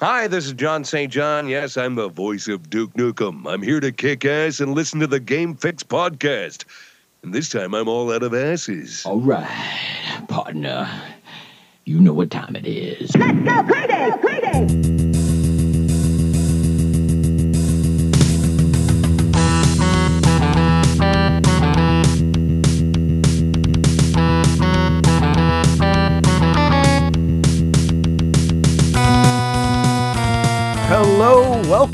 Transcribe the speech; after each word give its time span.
Hi, 0.00 0.28
this 0.28 0.44
is 0.44 0.52
John 0.52 0.84
St. 0.84 1.10
John. 1.10 1.48
Yes, 1.48 1.78
I'm 1.78 1.94
the 1.94 2.10
voice 2.10 2.48
of 2.48 2.68
Duke 2.68 2.92
Nukem. 2.92 3.50
I'm 3.50 3.62
here 3.62 3.80
to 3.80 3.90
kick 3.90 4.26
ass 4.26 4.60
and 4.60 4.74
listen 4.74 5.00
to 5.00 5.06
the 5.06 5.18
Game 5.18 5.54
Fix 5.54 5.82
podcast. 5.82 6.66
And 7.22 7.32
this 7.32 7.48
time 7.48 7.72
I'm 7.72 7.88
all 7.88 8.12
out 8.12 8.22
of 8.22 8.34
asses. 8.34 9.06
All 9.06 9.20
right, 9.20 9.48
partner. 10.28 10.86
You 11.86 11.98
know 11.98 12.12
what 12.12 12.30
time 12.30 12.56
it 12.56 12.66
is. 12.66 13.16
Let's 13.16 13.38
go 13.40 13.62
crazy, 13.62 14.18
crazy. 14.18 15.15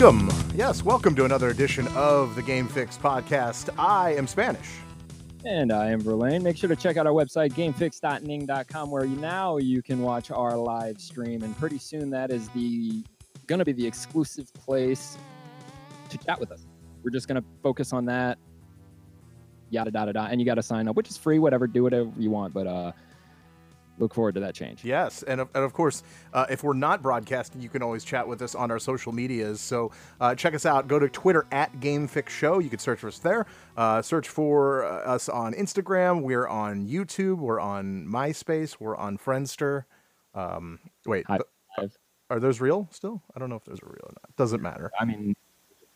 Welcome. 0.02 0.29
Yes, 0.56 0.83
welcome 0.83 1.15
to 1.15 1.24
another 1.24 1.51
edition 1.51 1.87
of 1.95 2.34
the 2.34 2.42
Game 2.42 2.66
Fix 2.66 2.98
podcast. 2.98 3.69
I 3.79 4.15
am 4.16 4.27
Spanish. 4.27 4.69
And 5.45 5.70
I 5.70 5.91
am 5.91 6.01
Verlaine. 6.01 6.42
Make 6.42 6.56
sure 6.56 6.69
to 6.69 6.75
check 6.75 6.97
out 6.97 7.06
our 7.06 7.12
website, 7.12 7.52
gamefix.ning.com, 7.52 8.91
where 8.91 9.06
now 9.06 9.59
you 9.59 9.80
can 9.80 10.02
watch 10.02 10.33
our 10.33 10.56
live 10.56 11.01
stream. 11.01 11.45
And 11.45 11.56
pretty 11.56 11.78
soon 11.78 12.11
that 12.11 12.33
is 12.33 12.48
the 12.48 13.05
going 13.47 13.61
to 13.61 13.65
be 13.65 13.70
the 13.70 13.87
exclusive 13.87 14.52
place 14.55 15.16
to 16.09 16.19
chat 16.19 16.41
with 16.41 16.50
us. 16.50 16.66
We're 17.05 17.11
just 17.11 17.28
going 17.28 17.41
to 17.41 17.47
focus 17.62 17.92
on 17.92 18.05
that. 18.06 18.39
Yada, 19.70 19.92
yada, 19.95 20.12
yada. 20.16 20.28
And 20.33 20.41
you 20.41 20.45
got 20.45 20.56
to 20.56 20.64
sign 20.64 20.89
up, 20.89 20.97
which 20.97 21.11
is 21.11 21.16
free, 21.16 21.39
whatever. 21.39 21.69
Do 21.69 21.84
whatever 21.84 22.11
you 22.19 22.30
want. 22.30 22.53
But 22.53 22.66
uh, 22.66 22.91
look 23.98 24.14
forward 24.14 24.34
to 24.34 24.41
that 24.41 24.55
change. 24.55 24.84
Yes, 24.84 25.23
and 25.23 25.41
of, 25.41 25.48
and 25.55 25.64
of 25.64 25.73
course, 25.73 26.02
uh, 26.33 26.46
if 26.50 26.62
we're 26.62 26.73
not 26.73 27.02
broadcasting, 27.02 27.60
you 27.60 27.69
can 27.69 27.83
always 27.83 28.05
chat 28.05 28.27
with 28.27 28.42
us 28.42 28.55
on 28.55 28.70
our 28.70 28.78
social 28.78 29.12
medias. 29.12 29.60
So 29.60 29.92
uh, 30.20 30.34
check 30.34 30.55
us 30.55 30.66
out. 30.66 30.88
Go 30.88 30.98
to 30.98 31.09
Twitter 31.09 31.46
at 31.52 31.73
GameFix 31.80 32.28
Show. 32.28 32.58
You 32.58 32.70
can 32.70 32.78
search 32.78 33.00
for 33.00 33.08
us 33.08 33.19
there. 33.19 33.47
Uh, 33.77 34.02
search 34.02 34.28
for 34.28 34.84
uh, 34.84 35.14
us 35.14 35.28
on 35.28 35.55
Instagram. 35.55 36.22
We're 36.22 36.48
on 36.48 36.86
YouTube. 36.86 37.39
We're 37.39 37.61
on 37.61 38.06
MySpace. 38.06 38.77
We're 38.80 38.97
on 38.97 39.19
Friendster. 39.19 39.84
Um, 40.34 40.78
wait, 41.06 41.27
High 41.27 41.39
th- 41.78 41.92
are 42.30 42.41
those 42.41 42.61
real 42.61 42.89
still? 42.91 43.22
I 43.36 43.39
don't 43.39 43.50
know 43.50 43.56
if 43.56 43.64
those 43.64 43.83
are 43.83 43.86
real 43.86 44.05
or 44.05 44.12
not. 44.12 44.36
Doesn't 44.36 44.62
matter. 44.62 44.91
I 44.98 45.05
mean, 45.05 45.36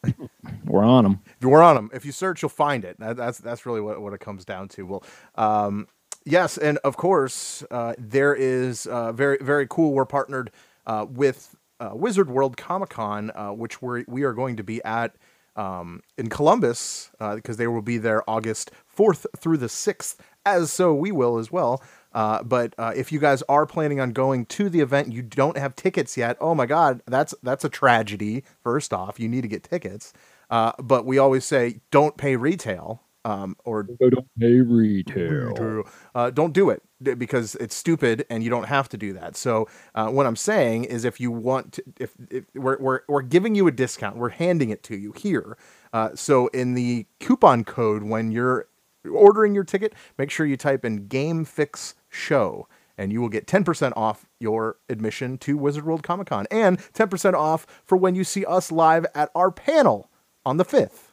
we're 0.67 0.85
on 0.85 1.05
them. 1.05 1.21
If 1.41 1.47
we're 1.47 1.63
on 1.63 1.77
them, 1.77 1.91
if 1.95 2.05
you 2.05 2.13
search, 2.13 2.43
you'll 2.43 2.51
find 2.51 2.85
it. 2.85 2.99
That, 3.01 3.17
that's 3.17 3.39
that's 3.39 3.65
really 3.65 3.81
what, 3.81 4.01
what 4.03 4.13
it 4.13 4.21
comes 4.21 4.45
down 4.45 4.69
to. 4.69 4.83
Well, 4.83 5.05
um, 5.37 5.89
yes, 6.27 6.59
and 6.59 6.79
of 6.79 6.97
course, 6.97 7.65
uh, 7.71 7.95
there 7.97 8.35
is 8.35 8.87
uh, 8.87 9.13
very 9.13 9.39
very 9.41 9.67
cool. 9.67 9.93
We're 9.93 10.05
partnered 10.05 10.51
uh, 10.87 11.07
with 11.09 11.57
uh, 11.81 11.93
Wizard 11.95 12.29
World 12.29 12.57
Comic 12.57 12.91
Con, 12.91 13.31
uh, 13.35 13.53
which 13.53 13.81
we 13.81 14.05
we 14.07 14.25
are 14.25 14.35
going 14.35 14.57
to 14.57 14.63
be 14.63 14.85
at 14.85 15.17
um, 15.57 16.03
in 16.19 16.29
Columbus 16.29 17.11
because 17.19 17.57
they 17.57 17.67
will 17.67 17.83
be 17.83 17.97
there 17.97 18.29
August 18.29 18.71
fourth 18.85 19.27
through 19.39 19.57
the 19.57 19.69
sixth, 19.69 20.21
as 20.45 20.71
so 20.71 20.95
we 20.95 21.11
will 21.11 21.39
as 21.39 21.51
well. 21.51 21.83
Uh, 22.17 22.43
but 22.43 22.75
uh, 22.79 22.95
if 22.97 23.13
you 23.13 23.19
guys 23.19 23.43
are 23.47 23.67
planning 23.67 24.01
on 24.01 24.11
going 24.11 24.47
to 24.47 24.71
the 24.71 24.81
event, 24.81 25.13
you 25.13 25.21
don't 25.21 25.59
have 25.59 25.77
tickets 25.77 26.17
yet. 26.17 26.35
Oh 26.41 26.55
my 26.55 26.65
God, 26.65 27.03
that's 27.07 27.35
that's 27.43 27.65
a 27.65 27.69
tragedy. 27.69 28.43
First 28.63 28.95
off, 28.95 29.21
you 29.21 29.29
need 29.29 29.43
to 29.43 29.49
get 29.49 29.63
tickets. 29.63 30.15
Uh, 30.49 30.73
but 30.79 31.05
we 31.05 31.19
always 31.19 31.45
say 31.45 31.81
don't 31.91 32.17
pay 32.17 32.37
retail 32.37 33.03
um, 33.27 33.57
or 33.65 33.83
Don't 33.83 34.39
pay 34.39 34.61
retail. 34.61 35.83
uh, 36.15 36.31
don't 36.31 36.53
do 36.53 36.71
it 36.71 36.81
because 37.19 37.57
it's 37.57 37.75
stupid 37.75 38.25
and 38.31 38.45
you 38.45 38.51
don't 38.51 38.69
have 38.69 38.89
to 38.91 38.97
do 38.97 39.13
that. 39.15 39.37
So 39.37 39.67
uh, 39.97 40.09
what 40.11 40.27
I'm 40.27 40.37
saying 40.37 40.85
is, 40.85 41.05
if 41.05 41.19
you 41.19 41.33
want, 41.33 41.73
to, 41.75 41.83
if, 41.99 42.15
if 42.31 42.45
we're, 42.55 42.79
we're 42.79 43.01
we're 43.09 43.23
giving 43.23 43.57
you 43.57 43.67
a 43.67 43.73
discount, 43.73 44.17
we're 44.17 44.29
handing 44.29 44.71
it 44.71 44.85
to 44.85 44.97
you 44.97 45.13
here. 45.17 45.59
Uh, 45.93 46.11
so 46.15 46.47
in 46.49 46.75
the 46.75 47.07
coupon 47.19 47.65
code 47.65 48.05
when 48.05 48.31
you're 48.31 48.69
ordering 49.11 49.57
your 49.57 49.65
ticket, 49.65 49.93
make 50.19 50.31
sure 50.31 50.47
you 50.47 50.57
type 50.57 50.85
in 50.85 51.09
Game 51.09 51.45
Fix 51.45 51.95
Show. 52.09 52.69
And 52.99 53.13
you 53.13 53.21
will 53.21 53.29
get 53.29 53.47
10% 53.47 53.93
off 53.95 54.25
your 54.41 54.79
admission 54.89 55.37
to 55.39 55.59
Wizard 55.59 55.85
World 55.85 56.03
Comic 56.03 56.29
Con 56.29 56.47
and 56.51 56.79
10% 56.79 57.35
off 57.35 57.67
for 57.85 57.95
when 57.99 58.15
you 58.15 58.25
see 58.25 58.43
us 58.47 58.73
live 58.73 59.05
at 59.15 59.31
our 59.35 59.51
panel 59.51 60.11
on 60.47 60.57
the 60.57 60.65
5th 60.65 61.06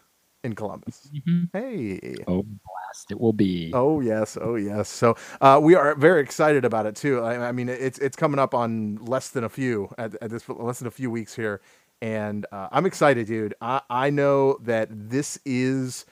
in 0.43 0.55
Columbus. 0.55 1.09
Hey. 1.53 2.15
Oh, 2.27 2.43
blast. 2.43 3.11
It 3.11 3.19
will 3.19 3.33
be. 3.33 3.71
Oh 3.73 4.01
yes, 4.01 4.37
oh 4.39 4.55
yes. 4.55 4.89
So 4.89 5.15
uh, 5.41 5.59
we 5.61 5.75
are 5.75 5.95
very 5.95 6.21
excited 6.21 6.65
about 6.65 6.85
it 6.85 6.95
too. 6.95 7.21
I, 7.21 7.49
I 7.49 7.51
mean, 7.51 7.69
it's 7.69 7.97
it's 7.99 8.15
coming 8.15 8.39
up 8.39 8.53
on 8.53 8.97
less 8.97 9.29
than 9.29 9.43
a 9.43 9.49
few 9.49 9.89
at, 9.97 10.15
at 10.21 10.29
this 10.29 10.47
less 10.47 10.79
than 10.79 10.87
a 10.87 10.91
few 10.91 11.09
weeks 11.09 11.35
here, 11.35 11.61
and 12.01 12.45
uh, 12.51 12.67
I'm 12.71 12.85
excited, 12.85 13.27
dude. 13.27 13.55
I 13.61 13.81
I 13.89 14.09
know 14.09 14.57
that 14.63 14.89
this 14.91 15.39
is 15.45 16.05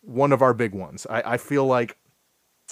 one 0.00 0.32
of 0.32 0.42
our 0.42 0.54
big 0.54 0.74
ones. 0.74 1.06
I, 1.10 1.34
I 1.34 1.36
feel 1.36 1.66
like 1.66 1.96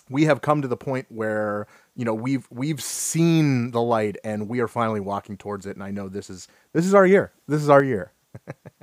we 0.08 0.24
have 0.24 0.40
come 0.40 0.62
to 0.62 0.68
the 0.68 0.76
point 0.76 1.06
where 1.10 1.66
you 1.94 2.04
know 2.04 2.14
we've 2.14 2.46
we've 2.50 2.82
seen 2.82 3.72
the 3.72 3.82
light 3.82 4.16
and 4.24 4.48
we 4.48 4.60
are 4.60 4.68
finally 4.68 5.00
walking 5.00 5.36
towards 5.36 5.66
it. 5.66 5.76
And 5.76 5.82
I 5.82 5.90
know 5.90 6.08
this 6.08 6.30
is 6.30 6.48
this 6.72 6.86
is 6.86 6.94
our 6.94 7.06
year. 7.06 7.32
This 7.46 7.62
is 7.62 7.68
our 7.68 7.84
year 7.84 8.12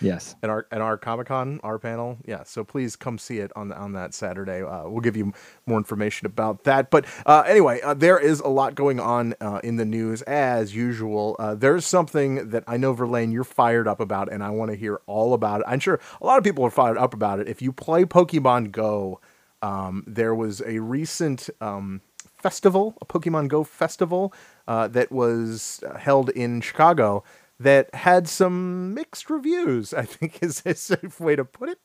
Yes. 0.00 0.36
at 0.42 0.50
our 0.50 0.66
at 0.70 0.80
our 0.80 0.96
Comic 0.96 1.28
Con, 1.28 1.60
our 1.62 1.78
panel. 1.78 2.18
Yeah, 2.26 2.42
so 2.44 2.64
please 2.64 2.96
come 2.96 3.18
see 3.18 3.38
it 3.38 3.50
on 3.56 3.72
on 3.72 3.92
that 3.92 4.14
Saturday. 4.14 4.62
Uh, 4.62 4.88
we'll 4.88 5.00
give 5.00 5.16
you 5.16 5.32
more 5.66 5.78
information 5.78 6.26
about 6.26 6.64
that. 6.64 6.90
But 6.90 7.06
uh, 7.24 7.44
anyway, 7.46 7.80
uh, 7.80 7.94
there 7.94 8.18
is 8.18 8.40
a 8.40 8.48
lot 8.48 8.74
going 8.74 9.00
on 9.00 9.34
uh, 9.40 9.60
in 9.62 9.76
the 9.76 9.84
news 9.84 10.22
as 10.22 10.74
usual. 10.74 11.36
Uh, 11.38 11.54
there's 11.54 11.86
something 11.86 12.50
that 12.50 12.64
I 12.66 12.76
know 12.76 12.92
Verlaine 12.92 13.32
you're 13.32 13.44
fired 13.44 13.88
up 13.88 14.00
about, 14.00 14.32
and 14.32 14.42
I 14.42 14.50
want 14.50 14.70
to 14.70 14.76
hear 14.76 15.00
all 15.06 15.34
about 15.34 15.60
it. 15.60 15.66
I'm 15.68 15.80
sure 15.80 16.00
a 16.20 16.26
lot 16.26 16.38
of 16.38 16.44
people 16.44 16.64
are 16.64 16.70
fired 16.70 16.98
up 16.98 17.14
about 17.14 17.40
it. 17.40 17.48
If 17.48 17.62
you 17.62 17.72
play 17.72 18.04
Pokemon 18.04 18.72
Go, 18.72 19.20
um, 19.62 20.04
there 20.06 20.34
was 20.34 20.62
a 20.64 20.78
recent. 20.80 21.50
Um, 21.60 22.00
festival, 22.38 22.96
a 23.00 23.04
Pokemon 23.06 23.48
Go 23.48 23.64
festival 23.64 24.32
uh, 24.68 24.86
that 24.88 25.10
was 25.10 25.82
uh, 25.84 25.98
held 25.98 26.30
in 26.30 26.60
Chicago 26.60 27.24
that 27.60 27.94
had 27.94 28.28
some 28.28 28.94
mixed 28.94 29.30
reviews. 29.30 29.94
I 29.94 30.04
think 30.04 30.38
is 30.42 30.62
a 30.66 30.74
safe 30.74 31.20
way 31.20 31.36
to 31.36 31.44
put 31.44 31.68
it. 31.70 31.78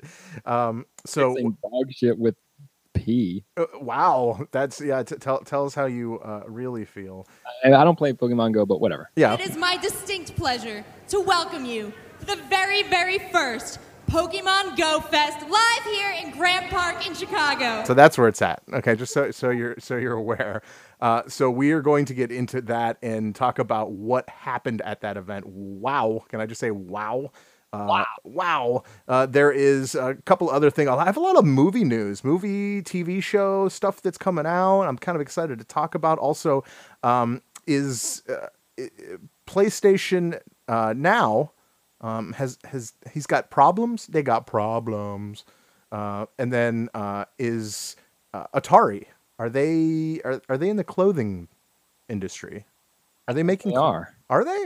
Um, 0.46 0.86
so 1.06 1.30
Mixing 1.30 1.58
dog 1.64 1.92
shit 1.92 2.18
with 2.18 2.36
pee. 2.94 3.46
uh, 3.58 3.66
wow, 3.80 4.48
that's 4.52 4.82
yeah. 4.82 5.02
T- 5.04 5.16
tell 5.16 5.40
tell 5.40 5.66
us 5.66 5.74
how 5.74 5.86
you 5.86 6.20
uh, 6.20 6.44
really 6.48 6.86
feel. 6.86 7.26
I, 7.64 7.74
I 7.74 7.84
don't 7.84 7.98
play 7.98 8.14
Pokemon 8.14 8.54
Go, 8.54 8.66
but 8.66 8.82
whatever. 8.82 9.10
Yeah, 9.16 9.34
It 9.34 9.40
is 9.42 9.56
my 9.58 9.78
distinct 9.78 10.36
pleasure 10.36 10.84
to 11.10 11.20
welcome 11.22 11.66
you 11.66 11.94
to 12.20 12.26
the 12.26 12.36
very, 12.50 12.84
very 12.84 13.18
first 13.32 13.80
Pokemon 14.10 14.76
Go 14.78 15.00
Fest 15.00 15.40
live 15.50 15.84
here 15.86 16.12
in 16.22 16.32
Grant 16.32 16.70
Park 16.70 17.08
in 17.08 17.14
Chicago. 17.14 17.84
so 17.86 17.94
that's 17.94 18.18
where 18.18 18.28
it's 18.28 18.42
at. 18.42 18.62
Okay, 18.74 18.96
just 18.96 19.14
so 19.14 19.32
so 19.32 19.50
you're 19.52 19.76
so 19.80 19.96
you're 19.96 20.14
aware. 20.18 20.62
Uh, 21.02 21.24
so 21.28 21.50
we 21.50 21.72
are 21.72 21.82
going 21.82 22.06
to 22.06 22.14
get 22.14 22.32
into 22.32 22.62
that 22.62 22.98
and 23.02 23.36
talk 23.36 23.60
about 23.60 23.92
what 23.92 24.30
happened 24.30 24.82
at 24.82 25.02
that 25.02 25.18
event. 25.18 25.46
Wow, 25.48 26.24
can 26.30 26.40
I 26.40 26.46
just 26.46 26.60
say 26.60 26.72
wow? 26.72 27.32
Uh, 27.74 27.86
wow! 27.88 28.06
Wow! 28.24 28.84
Uh, 29.08 29.26
there 29.26 29.52
is 29.52 29.96
a 29.96 30.16
couple 30.26 30.50
other 30.50 30.70
things. 30.70 30.90
I 30.90 31.06
have 31.06 31.16
a 31.16 31.22
lot 31.22 31.38
of 31.38 31.46
movie 31.46 31.86
news, 31.86 32.24
movie, 32.24 32.82
TV 32.82 33.24
show 33.24 33.70
stuff 33.70 34.02
that's 34.02 34.18
coming 34.18 34.46
out. 34.46 34.82
I'm 34.84 34.98
kind 34.98 35.16
of 35.16 35.22
excited 35.22 35.58
to 35.60 35.66
talk 35.66 35.96
about. 35.96 36.20
Also, 36.20 36.66
um, 37.02 37.42
is 37.66 38.24
uh, 38.28 38.48
PlayStation 39.48 40.40
uh, 40.68 40.94
now 40.96 41.54
um, 42.02 42.34
has 42.34 42.58
has 42.66 42.94
he's 43.14 43.26
got 43.26 43.50
problems. 43.50 44.08
They 44.08 44.24
got 44.24 44.46
problems. 44.48 45.46
Uh, 45.92 46.26
and 46.40 46.52
then 46.52 46.90
uh, 46.94 47.26
is 47.38 47.96
uh, 48.34 48.48
Atari. 48.56 49.06
Are 49.42 49.50
they 49.50 50.22
are, 50.24 50.40
are 50.50 50.58
they 50.58 50.70
in 50.70 50.76
the 50.78 50.84
clothing 50.84 51.48
industry? 52.08 52.68
Are 53.28 53.34
they 53.34 53.42
making? 53.42 53.72
They 53.72 53.78
are. 53.78 54.16
Are 54.30 54.46
they? 54.46 54.66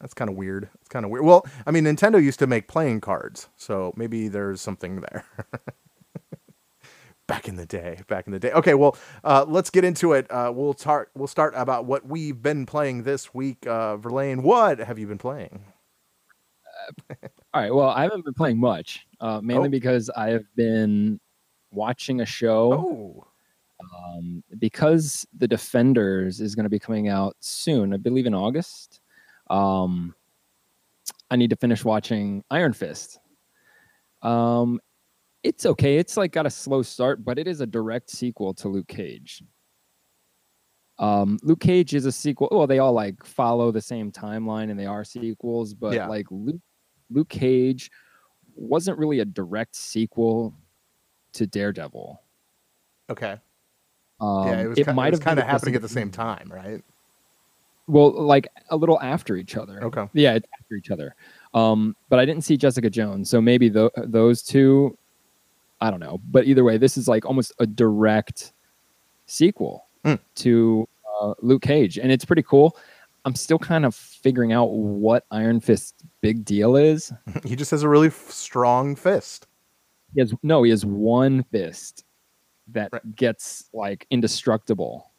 That's 0.00 0.14
kind 0.14 0.30
of 0.30 0.36
weird. 0.36 0.70
It's 0.80 0.88
kind 0.88 1.04
of 1.04 1.10
weird. 1.10 1.22
Well, 1.22 1.44
I 1.66 1.70
mean, 1.70 1.84
Nintendo 1.84 2.22
used 2.22 2.38
to 2.38 2.46
make 2.46 2.66
playing 2.66 3.02
cards, 3.02 3.50
so 3.58 3.92
maybe 3.96 4.28
there's 4.28 4.62
something 4.62 5.02
there. 5.02 5.26
back 7.26 7.46
in 7.46 7.56
the 7.56 7.66
day, 7.66 8.00
back 8.08 8.26
in 8.26 8.32
the 8.32 8.38
day. 8.38 8.52
Okay, 8.52 8.72
well, 8.72 8.96
uh, 9.22 9.44
let's 9.46 9.68
get 9.68 9.84
into 9.84 10.14
it. 10.14 10.30
Uh, 10.30 10.50
we'll 10.54 10.72
start. 10.72 11.10
We'll 11.14 11.26
start 11.28 11.52
about 11.54 11.84
what 11.84 12.06
we've 12.06 12.40
been 12.40 12.64
playing 12.64 13.02
this 13.02 13.34
week. 13.34 13.66
Uh, 13.66 13.98
Verlaine, 13.98 14.42
what 14.42 14.78
have 14.78 14.98
you 14.98 15.08
been 15.08 15.18
playing? 15.18 15.62
All 17.52 17.60
right. 17.60 17.74
Well, 17.74 17.90
I 17.90 18.04
haven't 18.04 18.24
been 18.24 18.32
playing 18.32 18.58
much, 18.58 19.06
uh, 19.20 19.42
mainly 19.42 19.68
Oh. 19.68 19.70
because 19.70 20.08
I 20.08 20.30
have 20.30 20.46
been 20.56 21.20
watching 21.70 22.22
a 22.22 22.26
show. 22.26 22.72
Oh, 22.72 23.26
Um, 23.94 24.44
because 24.58 25.26
The 25.36 25.48
Defenders 25.48 26.40
is 26.40 26.54
going 26.54 26.64
to 26.64 26.70
be 26.70 26.78
coming 26.78 27.08
out 27.08 27.36
soon, 27.40 27.94
I 27.94 27.96
believe 27.96 28.26
in 28.26 28.34
August. 28.34 29.00
Um, 29.48 30.14
I 31.30 31.36
need 31.36 31.50
to 31.50 31.56
finish 31.56 31.84
watching 31.84 32.44
Iron 32.50 32.72
Fist. 32.72 33.18
Um, 34.22 34.80
it's 35.42 35.64
okay. 35.64 35.96
It's 35.96 36.16
like 36.16 36.32
got 36.32 36.46
a 36.46 36.50
slow 36.50 36.82
start, 36.82 37.24
but 37.24 37.38
it 37.38 37.48
is 37.48 37.60
a 37.60 37.66
direct 37.66 38.10
sequel 38.10 38.52
to 38.54 38.68
Luke 38.68 38.88
Cage. 38.88 39.42
Um, 40.98 41.38
Luke 41.42 41.60
Cage 41.60 41.94
is 41.94 42.04
a 42.04 42.12
sequel. 42.12 42.48
Well, 42.50 42.66
they 42.66 42.78
all 42.78 42.92
like 42.92 43.24
follow 43.24 43.70
the 43.72 43.80
same 43.80 44.12
timeline 44.12 44.70
and 44.70 44.78
they 44.78 44.84
are 44.86 45.02
sequels, 45.04 45.72
but 45.72 45.94
Yeah. 45.94 46.06
like 46.08 46.26
Luke, 46.30 46.60
Luke 47.08 47.30
Cage 47.30 47.90
wasn't 48.54 48.98
really 48.98 49.20
a 49.20 49.24
direct 49.24 49.74
sequel 49.74 50.54
to 51.32 51.46
Daredevil. 51.46 52.20
Okay. 53.08 53.38
Um, 54.20 54.46
yeah, 54.48 54.60
it 54.60 54.66
was, 54.68 54.78
it 54.78 54.86
ki- 54.86 54.92
might 54.92 55.12
have 55.12 55.22
kind 55.22 55.38
of 55.38 55.46
happening 55.46 55.74
at 55.74 55.82
the 55.82 55.88
same 55.88 56.10
time, 56.10 56.50
right? 56.52 56.82
Well, 57.86 58.12
like 58.12 58.46
a 58.68 58.76
little 58.76 59.00
after 59.00 59.36
each 59.36 59.56
other. 59.56 59.82
Okay. 59.84 60.06
Yeah, 60.12 60.34
after 60.60 60.74
each 60.76 60.90
other. 60.90 61.14
Um, 61.54 61.96
but 62.08 62.18
I 62.20 62.24
didn't 62.24 62.44
see 62.44 62.56
Jessica 62.56 62.88
Jones, 62.90 63.28
so 63.30 63.40
maybe 63.40 63.68
tho- 63.68 63.90
those 63.96 64.42
two. 64.42 64.96
I 65.80 65.90
don't 65.90 66.00
know, 66.00 66.20
but 66.30 66.44
either 66.46 66.62
way, 66.62 66.76
this 66.76 66.96
is 66.98 67.08
like 67.08 67.24
almost 67.24 67.52
a 67.58 67.66
direct 67.66 68.52
sequel 69.26 69.86
Hmm. 70.04 70.14
to 70.36 70.88
uh, 71.20 71.34
Luke 71.40 71.62
Cage, 71.62 71.98
and 71.98 72.12
it's 72.12 72.24
pretty 72.24 72.42
cool. 72.42 72.76
I'm 73.24 73.34
still 73.34 73.58
kind 73.58 73.84
of 73.84 73.94
figuring 73.94 74.52
out 74.52 74.66
what 74.72 75.24
Iron 75.30 75.60
Fist's 75.60 75.92
big 76.20 76.44
deal 76.44 76.76
is. 76.76 77.12
He 77.44 77.56
just 77.56 77.70
has 77.70 77.82
a 77.82 77.88
really 77.88 78.06
f- 78.08 78.30
strong 78.30 78.94
fist. 78.96 79.46
He 80.14 80.20
has 80.20 80.32
no, 80.42 80.62
he 80.62 80.70
has 80.70 80.84
one 80.86 81.42
fist 81.44 82.04
that 82.72 82.90
Right. 82.92 83.16
gets 83.16 83.68
like 83.72 84.06
indestructible, 84.10 85.10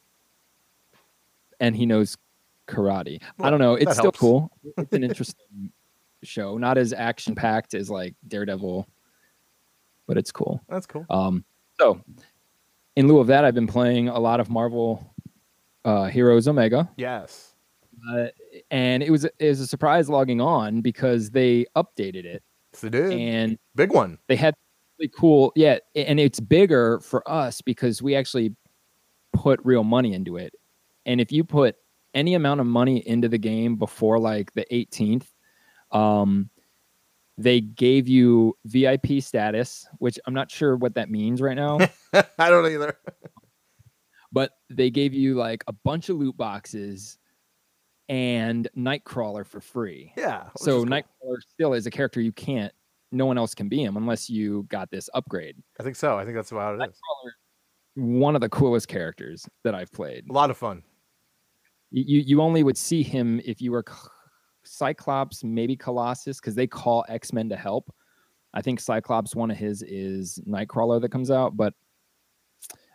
and 1.60 1.76
he 1.76 1.86
knows 1.86 2.16
karate. 2.68 3.22
I 3.40 3.50
don't 3.50 3.58
know. 3.60 3.74
It's 3.74 3.92
still 3.92 4.04
helps. 4.04 4.18
cool. 4.18 4.50
It's 4.76 4.92
an 4.92 5.04
interesting 5.04 5.72
show. 6.22 6.58
Not 6.58 6.78
as 6.78 6.92
action 6.92 7.34
packed 7.34 7.74
as 7.74 7.90
like 7.90 8.14
Daredevil, 8.28 8.86
but 10.06 10.16
it's 10.16 10.32
cool. 10.32 10.60
That's 10.68 10.86
cool. 10.86 11.04
Um, 11.10 11.44
so, 11.78 12.00
in 12.96 13.08
lieu 13.08 13.18
of 13.18 13.26
that, 13.28 13.44
I've 13.44 13.54
been 13.54 13.66
playing 13.66 14.08
a 14.08 14.18
lot 14.18 14.40
of 14.40 14.50
Marvel 14.50 15.14
uh, 15.84 16.06
Heroes 16.06 16.46
Omega, 16.46 16.88
Yes. 16.96 17.54
uh, 18.12 18.26
and 18.70 19.02
it 19.02 19.10
was 19.10 19.24
it 19.24 19.34
was 19.40 19.60
a 19.60 19.66
surprise 19.66 20.08
logging 20.08 20.40
on 20.40 20.80
because 20.80 21.30
they 21.30 21.66
updated 21.76 22.24
it 22.24 22.42
Yes, 22.72 22.80
they 22.82 22.88
did. 22.88 23.12
and 23.12 23.58
Big 23.74 23.92
one. 23.92 24.18
they 24.28 24.36
had 24.36 24.54
really 25.02 25.12
cool 25.16 25.52
yeah 25.56 25.78
and 25.96 26.20
it's 26.20 26.38
bigger 26.40 27.00
for 27.00 27.28
us 27.30 27.60
because 27.60 28.00
we 28.02 28.14
actually 28.14 28.54
put 29.32 29.58
real 29.64 29.82
money 29.84 30.14
into 30.14 30.36
it 30.36 30.52
and 31.06 31.20
if 31.20 31.32
you 31.32 31.42
put 31.42 31.76
any 32.14 32.34
amount 32.34 32.60
of 32.60 32.66
money 32.66 32.98
into 33.08 33.28
the 33.28 33.38
game 33.38 33.76
before 33.76 34.18
like 34.18 34.52
the 34.52 34.64
18th 34.70 35.26
um 35.90 36.48
they 37.38 37.60
gave 37.60 38.06
you 38.08 38.56
vip 38.66 39.06
status 39.20 39.86
which 39.98 40.18
i'm 40.26 40.34
not 40.34 40.50
sure 40.50 40.76
what 40.76 40.94
that 40.94 41.10
means 41.10 41.40
right 41.40 41.56
now 41.56 41.78
I 42.38 42.50
don't 42.50 42.70
either. 42.70 42.96
but 44.32 44.52
they 44.70 44.90
gave 44.90 45.14
you 45.14 45.34
like 45.34 45.64
a 45.66 45.72
bunch 45.72 46.08
of 46.10 46.16
loot 46.16 46.36
boxes 46.36 47.18
and 48.08 48.68
nightcrawler 48.76 49.46
for 49.46 49.60
free 49.60 50.12
Yeah. 50.16 50.44
so 50.58 50.78
cool. 50.78 50.86
nightcrawler 50.86 51.40
still 51.48 51.72
is 51.72 51.86
a 51.86 51.90
character 51.90 52.20
you 52.20 52.32
can't 52.32 52.72
no 53.12 53.26
one 53.26 53.38
else 53.38 53.54
can 53.54 53.68
be 53.68 53.82
him 53.82 53.96
unless 53.96 54.28
you 54.28 54.64
got 54.68 54.90
this 54.90 55.08
upgrade 55.14 55.56
I 55.78 55.82
think 55.82 55.96
so. 55.96 56.18
I 56.18 56.24
think 56.24 56.36
that's 56.36 56.52
about 56.52 56.80
it 56.80 56.90
is. 56.90 57.00
One 57.94 58.34
of 58.34 58.40
the 58.40 58.48
coolest 58.48 58.88
characters 58.88 59.46
that 59.64 59.74
I've 59.74 59.92
played. 59.92 60.24
A 60.30 60.32
lot 60.32 60.50
of 60.50 60.56
fun. 60.56 60.82
You 61.90 62.20
you 62.20 62.40
only 62.40 62.62
would 62.62 62.78
see 62.78 63.02
him 63.02 63.40
if 63.44 63.60
you 63.60 63.70
were 63.70 63.84
Cyclops, 64.64 65.44
maybe 65.44 65.76
Colossus, 65.76 66.40
because 66.40 66.54
they 66.54 66.66
call 66.66 67.04
X 67.08 67.32
Men 67.32 67.48
to 67.50 67.56
help. 67.56 67.92
I 68.54 68.62
think 68.62 68.80
Cyclops, 68.80 69.34
one 69.34 69.50
of 69.50 69.56
his 69.56 69.82
is 69.82 70.40
Nightcrawler 70.48 71.00
that 71.00 71.10
comes 71.10 71.30
out, 71.30 71.56
but 71.56 71.74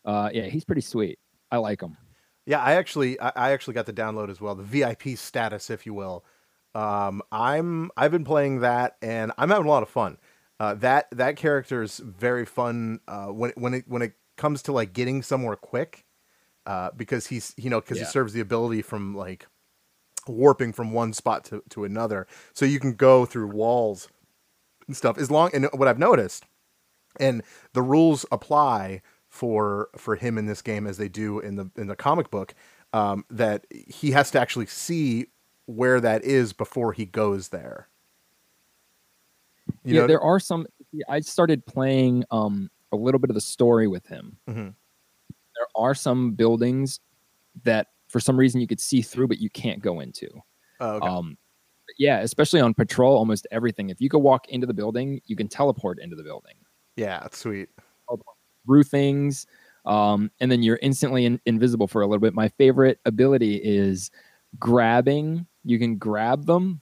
uh, 0.06 0.30
yeah, 0.34 0.46
he's 0.46 0.66
pretty 0.66 0.82
sweet. 0.82 1.20
I 1.52 1.58
like 1.58 1.82
him. 1.82 1.98
Yeah, 2.46 2.62
I 2.62 2.74
actually 2.74 3.20
I 3.20 3.52
actually 3.52 3.74
got 3.74 3.86
the 3.86 3.94
download 3.94 4.30
as 4.30 4.40
well, 4.40 4.56
the 4.56 4.64
VIP 4.64 5.18
status, 5.18 5.70
if 5.70 5.86
you 5.86 5.94
will. 5.94 6.24
Um, 6.76 7.22
I'm 7.32 7.90
I've 7.98 8.12
been 8.12 8.24
playing 8.26 8.60
that 8.62 8.98
and 9.02 9.32
I'm 9.38 9.50
having 9.50 9.66
a 9.66 9.70
lot 9.70 9.84
of 9.84 9.90
fun. 9.90 10.18
Uh, 10.60 10.74
that 10.76 11.08
that 11.12 11.36
character 11.36 11.82
is 11.84 11.98
very 12.00 12.46
fun 12.46 13.00
uh, 13.08 13.28
when 13.28 13.52
when 13.56 13.74
it 13.74 13.86
when 13.88 14.02
it 14.02 14.14
comes 14.38 14.62
to 14.64 14.72
like 14.72 14.94
getting 14.94 15.22
somewhere 15.22 15.56
quick, 15.56 16.06
uh, 16.66 16.90
because 16.96 17.28
he's 17.28 17.54
you 17.58 17.70
know 17.70 17.80
because 17.82 17.98
Yeah. 17.98 18.06
he 18.06 18.12
serves 18.12 18.34
the 18.34 18.42
ability 18.42 18.82
from 18.82 19.16
like 19.16 19.48
warping 20.28 20.74
from 20.74 20.92
one 20.92 21.14
spot 21.14 21.46
to, 21.46 21.64
to 21.70 21.84
another, 21.84 22.28
so 22.54 22.66
you 22.66 22.80
can 22.80 22.94
go 22.94 23.26
through 23.26 23.48
walls 23.48 24.10
and 24.88 24.96
stuff. 24.98 25.18
As 25.18 25.32
long 25.32 25.52
and 25.54 25.68
what 25.74 25.88
I've 25.88 26.00
noticed, 26.00 26.46
and 27.20 27.44
the 27.74 27.82
rules 27.82 28.26
apply 28.32 29.02
for 29.28 29.90
for 29.96 30.16
him 30.16 30.38
in 30.38 30.46
this 30.46 30.62
game 30.62 30.88
as 30.88 30.98
they 30.98 31.10
do 31.10 31.40
in 31.40 31.56
the 31.56 31.70
in 31.76 31.88
the 31.88 31.96
comic 31.96 32.32
book 32.32 32.54
um, 32.94 33.26
that 33.30 33.66
he 33.70 34.12
has 34.12 34.32
to 34.32 34.40
actually 34.40 34.66
see 34.66 35.28
where 35.68 36.02
that 36.02 36.24
is 36.24 36.52
before 36.52 36.92
he 36.92 37.06
goes 37.06 37.50
there. 37.50 37.88
You 39.84 39.96
yeah, 39.96 40.02
know, 40.02 40.08
there 40.08 40.22
are 40.22 40.40
some. 40.40 40.66
I 41.08 41.20
started 41.20 41.66
playing 41.66 42.24
um, 42.32 42.70
a 42.92 42.96
little 42.96 43.20
bit 43.20 43.30
of 43.30 43.36
the 43.36 43.42
story 43.42 43.88
with 43.88 44.06
him. 44.08 44.38
Mhm. 44.50 44.74
There 45.30 45.68
are 45.76 45.94
some 45.94 46.32
buildings 46.32 47.00
that, 47.64 47.88
for 48.08 48.20
some 48.20 48.38
reason, 48.38 48.60
you 48.62 48.68
could 48.68 48.80
see 48.80 49.02
through, 49.02 49.28
but 49.28 49.40
you 49.40 49.50
can't 49.50 49.82
go 49.82 50.00
into. 50.00 50.30
Oh, 50.80 50.96
okay. 50.96 51.08
Um, 51.08 51.38
yeah, 51.98 52.20
especially 52.20 52.60
on 52.60 52.74
patrol, 52.74 53.16
almost 53.16 53.48
everything. 53.52 53.90
If 53.90 54.02
you 54.02 54.10
could 54.10 54.20
walk 54.20 54.50
into 54.50 54.68
the 54.68 54.74
building, 54.74 55.22
you 55.26 55.36
can 55.36 55.48
teleport 55.48 56.00
into 56.00 56.16
the 56.16 56.24
building 56.24 56.56
yeah, 56.98 57.24
it's 57.24 57.38
sweet. 57.38 57.70
through 58.66 58.84
things, 58.84 59.48
um, 59.86 60.30
and 60.42 60.52
then 60.52 60.62
you're 60.62 60.80
instantly 60.82 61.24
in- 61.24 61.40
invisible 61.46 61.88
for 61.88 62.02
a 62.02 62.08
little 62.08 62.20
bit. 62.20 62.34
My 62.34 62.50
favorite 62.50 63.00
ability 63.06 63.62
is 63.64 64.12
grabbing. 64.60 65.46
You 65.68 65.80
can 65.80 65.98
grab 65.98 66.46
them 66.46 66.82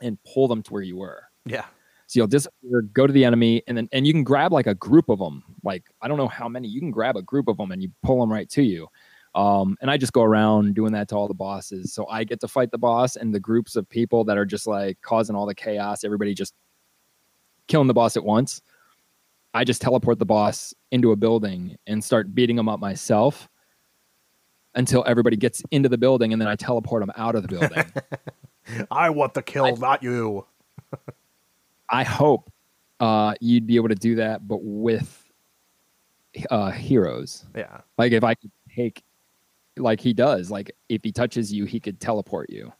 and 0.00 0.18
pull 0.24 0.48
them 0.48 0.62
to 0.64 0.72
where 0.72 0.82
you 0.82 0.96
were. 0.96 1.22
Yeah, 1.46 1.64
So 2.06 2.18
you'll 2.18 2.26
disappear, 2.26 2.82
go 2.82 3.06
to 3.06 3.12
the 3.12 3.24
enemy, 3.24 3.62
and 3.66 3.76
then 3.76 3.88
and 3.92 4.06
you 4.06 4.12
can 4.12 4.24
grab 4.24 4.52
like 4.52 4.66
a 4.66 4.74
group 4.74 5.08
of 5.08 5.18
them. 5.18 5.44
Like 5.62 5.84
I 6.00 6.08
don't 6.08 6.18
know 6.18 6.28
how 6.28 6.48
many. 6.48 6.68
You 6.68 6.80
can 6.80 6.90
grab 6.90 7.16
a 7.16 7.22
group 7.22 7.48
of 7.48 7.56
them 7.56 7.70
and 7.70 7.82
you 7.82 7.90
pull 8.02 8.20
them 8.20 8.30
right 8.30 8.48
to 8.50 8.62
you. 8.62 8.88
Um, 9.34 9.76
and 9.80 9.90
I 9.90 9.96
just 9.96 10.12
go 10.12 10.22
around 10.22 10.74
doing 10.74 10.92
that 10.92 11.08
to 11.08 11.16
all 11.16 11.28
the 11.28 11.34
bosses. 11.34 11.94
So 11.94 12.06
I 12.08 12.24
get 12.24 12.40
to 12.40 12.48
fight 12.48 12.70
the 12.70 12.78
boss 12.78 13.16
and 13.16 13.34
the 13.34 13.40
groups 13.40 13.76
of 13.76 13.88
people 13.88 14.24
that 14.24 14.36
are 14.36 14.44
just 14.44 14.66
like 14.66 15.00
causing 15.00 15.34
all 15.34 15.46
the 15.46 15.54
chaos. 15.54 16.04
Everybody 16.04 16.34
just 16.34 16.54
killing 17.66 17.88
the 17.88 17.94
boss 17.94 18.16
at 18.16 18.24
once. 18.24 18.60
I 19.54 19.64
just 19.64 19.80
teleport 19.80 20.18
the 20.18 20.26
boss 20.26 20.74
into 20.90 21.12
a 21.12 21.16
building 21.16 21.76
and 21.86 22.02
start 22.02 22.34
beating 22.34 22.56
them 22.56 22.68
up 22.68 22.80
myself 22.80 23.48
until 24.74 25.04
everybody 25.06 25.36
gets 25.36 25.62
into 25.70 25.88
the 25.88 25.98
building, 25.98 26.32
and 26.32 26.40
then 26.40 26.48
I 26.48 26.56
teleport 26.56 27.02
them 27.02 27.12
out 27.16 27.34
of 27.34 27.42
the 27.42 27.48
building. 27.48 27.84
I 28.90 29.10
want 29.10 29.34
the 29.34 29.42
kill, 29.42 29.76
not 29.76 30.02
you. 30.02 30.46
I 31.90 32.04
hope 32.04 32.50
uh, 33.00 33.34
you'd 33.40 33.66
be 33.66 33.76
able 33.76 33.88
to 33.88 33.94
do 33.94 34.14
that, 34.16 34.46
but 34.46 34.60
with 34.62 35.30
uh, 36.50 36.70
heroes. 36.70 37.44
Yeah, 37.54 37.80
Like 37.98 38.12
if 38.12 38.24
I 38.24 38.34
could 38.34 38.50
take, 38.74 39.02
like 39.76 40.00
he 40.00 40.12
does, 40.14 40.50
like 40.50 40.70
if 40.88 41.02
he 41.04 41.12
touches 41.12 41.52
you, 41.52 41.64
he 41.66 41.80
could 41.80 42.00
teleport 42.00 42.48
you. 42.50 42.72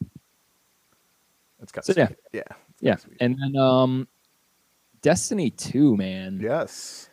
it's 1.61 1.73
got 1.73 1.85
So, 1.85 1.93
yeah. 1.97 2.09
yeah, 2.33 2.43
Yeah, 2.81 2.97
sweet. 2.97 3.17
and 3.21 3.37
then 3.39 3.57
um, 3.61 4.09
Destiny 5.03 5.51
Two, 5.51 5.97
man. 5.97 6.39
yes, 6.41 7.11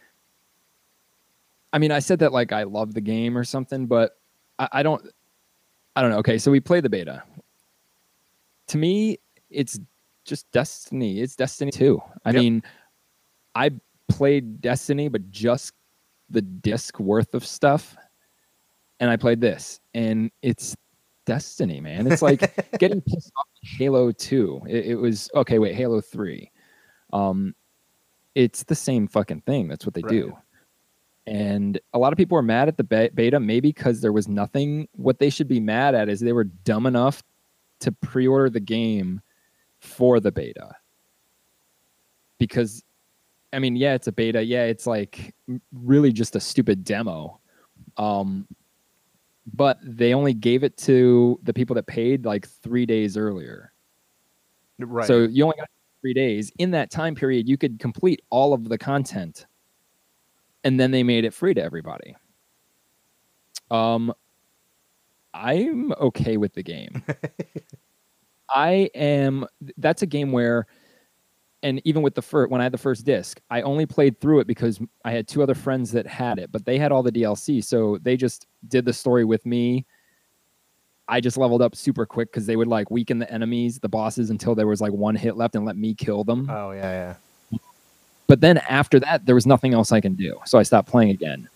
I 1.73 1.77
mean, 1.79 1.91
I 1.91 1.99
said 1.99 2.19
that 2.19 2.31
like 2.31 2.51
I 2.51 2.63
love 2.63 2.93
the 2.93 3.01
game 3.01 3.37
or 3.37 3.43
something, 3.43 3.85
but 3.87 4.17
I, 4.59 4.69
I 4.73 4.83
don't. 4.83 5.01
I 5.95 6.01
don't 6.01 6.11
know. 6.11 6.17
Okay, 6.19 6.37
so 6.37 6.51
we 6.51 6.59
play 6.59 6.81
the 6.81 6.89
beta. 6.89 7.23
To 8.67 8.77
me, 8.77 9.17
it's 9.49 9.79
just 10.25 10.49
Destiny. 10.51 11.21
It's 11.21 11.35
Destiny 11.35 11.71
Two. 11.71 11.99
I 12.25 12.29
Yep. 12.31 12.35
mean, 12.35 12.63
I 13.55 13.71
played 14.07 14.61
Destiny, 14.61 15.07
but 15.07 15.31
just 15.31 15.73
the 16.29 16.41
disc 16.41 16.99
worth 16.99 17.33
of 17.33 17.43
stuff, 17.45 17.97
and 18.99 19.09
I 19.09 19.17
played 19.17 19.41
this, 19.41 19.79
and 19.93 20.29
it's 20.41 20.75
Destiny, 21.25 21.81
man. 21.81 22.05
It's 22.05 22.21
like 22.21 22.39
getting 22.79 23.01
pissed 23.01 23.31
off 23.37 23.47
Halo 23.63 24.11
Two. 24.11 24.61
It, 24.67 24.87
it 24.87 24.95
was 24.95 25.29
okay. 25.35 25.57
Wait, 25.57 25.75
Halo 25.75 26.01
Three. 26.01 26.51
Um, 27.11 27.55
it's 28.35 28.63
the 28.63 28.75
same 28.75 29.07
fucking 29.07 29.41
thing. 29.41 29.67
That's 29.67 29.85
what 29.85 29.95
they 29.95 30.01
Right. 30.03 30.11
do. 30.11 30.37
And 31.27 31.79
a 31.93 31.99
lot 31.99 32.11
of 32.11 32.17
people 32.17 32.35
were 32.35 32.41
mad 32.41 32.67
at 32.67 32.77
the 32.77 32.83
beta, 32.83 33.39
maybe 33.39 33.69
because 33.69 34.01
there 34.01 34.13
was 34.13 34.27
nothing. 34.27 34.87
What 34.93 35.19
they 35.19 35.29
should 35.29 35.47
be 35.47 35.59
mad 35.59 35.93
at 35.93 36.09
is 36.09 36.19
they 36.19 36.33
were 36.33 36.45
dumb 36.45 36.85
enough 36.85 37.21
to 37.81 37.91
pre-order 37.91 38.49
the 38.49 38.59
game 38.59 39.21
for 39.79 40.19
the 40.19 40.31
beta. 40.31 40.75
Because, 42.37 42.83
I 43.53 43.59
mean, 43.59 43.75
yeah, 43.75 43.93
it's 43.93 44.07
a 44.07 44.11
beta. 44.11 44.43
Yeah, 44.43 44.63
it's 44.63 44.87
like 44.87 45.35
really 45.71 46.11
just 46.11 46.35
a 46.35 46.39
stupid 46.39 46.83
demo. 46.83 47.39
Um, 47.97 48.47
but 49.53 49.79
they 49.83 50.13
only 50.13 50.33
gave 50.33 50.63
it 50.63 50.77
to 50.77 51.39
the 51.43 51.53
people 51.53 51.75
that 51.75 51.87
paid 51.87 52.25
like 52.25 52.47
three 52.47 52.85
days 52.85 53.17
earlier. 53.17 53.73
right. 54.79 55.07
So 55.07 55.23
you 55.23 55.43
only 55.43 55.57
got 55.57 55.69
three 56.01 56.13
days. 56.13 56.51
In 56.59 56.71
that 56.71 56.91
time 56.91 57.15
period, 57.15 57.47
you 57.47 57.57
could 57.57 57.79
complete 57.79 58.21
all 58.29 58.53
of 58.53 58.69
the 58.69 58.77
content, 58.77 59.45
and 60.63 60.79
then 60.79 60.91
they 60.91 61.03
made 61.03 61.25
it 61.25 61.33
free 61.33 61.53
to 61.53 61.63
everybody. 61.63 62.15
Um, 63.71 64.13
I'm 65.33 65.91
okay 65.93 66.37
with 66.37 66.53
the 66.53 66.63
game. 66.63 67.03
I 68.49 68.89
am. 68.95 69.45
That's 69.77 70.01
a 70.01 70.07
game 70.07 70.31
where, 70.31 70.65
and 71.61 71.81
even 71.85 72.01
with 72.01 72.15
the 72.15 72.21
first, 72.21 72.49
when 72.51 72.61
I 72.61 72.63
had 72.63 72.71
the 72.71 72.79
first 72.79 73.05
disc, 73.05 73.39
I 73.49 73.61
only 73.61 73.85
played 73.85 74.19
through 74.19 74.39
it 74.39 74.47
because 74.47 74.79
I 75.05 75.11
had 75.11 75.27
two 75.27 75.43
other 75.43 75.53
friends 75.53 75.91
that 75.91 76.07
had 76.07 76.39
it, 76.39 76.51
but 76.51 76.65
they 76.65 76.79
had 76.79 76.91
all 76.91 77.03
the 77.03 77.11
DLC, 77.11 77.63
so 77.63 77.99
they 78.01 78.17
just 78.17 78.47
did 78.67 78.85
the 78.85 78.93
story 78.93 79.23
with 79.23 79.45
me. 79.45 79.85
I 81.07 81.19
just 81.19 81.37
leveled 81.37 81.61
up 81.61 81.75
super 81.75 82.05
quick 82.05 82.31
because 82.31 82.45
they 82.45 82.55
would 82.55 82.67
like 82.67 82.91
weaken 82.91 83.17
the 83.17 83.31
enemies, 83.31 83.79
the 83.79 83.89
bosses, 83.89 84.29
until 84.29 84.55
there 84.55 84.67
was 84.67 84.81
like 84.81 84.93
one 84.93 85.15
hit 85.15 85.35
left 85.35 85.55
and 85.55 85.65
let 85.65 85.75
me 85.75 85.93
kill 85.93 86.23
them. 86.23 86.47
Oh 86.49 86.71
yeah, 86.71 86.81
yeah. 86.81 87.15
But 88.29 88.41
then 88.41 88.59
after 88.69 88.99
that, 88.99 89.25
there 89.25 89.33
was 89.33 89.47
nothing 89.47 89.73
else 89.73 89.91
I 89.91 89.99
can 89.99 90.13
do. 90.13 90.39
So 90.45 90.59
I 90.59 90.63
stopped 90.63 90.87
playing 90.87 91.09
again. 91.09 91.49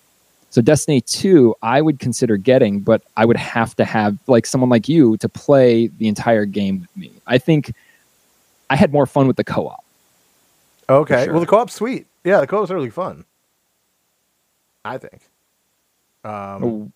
So 0.50 0.60
Destiny 0.60 1.02
2, 1.02 1.54
I 1.62 1.82
would 1.82 2.00
consider 2.00 2.36
getting, 2.36 2.80
but 2.80 3.04
I 3.16 3.26
would 3.26 3.38
have 3.38 3.76
to 3.76 3.86
have 3.86 4.18
like 4.26 4.48
someone 4.48 4.72
like 4.72 4.90
you 4.90 5.16
to 5.18 5.30
play 5.30 5.88
the 5.88 6.08
entire 6.08 6.46
game 6.46 6.82
with 6.82 6.98
me. 6.98 7.12
I 7.28 7.38
think 7.38 7.74
I 8.72 8.76
had 8.76 8.92
more 8.92 9.06
fun 9.06 9.28
with 9.28 9.36
the 9.38 9.44
co-op. 9.44 9.86
Okay. 10.90 11.26
sure. 11.26 11.34
Well, 11.34 11.42
the 11.42 11.46
co-op's 11.46 11.74
sweet. 11.74 12.08
Yeah, 12.24 12.40
the 12.42 12.48
co-op's 12.48 12.72
really 12.72 12.90
fun. 12.90 13.24
I 14.84 14.98
think. 14.98 15.22
Um, 16.24 16.64
Oh. 16.64 16.92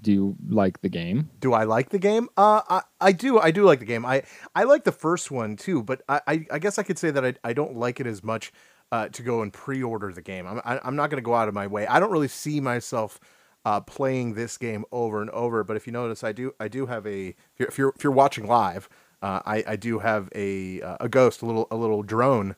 Do 0.00 0.12
you 0.12 0.36
like 0.48 0.80
the 0.80 0.88
game? 0.88 1.30
Do 1.40 1.52
I 1.52 1.64
like 1.64 1.90
the 1.90 1.98
game? 1.98 2.28
Uh, 2.36 2.62
I, 2.68 2.82
I 3.00 3.12
do. 3.12 3.38
I 3.38 3.50
do 3.50 3.64
like 3.64 3.80
the 3.80 3.84
game. 3.84 4.06
I, 4.06 4.22
I 4.54 4.64
like 4.64 4.84
the 4.84 4.92
first 4.92 5.30
one 5.30 5.56
too, 5.56 5.82
but 5.82 6.02
I, 6.08 6.20
I, 6.26 6.46
I 6.52 6.58
guess 6.60 6.78
I 6.78 6.84
could 6.84 6.98
say 6.98 7.10
that 7.10 7.24
I, 7.24 7.34
I 7.42 7.52
don't 7.52 7.76
like 7.76 7.98
it 7.98 8.06
as 8.06 8.22
much 8.22 8.52
uh, 8.92 9.08
to 9.08 9.22
go 9.22 9.42
and 9.42 9.52
pre-order 9.52 10.12
the 10.12 10.22
game. 10.22 10.46
I'm, 10.46 10.60
I, 10.64 10.78
I'm 10.84 10.94
not 10.94 11.10
going 11.10 11.20
to 11.20 11.26
go 11.26 11.34
out 11.34 11.48
of 11.48 11.54
my 11.54 11.66
way. 11.66 11.86
I 11.86 11.98
don't 11.98 12.12
really 12.12 12.28
see 12.28 12.60
myself 12.60 13.18
uh, 13.64 13.80
playing 13.80 14.34
this 14.34 14.56
game 14.56 14.84
over 14.92 15.20
and 15.20 15.30
over. 15.30 15.64
But 15.64 15.76
if 15.76 15.86
you 15.86 15.92
notice, 15.92 16.22
I 16.22 16.32
do 16.32 16.54
I 16.60 16.68
do 16.68 16.86
have 16.86 17.06
a. 17.06 17.28
If 17.28 17.36
you're 17.58 17.68
if 17.68 17.78
you're, 17.78 17.92
if 17.96 18.04
you're 18.04 18.12
watching 18.12 18.46
live, 18.46 18.88
uh, 19.20 19.40
I, 19.44 19.64
I 19.66 19.76
do 19.76 19.98
have 19.98 20.28
a 20.34 20.80
uh, 20.80 20.96
a 21.00 21.08
ghost, 21.08 21.42
a 21.42 21.46
little 21.46 21.66
a 21.70 21.76
little 21.76 22.02
drone 22.02 22.54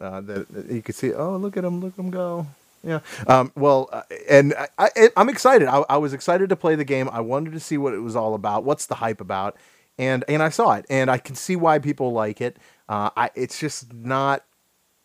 uh, 0.00 0.20
that, 0.22 0.48
that 0.48 0.70
you 0.70 0.82
can 0.82 0.94
see. 0.94 1.12
Oh, 1.12 1.36
look 1.36 1.56
at 1.56 1.64
him! 1.64 1.80
Look 1.80 1.92
at 1.94 1.98
him 1.98 2.10
go! 2.10 2.46
Yeah. 2.82 3.00
Um, 3.26 3.52
well, 3.56 3.88
uh, 3.92 4.02
and 4.28 4.54
I, 4.78 4.90
I'm 5.16 5.28
excited. 5.28 5.68
I, 5.68 5.84
I 5.88 5.96
was 5.96 6.12
excited 6.12 6.48
to 6.50 6.56
play 6.56 6.74
the 6.76 6.84
game. 6.84 7.08
I 7.12 7.20
wanted 7.20 7.52
to 7.52 7.60
see 7.60 7.76
what 7.76 7.92
it 7.94 7.98
was 7.98 8.14
all 8.16 8.34
about. 8.34 8.64
What's 8.64 8.86
the 8.86 8.96
hype 8.96 9.20
about? 9.20 9.56
And 9.98 10.24
and 10.28 10.42
I 10.42 10.48
saw 10.48 10.74
it, 10.74 10.86
and 10.88 11.10
I 11.10 11.18
can 11.18 11.34
see 11.34 11.56
why 11.56 11.80
people 11.80 12.12
like 12.12 12.40
it. 12.40 12.56
Uh, 12.88 13.10
I 13.16 13.30
it's 13.34 13.58
just 13.58 13.92
not 13.92 14.44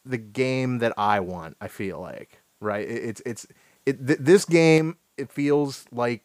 the 0.06 0.18
game 0.20 0.80
that 0.80 0.94
I 0.98 1.20
want. 1.20 1.58
I 1.60 1.68
feel 1.68 2.00
like 2.00 2.42
right. 2.60 2.88
It, 2.88 3.04
it's 3.04 3.22
it's 3.26 3.48
it, 3.86 4.06
th- 4.08 4.20
this 4.20 4.46
game. 4.46 4.98
It 5.18 5.32
feels 5.32 5.86
like 5.92 6.24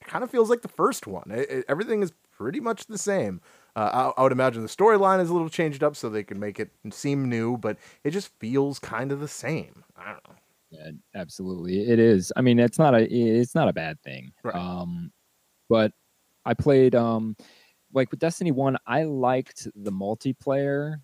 it 0.00 0.06
kind 0.06 0.24
of 0.24 0.30
feels 0.30 0.50
like 0.50 0.62
the 0.62 0.68
first 0.68 1.06
one. 1.06 1.30
It- 1.30 1.64
everything 1.68 2.02
is 2.02 2.12
pretty 2.36 2.60
much 2.60 2.86
the 2.86 2.98
same. 2.98 3.40
Uh, 3.76 4.12
I, 4.16 4.20
I 4.20 4.22
would 4.24 4.32
imagine 4.32 4.62
the 4.62 4.68
storyline 4.68 5.20
is 5.20 5.30
a 5.30 5.32
little 5.32 5.48
changed 5.48 5.82
up 5.82 5.96
so 5.96 6.08
they 6.08 6.24
can 6.24 6.40
make 6.40 6.58
it 6.60 6.70
seem 6.90 7.28
new, 7.28 7.56
but 7.56 7.76
it 8.04 8.10
just 8.10 8.28
feels 8.38 8.78
kind 8.78 9.12
of 9.12 9.20
the 9.20 9.28
same. 9.28 9.84
I 9.96 10.06
don't 10.12 10.28
know. 10.28 10.34
Yeah, 10.70 10.90
absolutely. 11.14 11.88
It 11.90 11.98
is. 11.98 12.32
I 12.36 12.42
mean, 12.42 12.58
it's 12.58 12.78
not 12.78 12.94
a 12.94 13.02
it's 13.12 13.54
not 13.54 13.68
a 13.68 13.72
bad 13.72 14.00
thing. 14.02 14.32
Right. 14.44 14.54
Um 14.54 15.12
but 15.68 15.92
I 16.46 16.54
played 16.54 16.94
um 16.94 17.36
like 17.94 18.10
with 18.10 18.20
Destiny 18.20 18.52
1, 18.52 18.78
I 18.86 19.04
liked 19.04 19.68
the 19.76 19.92
multiplayer 19.92 20.96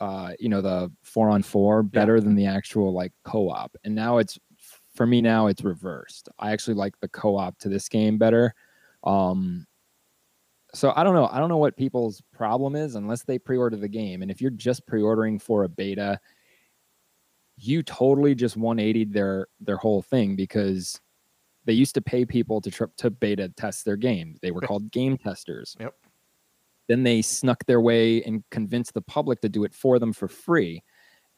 uh 0.00 0.32
you 0.40 0.48
know 0.50 0.62
the 0.62 0.92
4 1.04 1.30
on 1.30 1.42
4 1.42 1.82
better 1.82 2.20
than 2.20 2.34
the 2.36 2.46
actual 2.46 2.92
like 2.94 3.12
co-op. 3.24 3.76
And 3.84 3.94
now 3.94 4.18
it's 4.18 4.38
for 4.94 5.06
me 5.06 5.22
now 5.22 5.48
it's 5.48 5.64
reversed. 5.64 6.28
I 6.38 6.52
actually 6.52 6.74
like 6.74 6.98
the 7.00 7.08
co-op 7.08 7.58
to 7.60 7.68
this 7.70 7.88
game 7.88 8.18
better. 8.18 8.54
Um 9.04 9.66
so 10.74 10.92
I 10.96 11.04
don't 11.04 11.14
know. 11.14 11.28
I 11.30 11.38
don't 11.38 11.48
know 11.48 11.56
what 11.56 11.76
people's 11.76 12.20
problem 12.32 12.76
is 12.76 12.96
unless 12.96 13.22
they 13.22 13.38
pre-order 13.38 13.76
the 13.76 13.88
game. 13.88 14.22
And 14.22 14.30
if 14.30 14.40
you're 14.40 14.50
just 14.50 14.86
pre-ordering 14.86 15.38
for 15.38 15.64
a 15.64 15.68
beta, 15.68 16.20
you 17.56 17.82
totally 17.82 18.34
just 18.34 18.56
180 18.56 19.04
their 19.06 19.48
their 19.60 19.76
whole 19.76 20.02
thing 20.02 20.36
because 20.36 21.00
they 21.64 21.72
used 21.72 21.94
to 21.94 22.02
pay 22.02 22.24
people 22.24 22.60
to 22.60 22.70
trip 22.70 22.96
to 22.96 23.10
beta 23.10 23.48
test 23.56 23.84
their 23.84 23.96
games. 23.96 24.38
They 24.40 24.50
were 24.50 24.60
called 24.60 24.90
game 24.90 25.18
testers. 25.18 25.76
Yep. 25.80 25.94
Then 26.88 27.02
they 27.02 27.22
snuck 27.22 27.64
their 27.66 27.80
way 27.80 28.22
and 28.22 28.44
convinced 28.50 28.94
the 28.94 29.02
public 29.02 29.40
to 29.40 29.48
do 29.48 29.64
it 29.64 29.74
for 29.74 29.98
them 29.98 30.12
for 30.12 30.28
free. 30.28 30.82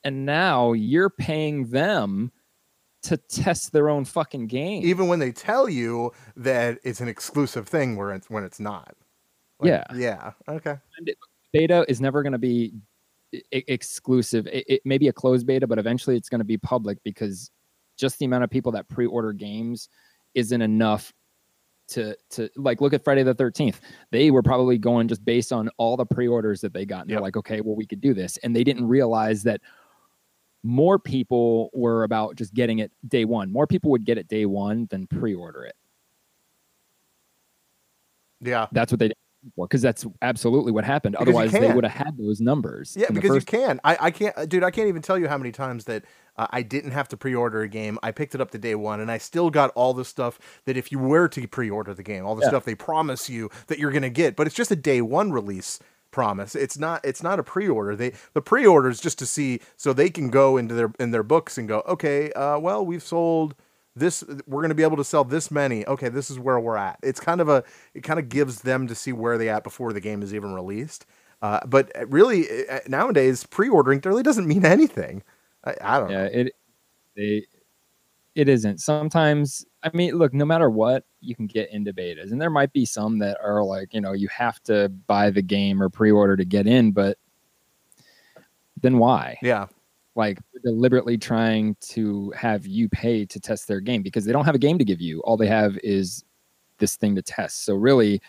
And 0.04 0.26
now 0.26 0.72
you're 0.74 1.10
paying 1.10 1.70
them 1.70 2.30
to 3.02 3.16
test 3.16 3.72
their 3.72 3.88
own 3.88 4.04
fucking 4.04 4.48
game. 4.48 4.84
even 4.84 5.08
when 5.08 5.18
they 5.18 5.32
tell 5.32 5.68
you 5.68 6.12
that 6.36 6.78
it's 6.84 7.00
an 7.00 7.08
exclusive 7.08 7.66
thing 7.66 7.96
where 7.96 8.12
it's 8.12 8.28
when 8.28 8.44
it's 8.44 8.60
not. 8.60 8.94
Yeah. 9.62 9.84
Yeah. 9.94 10.32
Okay. 10.48 10.76
beta 11.52 11.84
is 11.88 12.00
never 12.00 12.22
going 12.22 12.32
to 12.32 12.38
be 12.38 12.74
exclusive. 13.52 14.46
It, 14.46 14.64
it 14.68 14.82
may 14.84 14.98
be 14.98 15.08
a 15.08 15.12
closed 15.12 15.46
beta, 15.46 15.66
but 15.66 15.78
eventually 15.78 16.16
it's 16.16 16.28
going 16.28 16.40
to 16.40 16.44
be 16.44 16.58
public 16.58 16.98
because 17.02 17.50
just 17.96 18.18
the 18.18 18.24
amount 18.24 18.44
of 18.44 18.50
people 18.50 18.72
that 18.72 18.88
pre-order 18.88 19.32
games 19.32 19.88
isn't 20.34 20.62
enough 20.62 21.12
to 21.88 22.14
to 22.30 22.50
like 22.56 22.80
look 22.80 22.92
at 22.92 23.02
Friday 23.02 23.22
the 23.22 23.34
13th. 23.34 23.76
They 24.10 24.30
were 24.30 24.42
probably 24.42 24.78
going 24.78 25.08
just 25.08 25.24
based 25.24 25.52
on 25.52 25.70
all 25.78 25.96
the 25.96 26.04
pre-orders 26.04 26.60
that 26.60 26.72
they 26.72 26.84
got. 26.84 27.02
And 27.02 27.10
Yep. 27.10 27.16
they're 27.16 27.22
like, 27.22 27.36
okay, 27.38 27.60
well, 27.60 27.76
we 27.76 27.86
could 27.86 28.00
do 28.00 28.12
this. 28.14 28.36
And 28.38 28.54
they 28.54 28.62
didn't 28.64 28.86
realize 28.86 29.42
that 29.44 29.60
more 30.62 30.98
people 30.98 31.70
were 31.72 32.04
about 32.04 32.36
just 32.36 32.52
getting 32.52 32.80
it 32.80 32.92
day 33.06 33.24
one. 33.24 33.50
More 33.50 33.66
people 33.66 33.90
would 33.90 34.04
get 34.04 34.18
it 34.18 34.28
day 34.28 34.44
one 34.44 34.86
than 34.90 35.06
pre-order 35.06 35.64
it. 35.64 35.76
Yeah. 38.40 38.66
That's 38.72 38.92
what 38.92 38.98
they 38.98 39.08
did 39.08 39.16
because 39.56 39.82
that's 39.82 40.06
absolutely 40.22 40.72
what 40.72 40.84
happened. 40.84 41.12
Because 41.12 41.28
Otherwise, 41.28 41.52
they 41.52 41.72
would 41.72 41.84
have 41.84 42.06
had 42.06 42.18
those 42.18 42.40
numbers. 42.40 42.96
Yeah, 42.98 43.10
because 43.10 43.30
first 43.30 43.52
you 43.52 43.58
can. 43.58 43.80
I, 43.84 43.96
I 44.00 44.10
can't, 44.10 44.36
uh, 44.36 44.46
dude. 44.46 44.64
I 44.64 44.70
can't 44.70 44.88
even 44.88 45.02
tell 45.02 45.18
you 45.18 45.28
how 45.28 45.38
many 45.38 45.52
times 45.52 45.84
that 45.84 46.04
uh, 46.36 46.46
I 46.50 46.62
didn't 46.62 46.92
have 46.92 47.08
to 47.08 47.16
pre-order 47.16 47.62
a 47.62 47.68
game. 47.68 47.98
I 48.02 48.10
picked 48.12 48.34
it 48.34 48.40
up 48.40 48.50
the 48.50 48.58
day 48.58 48.74
one, 48.74 49.00
and 49.00 49.10
I 49.10 49.18
still 49.18 49.50
got 49.50 49.70
all 49.74 49.94
the 49.94 50.04
stuff 50.04 50.38
that 50.64 50.76
if 50.76 50.90
you 50.92 50.98
were 50.98 51.28
to 51.28 51.46
pre-order 51.46 51.94
the 51.94 52.02
game, 52.02 52.24
all 52.26 52.34
the 52.34 52.42
Yeah. 52.42 52.48
stuff 52.48 52.64
they 52.64 52.74
promise 52.74 53.28
you 53.28 53.50
that 53.68 53.78
you're 53.78 53.92
gonna 53.92 54.10
get. 54.10 54.36
But 54.36 54.46
it's 54.46 54.56
just 54.56 54.70
a 54.70 54.76
day 54.76 55.00
one 55.00 55.32
release 55.32 55.78
promise. 56.10 56.54
It's 56.54 56.78
not. 56.78 57.04
It's 57.04 57.22
not 57.22 57.38
a 57.38 57.42
pre-order. 57.42 57.94
They 57.94 58.12
the 58.34 58.42
pre-order 58.42 58.88
is 58.88 59.00
just 59.00 59.18
to 59.20 59.26
see 59.26 59.60
so 59.76 59.92
they 59.92 60.10
can 60.10 60.30
go 60.30 60.56
into 60.56 60.74
their 60.74 60.92
in 60.98 61.10
their 61.10 61.22
books 61.22 61.58
and 61.58 61.68
go, 61.68 61.82
okay, 61.86 62.32
uh, 62.32 62.58
well, 62.58 62.84
we've 62.84 63.02
sold 63.02 63.54
this 63.96 64.22
we're 64.46 64.60
going 64.60 64.68
to 64.68 64.74
be 64.74 64.82
able 64.82 64.96
to 64.96 65.04
sell 65.04 65.24
this 65.24 65.50
many. 65.50 65.86
Okay 65.86 66.08
this 66.08 66.30
is 66.30 66.38
where 66.38 66.60
we're 66.60 66.76
at. 66.76 66.98
It's 67.02 67.20
kind 67.20 67.40
of 67.40 67.48
a 67.48 67.64
it 67.94 68.02
kind 68.02 68.18
of 68.18 68.28
gives 68.28 68.62
them 68.62 68.86
to 68.86 68.94
see 68.94 69.12
where 69.12 69.38
they 69.38 69.48
at 69.48 69.64
before 69.64 69.92
the 69.92 70.00
game 70.00 70.22
is 70.22 70.34
even 70.34 70.52
released. 70.54 71.06
Uh, 71.40 71.60
but 71.66 71.90
really 72.08 72.46
uh, 72.68 72.80
nowadays 72.88 73.44
pre-ordering 73.46 74.00
really 74.04 74.22
doesn't 74.22 74.46
mean 74.46 74.64
anything. 74.64 75.22
I, 75.64 75.74
I 75.80 76.00
don't 76.00 76.10
know. 76.10 76.16
yeah 76.16 76.24
know. 76.24 76.32
it 76.32 76.52
they 77.16 77.46
it 78.34 78.48
isn't. 78.48 78.78
Sometimes 78.80 79.64
i 79.82 79.90
mean 79.94 80.16
look 80.16 80.34
no 80.34 80.44
matter 80.44 80.68
what 80.70 81.04
you 81.20 81.36
can 81.36 81.46
get 81.46 81.72
into 81.72 81.92
betas 81.92 82.32
and 82.32 82.40
there 82.40 82.50
might 82.50 82.72
be 82.72 82.84
some 82.84 83.18
that 83.18 83.38
are 83.42 83.62
like 83.62 83.94
you 83.94 84.00
know 84.00 84.12
you 84.12 84.26
have 84.28 84.60
to 84.60 84.88
buy 85.06 85.30
the 85.30 85.42
game 85.42 85.80
or 85.80 85.88
pre-order 85.88 86.36
to 86.36 86.44
get 86.44 86.66
in 86.66 86.90
but 86.90 87.16
then 88.80 88.98
why? 88.98 89.36
Yeah 89.42 89.66
like 90.18 90.38
deliberately 90.64 91.16
trying 91.16 91.76
to 91.80 92.30
have 92.36 92.66
you 92.66 92.88
pay 92.88 93.24
to 93.24 93.40
test 93.40 93.68
their 93.68 93.80
game 93.80 94.02
because 94.02 94.24
they 94.24 94.32
don't 94.32 94.44
have 94.44 94.54
a 94.54 94.58
game 94.58 94.76
to 94.76 94.84
give 94.84 95.00
you. 95.00 95.20
All 95.20 95.36
they 95.36 95.46
have 95.46 95.78
is 95.84 96.24
this 96.78 96.96
thing 96.96 97.14
to 97.14 97.22
test. 97.22 97.64
So 97.64 97.74
really 97.74 98.20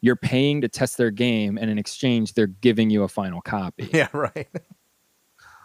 you're 0.00 0.16
paying 0.16 0.60
to 0.60 0.68
test 0.68 0.96
their 0.96 1.10
game 1.10 1.56
and 1.56 1.70
in 1.70 1.78
exchange 1.78 2.34
they're 2.34 2.46
giving 2.46 2.90
you 2.90 3.04
a 3.04 3.08
final 3.08 3.40
copy. 3.56 3.88
Yeah 3.92 4.08
right. 4.12 4.48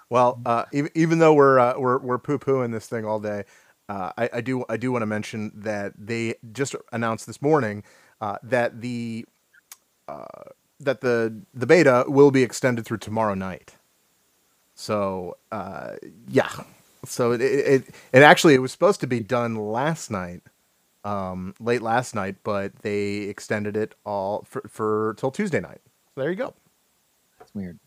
Well 0.10 0.40
uh, 0.46 0.66
even, 0.72 0.92
even 0.94 1.20
though 1.20 1.34
we're 1.34 1.60
uh, 1.60 1.78
we're 1.78 1.98
we're 1.98 2.20
poo-pooing 2.20 2.72
this 2.72 2.88
thing 2.88 3.04
all 3.04 3.20
day 3.20 3.44
uh, 3.90 4.12
I, 4.18 4.30
I 4.34 4.42
do 4.42 4.64
I 4.70 4.78
do 4.78 4.92
want 4.92 5.02
to 5.02 5.08
mention 5.08 5.52
that 5.56 5.94
they 5.98 6.36
just 6.52 6.76
announced 6.92 7.26
this 7.26 7.42
morning 7.42 7.84
uh, 8.22 8.38
that 8.44 8.80
the 8.80 9.26
uh, 10.08 10.26
that 10.80 11.02
the 11.02 11.42
the 11.54 11.66
beta 11.66 12.06
will 12.08 12.32
be 12.32 12.44
extended 12.44 12.86
through 12.86 13.00
tomorrow 13.00 13.34
night. 13.34 13.76
So 14.76 15.38
uh, 15.52 15.94
yeah, 16.30 16.50
so 17.06 17.34
it, 17.34 17.42
it 17.42 17.68
it 17.68 17.84
and 18.14 18.24
actually 18.24 18.56
it 18.56 18.60
was 18.60 18.72
supposed 18.74 19.02
to 19.02 19.08
be 19.08 19.22
done 19.22 19.56
last 19.56 20.12
night, 20.12 20.42
um, 21.06 21.56
late 21.60 21.82
last 21.84 22.16
night, 22.16 22.38
but 22.44 22.76
they 22.84 23.24
extended 23.24 23.78
it 23.78 23.96
all 24.06 24.44
for 24.48 24.64
for 24.70 25.16
till 25.18 25.32
Tuesday 25.32 25.62
night. 25.62 25.82
So 26.16 26.22
there 26.22 26.32
you 26.32 26.38
go. 26.38 26.54
That's 27.40 27.54
weird 27.56 27.80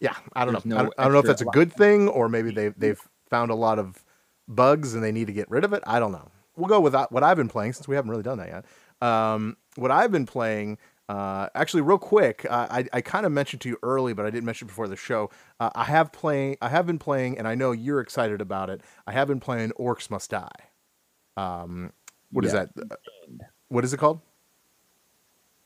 Yeah, 0.00 0.16
I 0.34 0.44
don't 0.44 0.52
There's 0.52 0.64
know. 0.66 0.76
no 0.76 0.78
I, 0.78 0.82
don't, 0.82 0.94
I 0.98 1.04
don't 1.04 1.12
know 1.14 1.20
if 1.20 1.26
that's 1.26 1.42
a 1.42 1.46
good 1.46 1.72
thing 1.72 2.08
or 2.08 2.28
maybe 2.28 2.50
they 2.50 2.68
they've 2.70 3.00
found 3.30 3.50
a 3.50 3.54
lot 3.54 3.78
of 3.78 4.04
bugs 4.48 4.94
and 4.94 5.02
they 5.04 5.12
need 5.12 5.28
to 5.28 5.32
get 5.32 5.50
rid 5.50 5.64
of 5.64 5.72
it. 5.72 5.82
I 5.86 6.00
don't 6.00 6.12
know. 6.12 6.30
We'll 6.56 6.68
go 6.68 6.80
with 6.80 6.94
what 7.10 7.22
I've 7.24 7.36
been 7.36 7.48
playing 7.48 7.74
since 7.74 7.88
we 7.88 7.96
haven't 7.96 8.10
really 8.10 8.22
done 8.24 8.38
that 8.38 8.48
yet. 8.48 9.08
Um, 9.08 9.56
what 9.76 9.90
I've 9.90 10.12
been 10.12 10.26
playing, 10.26 10.78
uh, 11.08 11.48
actually, 11.54 11.82
real 11.82 11.98
quick, 11.98 12.46
uh, 12.48 12.66
I 12.70 12.86
I 12.92 13.00
kind 13.00 13.26
of 13.26 13.32
mentioned 13.32 13.60
to 13.62 13.68
you 13.68 13.76
early, 13.82 14.12
but 14.14 14.24
I 14.26 14.30
didn't 14.30 14.44
mention 14.46 14.66
before 14.66 14.88
the 14.88 14.96
show. 14.96 15.30
Uh, 15.60 15.70
I 15.74 15.84
have 15.84 16.12
playing. 16.12 16.56
I 16.62 16.68
have 16.68 16.86
been 16.86 16.98
playing, 16.98 17.38
and 17.38 17.46
I 17.48 17.54
know 17.54 17.72
you're 17.72 18.00
excited 18.00 18.40
about 18.40 18.70
it. 18.70 18.80
I 19.06 19.12
have 19.12 19.28
been 19.28 19.40
playing 19.40 19.72
Orcs 19.78 20.10
Must 20.10 20.30
Die. 20.30 20.48
Um, 21.36 21.92
What 22.30 22.44
is 22.44 22.52
Yeah. 22.54 22.66
that? 22.76 22.98
What 23.68 23.84
is 23.84 23.92
it 23.92 23.98
called? 23.98 24.20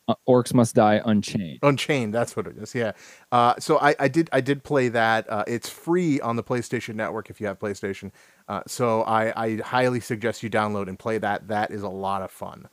Uh, 0.09 0.15
Orcs 0.29 0.55
Must 0.55 0.75
Die 0.75 1.01
Unchained. 1.05 1.59
Unchained. 1.63 2.15
That's 2.15 2.37
what 2.37 2.47
it 2.47 2.57
is. 2.59 2.75
Yeah. 2.75 2.93
Uh, 3.33 3.55
so 3.59 3.79
I, 3.79 3.95
I 3.99 4.07
did 4.09 4.29
I 4.33 4.41
did 4.41 4.63
play 4.63 4.89
that. 4.89 5.29
Uh, 5.29 5.43
it's 5.49 5.69
free 5.69 6.21
on 6.21 6.37
the 6.37 6.45
PlayStation 6.45 6.95
Network 6.95 7.29
if 7.29 7.41
you 7.41 7.49
have 7.49 7.59
PlayStation. 7.59 8.13
Uh, 8.49 8.63
so 8.69 9.03
I, 9.03 9.33
I 9.45 9.57
highly 9.57 9.99
suggest 9.99 10.45
you 10.45 10.51
download 10.51 10.87
and 10.89 10.97
play 10.99 11.19
that. 11.19 11.49
That 11.49 11.73
is 11.73 11.83
a 11.83 11.89
lot 11.89 12.23
of 12.23 12.31
fun. 12.31 12.69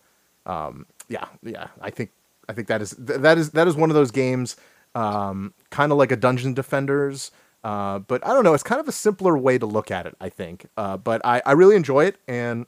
Um, 0.45 0.85
yeah, 1.09 1.25
yeah. 1.41 1.67
I 1.81 1.89
think 1.89 2.11
I 2.49 2.53
think 2.53 2.67
that 2.67 2.81
is 2.81 2.91
that 2.91 3.37
is 3.37 3.51
that 3.51 3.67
is 3.67 3.75
one 3.75 3.89
of 3.89 3.95
those 3.95 4.11
games, 4.11 4.55
um, 4.95 5.53
kind 5.69 5.91
of 5.91 5.97
like 5.97 6.11
a 6.11 6.15
Dungeon 6.15 6.53
Defenders. 6.53 7.31
Uh, 7.63 7.99
but 7.99 8.25
I 8.25 8.33
don't 8.33 8.43
know. 8.43 8.53
It's 8.53 8.63
kind 8.63 8.81
of 8.81 8.87
a 8.89 8.91
simpler 8.91 9.37
way 9.37 9.57
to 9.57 9.65
look 9.65 9.89
at 9.91 10.05
it. 10.05 10.15
I 10.19 10.29
think. 10.29 10.65
Uh, 10.75 10.97
but 10.97 11.21
I, 11.25 11.41
I 11.45 11.53
really 11.53 11.75
enjoy 11.75 12.05
it, 12.05 12.17
and 12.27 12.65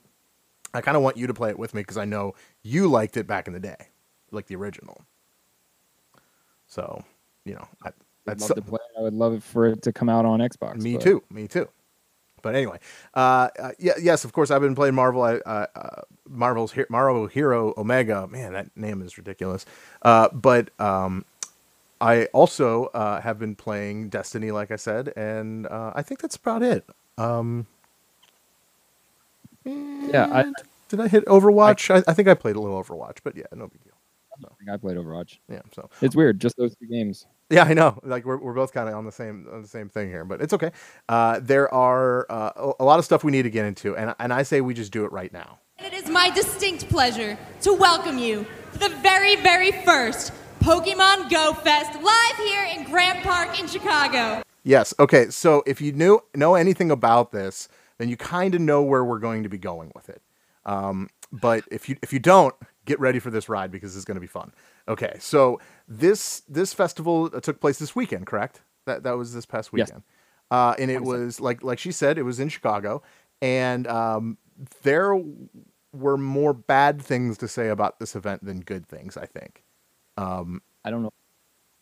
I 0.72 0.80
kind 0.80 0.96
of 0.96 1.02
want 1.02 1.16
you 1.16 1.26
to 1.26 1.34
play 1.34 1.50
it 1.50 1.58
with 1.58 1.74
me 1.74 1.82
because 1.82 1.98
I 1.98 2.04
know 2.06 2.34
you 2.62 2.88
liked 2.88 3.16
it 3.16 3.26
back 3.26 3.46
in 3.46 3.52
the 3.52 3.60
day, 3.60 3.88
like 4.30 4.46
the 4.46 4.56
original. 4.56 5.02
So, 6.66 7.04
you 7.44 7.54
know, 7.54 7.68
I, 7.84 7.88
I'd 7.88 7.94
that's 8.24 8.48
love 8.48 8.56
to 8.56 8.62
play. 8.62 8.78
it. 8.94 8.98
I 8.98 9.02
would 9.02 9.14
love 9.14 9.34
it 9.34 9.42
for 9.42 9.66
it 9.66 9.82
to 9.82 9.92
come 9.92 10.08
out 10.08 10.24
on 10.24 10.40
Xbox. 10.40 10.80
me 10.80 10.94
but- 10.94 11.02
too. 11.02 11.22
Me 11.30 11.46
too. 11.46 11.68
But 12.46 12.54
anyway, 12.54 12.78
uh, 13.12 13.48
uh, 13.58 13.72
yeah, 13.76 13.94
yes, 14.00 14.24
of 14.24 14.32
course, 14.32 14.52
I've 14.52 14.60
been 14.60 14.76
playing 14.76 14.94
Marvel. 14.94 15.20
I, 15.22 15.34
uh, 15.38 15.66
uh, 15.74 16.02
Marvel's 16.28 16.70
He- 16.70 16.84
Marvel 16.88 17.26
Hero 17.26 17.74
Omega. 17.76 18.28
Man, 18.28 18.52
that 18.52 18.68
name 18.76 19.02
is 19.02 19.18
ridiculous. 19.18 19.66
Uh, 20.02 20.28
but 20.32 20.70
um, 20.80 21.24
I 22.00 22.26
also 22.26 22.84
uh, 22.94 23.20
have 23.20 23.40
been 23.40 23.56
playing 23.56 24.10
Destiny, 24.10 24.52
like 24.52 24.70
I 24.70 24.76
said, 24.76 25.12
and 25.16 25.66
uh, 25.66 25.90
I 25.96 26.02
think 26.02 26.20
that's 26.20 26.36
about 26.36 26.62
it. 26.62 26.86
Um, 27.18 27.66
Yeah, 29.64 30.28
I, 30.32 30.52
did 30.88 31.00
I 31.00 31.08
hit 31.08 31.26
Overwatch? 31.26 31.92
I, 31.92 32.04
I 32.08 32.14
think 32.14 32.28
I 32.28 32.34
played 32.34 32.54
a 32.54 32.60
little 32.60 32.80
Overwatch, 32.80 33.18
but 33.24 33.36
yeah, 33.36 33.46
no 33.56 33.66
big 33.66 33.82
deal. 33.82 33.94
I 34.34 34.54
think 34.58 34.70
I 34.70 34.76
played 34.76 34.96
Overwatch. 34.98 35.38
Yeah, 35.48 35.62
so 35.74 35.90
It's 36.00 36.14
weird, 36.14 36.40
just 36.40 36.56
those 36.56 36.76
two 36.76 36.86
games. 36.86 37.26
Yeah, 37.48 37.62
I 37.64 37.74
know. 37.74 37.98
Like 38.02 38.24
we're, 38.24 38.38
we're 38.38 38.54
both 38.54 38.72
kind 38.72 38.88
of 38.88 38.96
on 38.96 39.04
the 39.04 39.12
same 39.12 39.46
on 39.52 39.62
the 39.62 39.68
same 39.68 39.88
thing 39.88 40.08
here, 40.08 40.24
but 40.24 40.40
it's 40.40 40.52
okay. 40.52 40.72
Uh, 41.08 41.38
there 41.40 41.72
are 41.72 42.26
uh, 42.28 42.72
a- 42.80 42.84
lot 42.84 42.98
of 42.98 43.04
stuff 43.04 43.22
we 43.22 43.30
need 43.30 43.42
to 43.42 43.50
get 43.50 43.64
into, 43.64 43.96
and 43.96 44.14
and 44.18 44.32
I 44.32 44.42
say 44.42 44.60
we 44.60 44.74
just 44.74 44.90
do 44.92 45.04
it 45.04 45.12
right 45.12 45.32
now. 45.32 45.58
It 45.78 45.92
is 45.92 46.08
my 46.08 46.30
distinct 46.30 46.88
pleasure 46.88 47.38
to 47.62 47.72
welcome 47.72 48.18
you 48.18 48.46
to 48.72 48.78
the 48.78 48.88
very, 49.00 49.36
very 49.36 49.70
first 49.84 50.32
Pokemon 50.60 51.30
Go 51.30 51.52
Fest 51.52 52.00
live 52.02 52.36
here 52.38 52.64
in 52.64 52.84
Grant 52.84 53.22
Park 53.22 53.60
in 53.60 53.68
Chicago. 53.68 54.42
Yes. 54.64 54.92
Okay. 54.98 55.30
So 55.30 55.62
if 55.66 55.80
you 55.80 55.92
knew 55.92 56.20
know 56.34 56.56
anything 56.56 56.90
about 56.90 57.30
this, 57.30 57.68
then 57.98 58.08
you 58.08 58.16
kind 58.16 58.56
of 58.56 58.60
know 58.60 58.82
where 58.82 59.04
we're 59.04 59.20
going 59.20 59.44
to 59.44 59.48
be 59.48 59.58
going 59.58 59.92
with 59.94 60.08
it. 60.08 60.20
Um, 60.64 61.10
but 61.30 61.62
if 61.70 61.88
you 61.88 61.96
if 62.02 62.12
you 62.12 62.18
don't, 62.18 62.54
get 62.86 62.98
ready 62.98 63.20
for 63.20 63.30
this 63.30 63.48
ride 63.48 63.70
because 63.70 63.94
it's 63.94 64.04
going 64.04 64.16
to 64.16 64.20
be 64.20 64.26
fun. 64.26 64.52
Okay. 64.88 65.16
So 65.20 65.60
this 65.88 66.40
this 66.48 66.72
festival 66.72 67.30
uh, 67.34 67.40
took 67.40 67.60
place 67.60 67.78
this 67.78 67.96
weekend, 67.96 68.26
correct? 68.26 68.62
That 68.86 69.02
that 69.04 69.12
was 69.18 69.34
this 69.34 69.46
past 69.46 69.70
Yes. 69.74 69.88
weekend. 69.88 70.02
Uh, 70.50 70.74
and 70.78 70.90
it 70.90 71.02
was 71.02 71.40
like 71.40 71.62
like 71.62 71.78
she 71.78 71.92
said, 71.92 72.18
it 72.18 72.22
was 72.22 72.40
in 72.40 72.48
Chicago, 72.48 73.02
and 73.42 73.86
um, 73.88 74.38
there 74.82 75.20
were 75.92 76.16
more 76.16 76.52
bad 76.52 77.02
things 77.02 77.38
to 77.38 77.48
say 77.48 77.68
about 77.68 77.98
this 77.98 78.14
event 78.16 78.44
than 78.44 78.60
good 78.60 78.86
things. 78.86 79.16
I 79.16 79.26
think. 79.26 79.64
I 80.84 80.90
don't 80.90 81.02
know. 81.02 81.12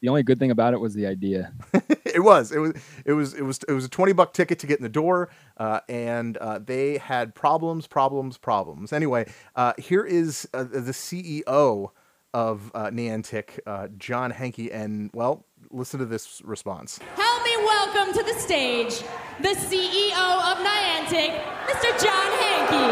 The 0.02 0.08
only 0.10 0.22
good 0.22 0.38
thing 0.38 0.50
about 0.50 0.74
it 0.74 0.80
was 0.80 0.94
the 0.94 1.06
idea. 1.06 1.52
it 2.04 2.22
was 2.22 2.52
it 2.52 2.58
was 2.58 2.72
it 3.06 3.12
was 3.12 3.34
it 3.34 3.42
was 3.42 3.60
it 3.68 3.72
was 3.72 3.84
a 3.86 3.88
20 3.88 4.12
buck 4.12 4.34
ticket 4.34 4.58
to 4.60 4.66
get 4.66 4.78
in 4.78 4.82
the 4.82 4.88
door 4.88 5.30
uh, 5.56 5.80
and 5.88 6.36
uh, 6.38 6.58
they 6.58 6.98
had 6.98 7.34
problems 7.34 7.86
problems 7.86 8.36
problems 8.38 8.92
anyway 8.92 9.26
uh, 9.56 9.72
here 9.78 10.04
is 10.04 10.48
uh, 10.54 10.64
the 10.64 10.92
ceo 10.92 11.90
of 12.34 12.70
uh, 12.74 12.90
niantic 12.90 13.58
uh, 13.66 13.88
john 13.96 14.30
hanke 14.30 14.68
and 14.74 15.10
well 15.14 15.46
listen 15.70 15.98
to 15.98 16.06
this 16.06 16.42
response 16.44 16.98
Help 17.16 17.44
me 17.44 17.56
welcome 17.56 18.12
to 18.12 18.22
the 18.22 18.38
stage 18.38 19.02
the 19.40 19.48
CEO 19.48 20.52
of 20.52 20.58
Niantic, 20.58 21.42
Mr. 21.66 21.90
John 22.02 22.30
Hanke. 22.38 22.84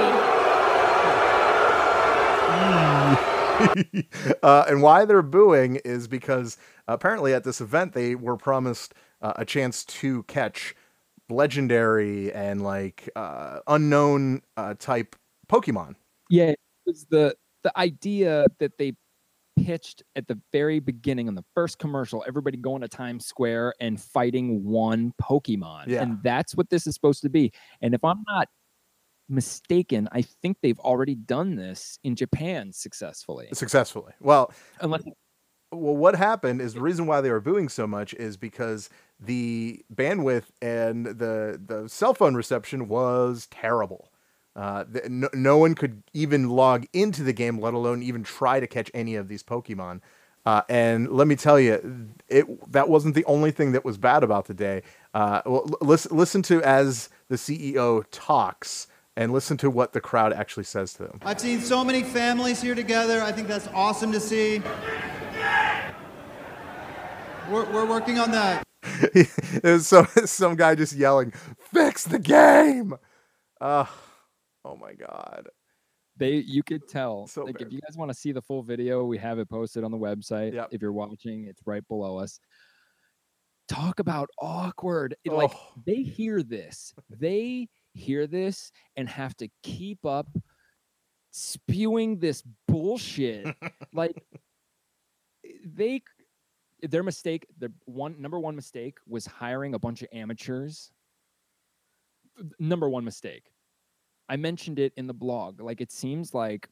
uh, 4.43 4.64
and 4.69 4.83
why 4.83 5.05
they're 5.05 5.23
booing 5.23 5.77
is 5.85 6.09
because 6.09 6.59
apparently 6.88 7.33
at 7.33 7.45
this 7.45 7.61
event 7.61 7.93
they 7.93 8.17
were 8.17 8.37
promised 8.37 8.93
uh, 9.21 9.35
a 9.37 9.45
chance 9.45 9.85
to 9.85 10.25
catch 10.25 10.75
legendary 11.31 12.33
and 12.33 12.62
like 12.62 13.09
uh, 13.14 13.61
unknown 13.69 14.43
uh, 14.57 14.75
type 14.79 15.14
pokemon 15.49 15.95
Yeah, 16.29 16.51
it 16.51 16.59
was 16.87 17.07
the 17.09 17.37
the 17.62 17.79
idea 17.79 18.47
that 18.59 18.79
they 18.79 18.95
pitched 19.57 20.03
at 20.17 20.27
the 20.29 20.38
very 20.53 20.81
beginning 20.81 21.29
on 21.29 21.35
the 21.35 21.45
first 21.55 21.79
commercial, 21.79 22.25
everybody 22.27 22.57
going 22.57 22.83
to 22.83 22.88
Times 22.88 23.27
Square 23.27 23.75
and 23.81 24.01
fighting 24.01 24.65
one 24.65 25.12
Pokemon. 25.21 25.87
Yeah. 25.87 26.03
And 26.03 26.19
that's 26.23 26.57
what 26.57 26.71
this 26.71 26.87
is 26.87 26.95
supposed 26.95 27.23
to 27.23 27.29
be. 27.29 27.53
And 27.81 27.95
if 27.95 28.05
I'm 28.05 28.23
not 28.29 28.49
mistaken, 29.29 30.09
I 30.12 30.23
think 30.23 30.59
they've 30.62 30.79
already 30.81 31.15
done 31.15 31.57
this 31.57 31.99
in 32.05 32.17
Japan 32.17 32.73
successfully. 32.73 33.49
successfully 33.53 34.12
well 34.21 34.53
Unless 34.81 35.03
well, 35.73 35.97
what 35.97 36.15
happened 36.15 36.61
is 36.61 36.75
the 36.75 36.81
reason 36.81 37.07
why 37.07 37.21
they 37.23 37.31
were 37.31 37.41
booing 37.41 37.69
so 37.69 37.87
much 37.87 38.12
is 38.15 38.37
because 38.37 38.91
the 39.19 39.83
bandwidth 39.95 40.45
and 40.61 41.07
the 41.07 41.61
the 41.65 41.88
cell 41.88 42.12
phone 42.12 42.35
reception 42.35 42.88
was 42.88 43.49
terrible. 43.51 44.12
Uh, 44.55 44.85
the, 44.88 45.09
no, 45.09 45.29
no 45.33 45.57
one 45.57 45.75
could 45.75 46.03
even 46.12 46.51
log 46.51 46.87
into 46.93 47.23
the 47.23 47.33
game, 47.33 47.59
let 47.59 47.75
alone 47.75 48.03
even 48.03 48.23
try 48.23 48.61
to 48.61 48.67
catch 48.67 48.91
any 48.93 49.15
of 49.15 49.29
these 49.29 49.43
Pokemon. 49.43 50.01
Uh, 50.45 50.62
and 50.69 51.09
let 51.11 51.27
me 51.29 51.37
tell 51.37 51.59
you, 51.59 52.09
it 52.29 52.73
that 52.73 52.88
wasn't 52.88 53.15
the 53.15 53.25
only 53.27 53.51
thing 53.53 53.73
that 53.73 53.85
was 53.85 53.97
bad 53.97 54.25
about 54.25 54.47
the 54.47 54.55
day. 54.55 54.83
Uh, 55.15 55.41
well, 55.47 55.65
l- 55.69 55.87
listen, 55.87 56.17
listen 56.17 56.43
to 56.43 56.61
as 56.62 57.09
the 57.29 57.37
CEO 57.37 58.05
talks, 58.11 58.88
and 59.17 59.33
listen 59.33 59.57
to 59.59 59.71
what 59.71 59.93
the 59.93 60.01
crowd 60.01 60.33
actually 60.33 60.65
says 60.65 60.95
to 60.95 61.05
him. 61.05 61.21
I've 61.23 61.41
seen 61.41 61.61
so 61.61 61.85
many 61.85 62.03
families 62.03 62.61
here 62.61 62.75
together. 62.75 63.23
I 63.23 63.31
think 63.31 63.47
that's 63.47 63.69
awesome 63.69 64.11
to 64.12 64.21
see. 64.21 64.62
We're, 67.51 67.71
we're 67.71 67.87
working 67.87 68.19
on 68.19 68.31
that. 68.33 68.67
There's 69.62 69.87
some 69.87 70.07
some 70.25 70.57
guy 70.57 70.75
just 70.75 70.95
yelling, 70.95 71.33
"Fix 71.73 72.05
the 72.05 72.19
game!" 72.19 72.95
Uh, 73.61 73.85
oh 74.64 74.77
my 74.77 74.92
god. 74.94 75.48
they 76.16 76.35
you 76.37 76.62
could 76.62 76.87
tell 76.88 77.27
So 77.27 77.44
like 77.44 77.59
bad. 77.59 77.66
if 77.68 77.72
you 77.72 77.81
guys 77.81 77.96
want 77.96 78.11
to 78.11 78.14
see 78.16 78.33
the 78.33 78.42
full 78.42 78.62
video 78.62 79.05
we 79.05 79.18
have 79.18 79.38
it 79.38 79.48
posted 79.48 79.83
on 79.85 79.90
the 79.90 79.98
website 79.98 80.53
Yep. 80.55 80.68
if 80.72 80.83
you're 80.83 80.92
watching 80.92 81.46
it's 81.46 81.61
right 81.66 81.87
below 81.88 82.18
us 82.18 82.38
talk 83.68 83.98
about 84.01 84.29
awkward 84.40 85.14
It, 85.25 85.33
like 85.33 85.51
Oh. 85.55 85.72
they 85.87 86.03
hear 86.03 86.42
this 86.42 86.92
they 87.09 87.68
hear 87.94 88.27
this 88.27 88.72
and 88.96 89.09
have 89.09 89.35
to 89.37 89.48
keep 89.62 90.05
up 90.05 90.27
spewing 91.31 92.18
this 92.18 92.42
bullshit 92.68 93.46
like 93.94 94.22
eh, 95.46 95.51
they 95.64 96.03
their 96.83 97.03
mistake 97.03 97.46
their 97.59 97.70
one 97.87 98.20
number 98.20 98.38
one 98.38 98.57
mistake 98.57 98.98
was 99.07 99.25
hiring 99.25 99.75
a 99.75 99.79
bunch 99.79 100.03
of 100.03 100.09
amateurs 100.12 100.90
number 102.59 102.88
one 102.88 103.05
mistake 103.05 103.52
I 104.29 104.37
mentioned 104.37 104.79
it 104.79 104.93
in 104.97 105.07
the 105.07 105.15
blog. 105.15 105.61
Like 105.61 105.81
it 105.81 105.93
seems 105.93 106.35
like 106.35 106.69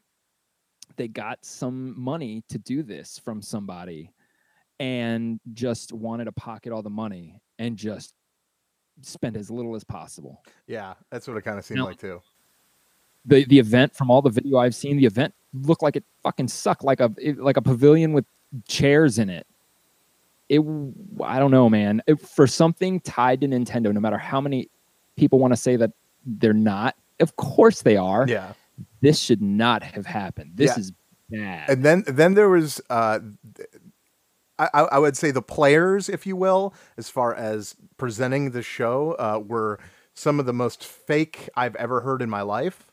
they 0.96 1.08
got 1.08 1.44
some 1.44 1.98
money 2.00 2.42
to 2.48 2.58
do 2.58 2.82
this 2.82 3.18
from 3.18 3.42
somebody 3.42 4.10
and 4.78 5.38
just 5.52 5.92
wanted 5.92 6.24
to 6.24 6.32
pocket 6.32 6.72
all 6.72 6.82
the 6.82 6.90
money 6.90 7.40
and 7.58 7.76
just 7.76 8.14
spend 9.02 9.36
as 9.36 9.50
little 9.50 9.74
as 9.74 9.84
possible. 9.84 10.42
Yeah, 10.66 10.94
that's 11.10 11.28
what 11.28 11.36
it 11.36 11.42
kind 11.42 11.58
of 11.58 11.64
seemed 11.64 11.80
like 11.80 11.98
too. 11.98 12.20
The 13.26 13.44
the 13.44 13.58
event 13.58 13.94
from 13.94 14.10
all 14.10 14.22
the 14.22 14.30
video 14.30 14.58
I've 14.58 14.74
seen, 14.74 14.96
the 14.96 15.04
event 15.06 15.34
looked 15.52 15.82
like 15.82 15.96
it 15.96 16.04
fucking 16.22 16.48
sucked 16.48 16.84
like 16.84 17.00
a 17.00 17.12
it- 17.18 17.38
like 17.38 17.56
a 17.58 17.62
pavilion 17.62 18.12
with 18.12 18.24
chairs 18.66 19.18
in 19.18 19.28
it. 19.28 19.46
It 20.48 20.60
I 21.22 21.38
don't 21.38 21.50
know, 21.50 21.68
man. 21.68 22.02
It- 22.06 22.20
for 22.20 22.46
something 22.46 23.00
tied 23.00 23.42
to 23.42 23.46
Nintendo, 23.48 23.92
no 23.92 24.00
matter 24.00 24.18
how 24.18 24.40
many 24.40 24.68
people 25.16 25.38
want 25.38 25.52
to 25.52 25.56
say 25.56 25.76
that 25.76 25.92
they're 26.24 26.52
not, 26.54 26.96
of 27.20 27.36
course 27.36 27.82
they 27.82 27.96
are. 27.96 28.26
Yeah, 28.28 28.52
this 29.00 29.18
should 29.20 29.42
not 29.42 29.82
have 29.82 30.06
happened. 30.06 30.52
This 30.54 30.72
Yeah. 30.76 30.80
is 30.80 30.92
bad. 31.30 31.70
and 31.70 31.84
then 31.84 32.04
then 32.06 32.34
there 32.34 32.48
was, 32.48 32.80
uh, 32.90 33.20
I 34.58 34.68
I 34.74 34.80
I 34.82 34.98
would 34.98 35.16
say 35.16 35.30
the 35.30 35.42
players, 35.42 36.08
if 36.08 36.26
you 36.26 36.36
will, 36.36 36.74
as 36.96 37.08
far 37.08 37.34
as 37.34 37.76
presenting 37.96 38.50
the 38.50 38.62
show, 38.62 39.12
uh, 39.18 39.40
were 39.44 39.78
some 40.14 40.40
of 40.40 40.46
the 40.46 40.52
most 40.52 40.84
fake 40.84 41.48
I've 41.56 41.76
ever 41.76 42.00
heard 42.02 42.20
in 42.22 42.28
my 42.30 42.42
life. 42.42 42.86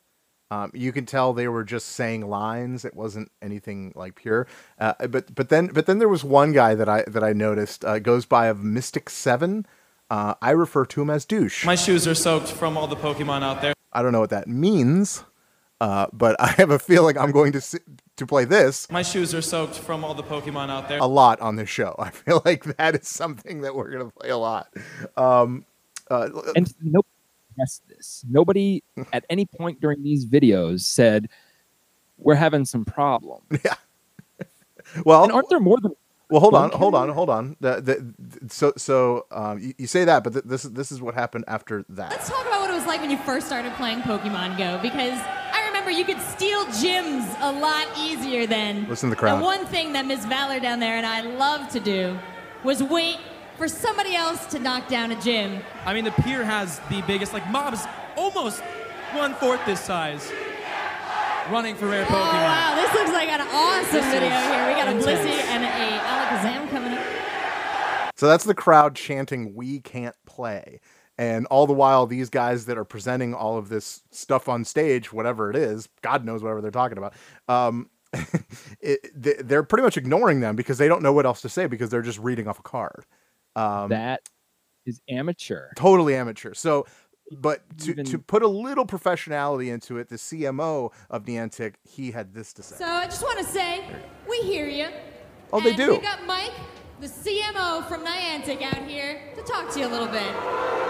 Um, 0.49 0.71
you 0.73 0.93
can 0.93 1.05
tell 1.05 1.33
they 1.33 1.49
were 1.49 1.65
just 1.65 1.89
saying 1.89 2.25
lines. 2.29 2.85
It 2.85 2.95
wasn't 2.95 3.29
anything 3.41 3.91
like 3.95 4.15
pure. 4.15 4.47
Uh, 4.79 4.93
but 5.07 5.35
but 5.35 5.49
then 5.49 5.67
but 5.67 5.87
then 5.87 5.99
there 5.99 6.07
was 6.07 6.23
one 6.23 6.53
guy 6.53 6.73
that 6.73 6.87
I 6.87 7.03
that 7.07 7.21
I 7.23 7.33
noticed 7.33 7.83
uh, 7.83 7.99
goes 7.99 8.25
by 8.25 8.47
of 8.47 8.63
Mystic 8.63 9.09
Seven. 9.09 9.65
Uh, 10.09 10.35
I 10.41 10.51
refer 10.51 10.85
to 10.85 11.01
him 11.01 11.09
as 11.09 11.25
douche. 11.25 11.65
My 11.65 11.75
shoes 11.75 12.07
are 12.07 12.15
soaked 12.15 12.47
from 12.47 12.77
all 12.77 12.87
the 12.87 12.95
Pokemon 12.95 13.43
out 13.43 13.61
there. 13.61 13.73
I 13.97 14.01
don't 14.03 14.11
know 14.11 14.19
what 14.19 14.29
that 14.29 14.47
means. 14.47 15.23
Uh, 15.81 16.07
but 16.13 16.35
I 16.39 16.47
have 16.47 16.71
a 16.71 16.79
feeling 16.79 17.17
I'm 17.17 17.31
going 17.31 17.51
to 17.53 17.61
si- 17.61 17.79
to 18.15 18.25
play 18.25 18.45
this 18.45 18.89
My 18.89 19.03
shoes 19.03 19.35
are 19.35 19.41
soaked 19.43 19.77
from 19.77 20.03
all 20.03 20.13
the 20.15 20.23
Pokemon 20.23 20.69
out 20.71 20.87
there. 20.89 20.97
a 20.99 21.05
lot 21.05 21.39
on 21.39 21.55
this 21.55 21.69
show. 21.69 21.95
I 21.99 22.09
feel 22.09 22.41
like 22.45 22.63
that 22.77 22.95
is 22.95 23.07
something 23.07 23.61
that 23.61 23.75
we're 23.75 23.91
going 23.91 24.05
to 24.09 24.11
play 24.19 24.29
a 24.29 24.37
lot. 24.37 24.67
Um, 25.15 25.65
uh, 26.09 26.29
And 26.55 26.73
nobody 26.81 27.07
pressed 27.55 27.87
this. 27.87 28.23
Nobody 28.29 28.83
at 29.13 29.23
any 29.29 29.45
point 29.45 29.79
during 29.81 30.01
these 30.03 30.25
videos 30.25 30.81
said 30.81 31.29
we're 32.17 32.35
having 32.35 32.65
some 32.65 32.83
problem. 32.85 33.43
well, 35.05 35.23
And 35.23 35.31
aren't 35.31 35.49
there 35.49 35.59
more 35.59 35.77
than 35.79 35.91
Well, 36.29 36.41
hold 36.41 36.55
on, 36.55 36.71
hold 36.71 36.95
on, 36.95 37.09
hold 37.09 37.29
on. 37.29 37.55
The, 37.59 37.81
the, 37.81 38.49
so, 38.49 38.73
so 38.77 39.27
um, 39.31 39.59
you, 39.59 39.73
you 39.77 39.85
say 39.87 40.05
that, 40.05 40.23
but 40.23 40.33
th- 40.33 40.45
this 40.45 40.65
is 40.65 40.71
this 40.71 40.91
is 40.91 40.99
what 41.01 41.13
happened 41.13 41.45
after 41.47 41.85
that. 41.89 42.09
Let's 42.11 42.29
talk 42.29 42.41
about 42.41 42.51
what 42.51 42.55
it 42.55 42.56
was 42.77 42.85
like 42.85 43.01
when 43.01 43.09
you 43.09 43.17
first 43.17 43.47
started 43.47 43.73
playing 43.73 44.01
Pokemon 44.01 44.55
Go 44.55 44.79
because 44.83 45.19
I 45.51 45.65
remember 45.65 45.89
you 45.89 46.05
could 46.05 46.21
steal 46.21 46.63
gyms 46.65 47.25
a 47.41 47.51
lot 47.51 47.87
easier 47.97 48.45
then. 48.45 48.87
Listen 48.87 49.09
to 49.09 49.15
the 49.15 49.19
crowd. 49.19 49.33
And 49.35 49.41
one 49.41 49.65
thing 49.65 49.93
that 49.93 50.05
Miss 50.05 50.23
Valor 50.25 50.59
down 50.59 50.79
there 50.79 50.93
and 50.95 51.05
I 51.05 51.21
love 51.21 51.69
to 51.69 51.79
do 51.79 52.19
was 52.63 52.83
wait 52.83 53.17
for 53.57 53.67
somebody 53.67 54.15
else 54.15 54.45
to 54.47 54.59
knock 54.59 54.87
down 54.87 55.11
a 55.11 55.19
gym. 55.19 55.59
I 55.85 55.93
mean, 55.95 56.03
the 56.03 56.11
pier 56.11 56.43
has 56.43 56.79
the 56.91 57.01
biggest, 57.07 57.33
like, 57.33 57.49
mobs 57.49 57.83
almost 58.15 58.61
one 59.13 59.33
fourth 59.33 59.65
this 59.65 59.79
size 59.81 60.31
running 61.49 61.75
for 61.75 61.87
rare 61.87 62.05
Pokemon. 62.05 62.11
Oh 62.11 62.25
Pokemon. 62.25 62.33
wow, 62.33 62.75
this 62.75 62.93
looks 62.93 63.11
like 63.11 63.29
an 63.29 63.41
awesome 63.41 63.91
This 63.91 64.05
video 64.05 64.29
here. 64.29 64.67
We 64.67 64.73
got 64.73 64.87
a 64.87 64.91
intense. 64.91 65.27
Blissey 65.27 65.43
and 65.47 65.63
a 65.63 65.97
Alakazam 66.03 66.69
coming 66.69 66.93
up. 66.93 68.13
So 68.15 68.27
that's 68.27 68.43
the 68.43 68.53
crowd 68.53 68.95
chanting, 68.95 69.55
"We 69.55 69.79
can't 69.79 70.15
play," 70.25 70.79
and 71.17 71.45
all 71.47 71.65
the 71.67 71.73
while, 71.73 72.05
these 72.05 72.29
guys 72.29 72.65
that 72.65 72.77
are 72.77 72.85
presenting 72.85 73.33
all 73.33 73.57
of 73.57 73.69
this 73.69 74.03
stuff 74.11 74.47
on 74.47 74.63
stage, 74.63 75.11
whatever 75.11 75.49
it 75.49 75.55
is, 75.55 75.89
God 76.01 76.23
knows 76.25 76.43
whatever 76.43 76.61
they're 76.61 76.71
talking 76.71 76.97
about. 76.97 77.13
Um, 77.47 77.89
it, 78.81 78.99
they- 79.15 79.41
they're 79.43 79.63
pretty 79.63 79.83
much 79.83 79.97
ignoring 79.97 80.39
them 80.39 80.55
because 80.55 80.77
they 80.77 80.87
don't 80.87 81.01
know 81.01 81.13
what 81.13 81.25
else 81.25 81.41
to 81.41 81.49
say 81.49 81.67
because 81.67 81.89
they're 81.89 82.01
just 82.01 82.19
reading 82.19 82.47
off 82.47 82.59
a 82.59 82.63
card. 82.63 83.05
Um, 83.55 83.89
that 83.89 84.21
is 84.85 85.01
amateur. 85.09 85.69
totally 85.75 86.15
amateur. 86.15 86.53
So, 86.53 86.85
but 87.31 87.61
to, 87.79 87.91
Even- 87.91 88.05
to 88.05 88.19
put 88.19 88.43
a 88.43 88.47
little 88.47 88.85
professionality 88.85 89.71
into 89.73 89.97
it, 89.97 90.09
the 90.09 90.15
CMO 90.15 90.91
of 91.09 91.25
Niantic, 91.25 91.73
he 91.83 92.11
had 92.11 92.33
this 92.33 92.53
to 92.53 92.63
say. 92.63 92.75
So 92.77 92.85
I 92.85 93.05
just 93.05 93.21
want 93.23 93.39
to 93.39 93.43
say, 93.45 93.83
we 94.29 94.37
hear 94.41 94.67
you. 94.67 94.87
Oh, 95.51 95.59
they 95.59 95.75
do. 95.75 95.91
We've 95.93 96.01
got 96.01 96.25
Mike, 96.25 96.51
the 96.99 97.07
CMO 97.07 97.87
from 97.87 98.03
Niantic, 98.03 98.63
out 98.63 98.87
here 98.87 99.21
to 99.35 99.43
talk 99.43 99.71
to 99.71 99.79
you 99.79 99.85
a 99.85 99.87
little 99.87 100.07
bit. 100.07 100.23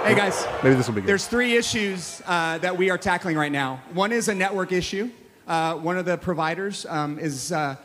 Hey 0.05 0.15
guys, 0.15 0.47
Maybe 0.63 0.75
this 0.75 0.87
will 0.87 0.95
be 0.95 1.01
good. 1.01 1.07
there's 1.09 1.27
three 1.27 1.57
issues 1.57 2.21
uh, 2.25 2.57
that 2.59 2.77
we 2.77 2.89
are 2.89 2.97
tackling 2.97 3.35
right 3.35 3.51
now. 3.51 3.81
One 3.93 4.13
is 4.13 4.29
a 4.29 4.33
network 4.33 4.71
issue. 4.71 5.11
Uh, 5.45 5.75
one 5.75 5.97
of 5.97 6.05
the 6.05 6.17
providers 6.17 6.85
um, 6.87 7.19
is 7.19 7.51
uh, 7.51 7.75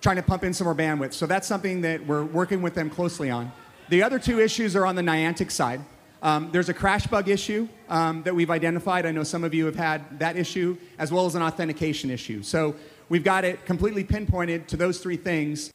trying 0.00 0.16
to 0.16 0.22
pump 0.22 0.44
in 0.44 0.54
some 0.54 0.66
more 0.66 0.74
bandwidth, 0.74 1.14
so 1.14 1.26
that's 1.26 1.48
something 1.48 1.80
that 1.80 2.06
we're 2.06 2.24
working 2.24 2.62
with 2.62 2.74
them 2.74 2.88
closely 2.88 3.28
on. 3.28 3.50
The 3.88 4.04
other 4.04 4.20
two 4.20 4.38
issues 4.38 4.76
are 4.76 4.86
on 4.86 4.94
the 4.94 5.02
Niantic 5.02 5.50
side. 5.50 5.80
Um, 6.22 6.50
there's 6.52 6.68
a 6.68 6.74
crash 6.74 7.08
bug 7.08 7.28
issue 7.28 7.68
um, 7.88 8.22
that 8.22 8.34
we've 8.34 8.50
identified. 8.50 9.04
I 9.04 9.10
know 9.10 9.24
some 9.24 9.42
of 9.42 9.52
you 9.52 9.66
have 9.66 9.76
had 9.76 10.20
that 10.20 10.36
issue, 10.36 10.76
as 10.98 11.10
well 11.10 11.26
as 11.26 11.34
an 11.34 11.42
authentication 11.42 12.08
issue. 12.10 12.42
So 12.44 12.76
we've 13.08 13.24
got 13.24 13.44
it 13.44 13.66
completely 13.66 14.04
pinpointed 14.04 14.68
to 14.68 14.76
those 14.76 15.00
three 15.00 15.16
things. 15.16 15.72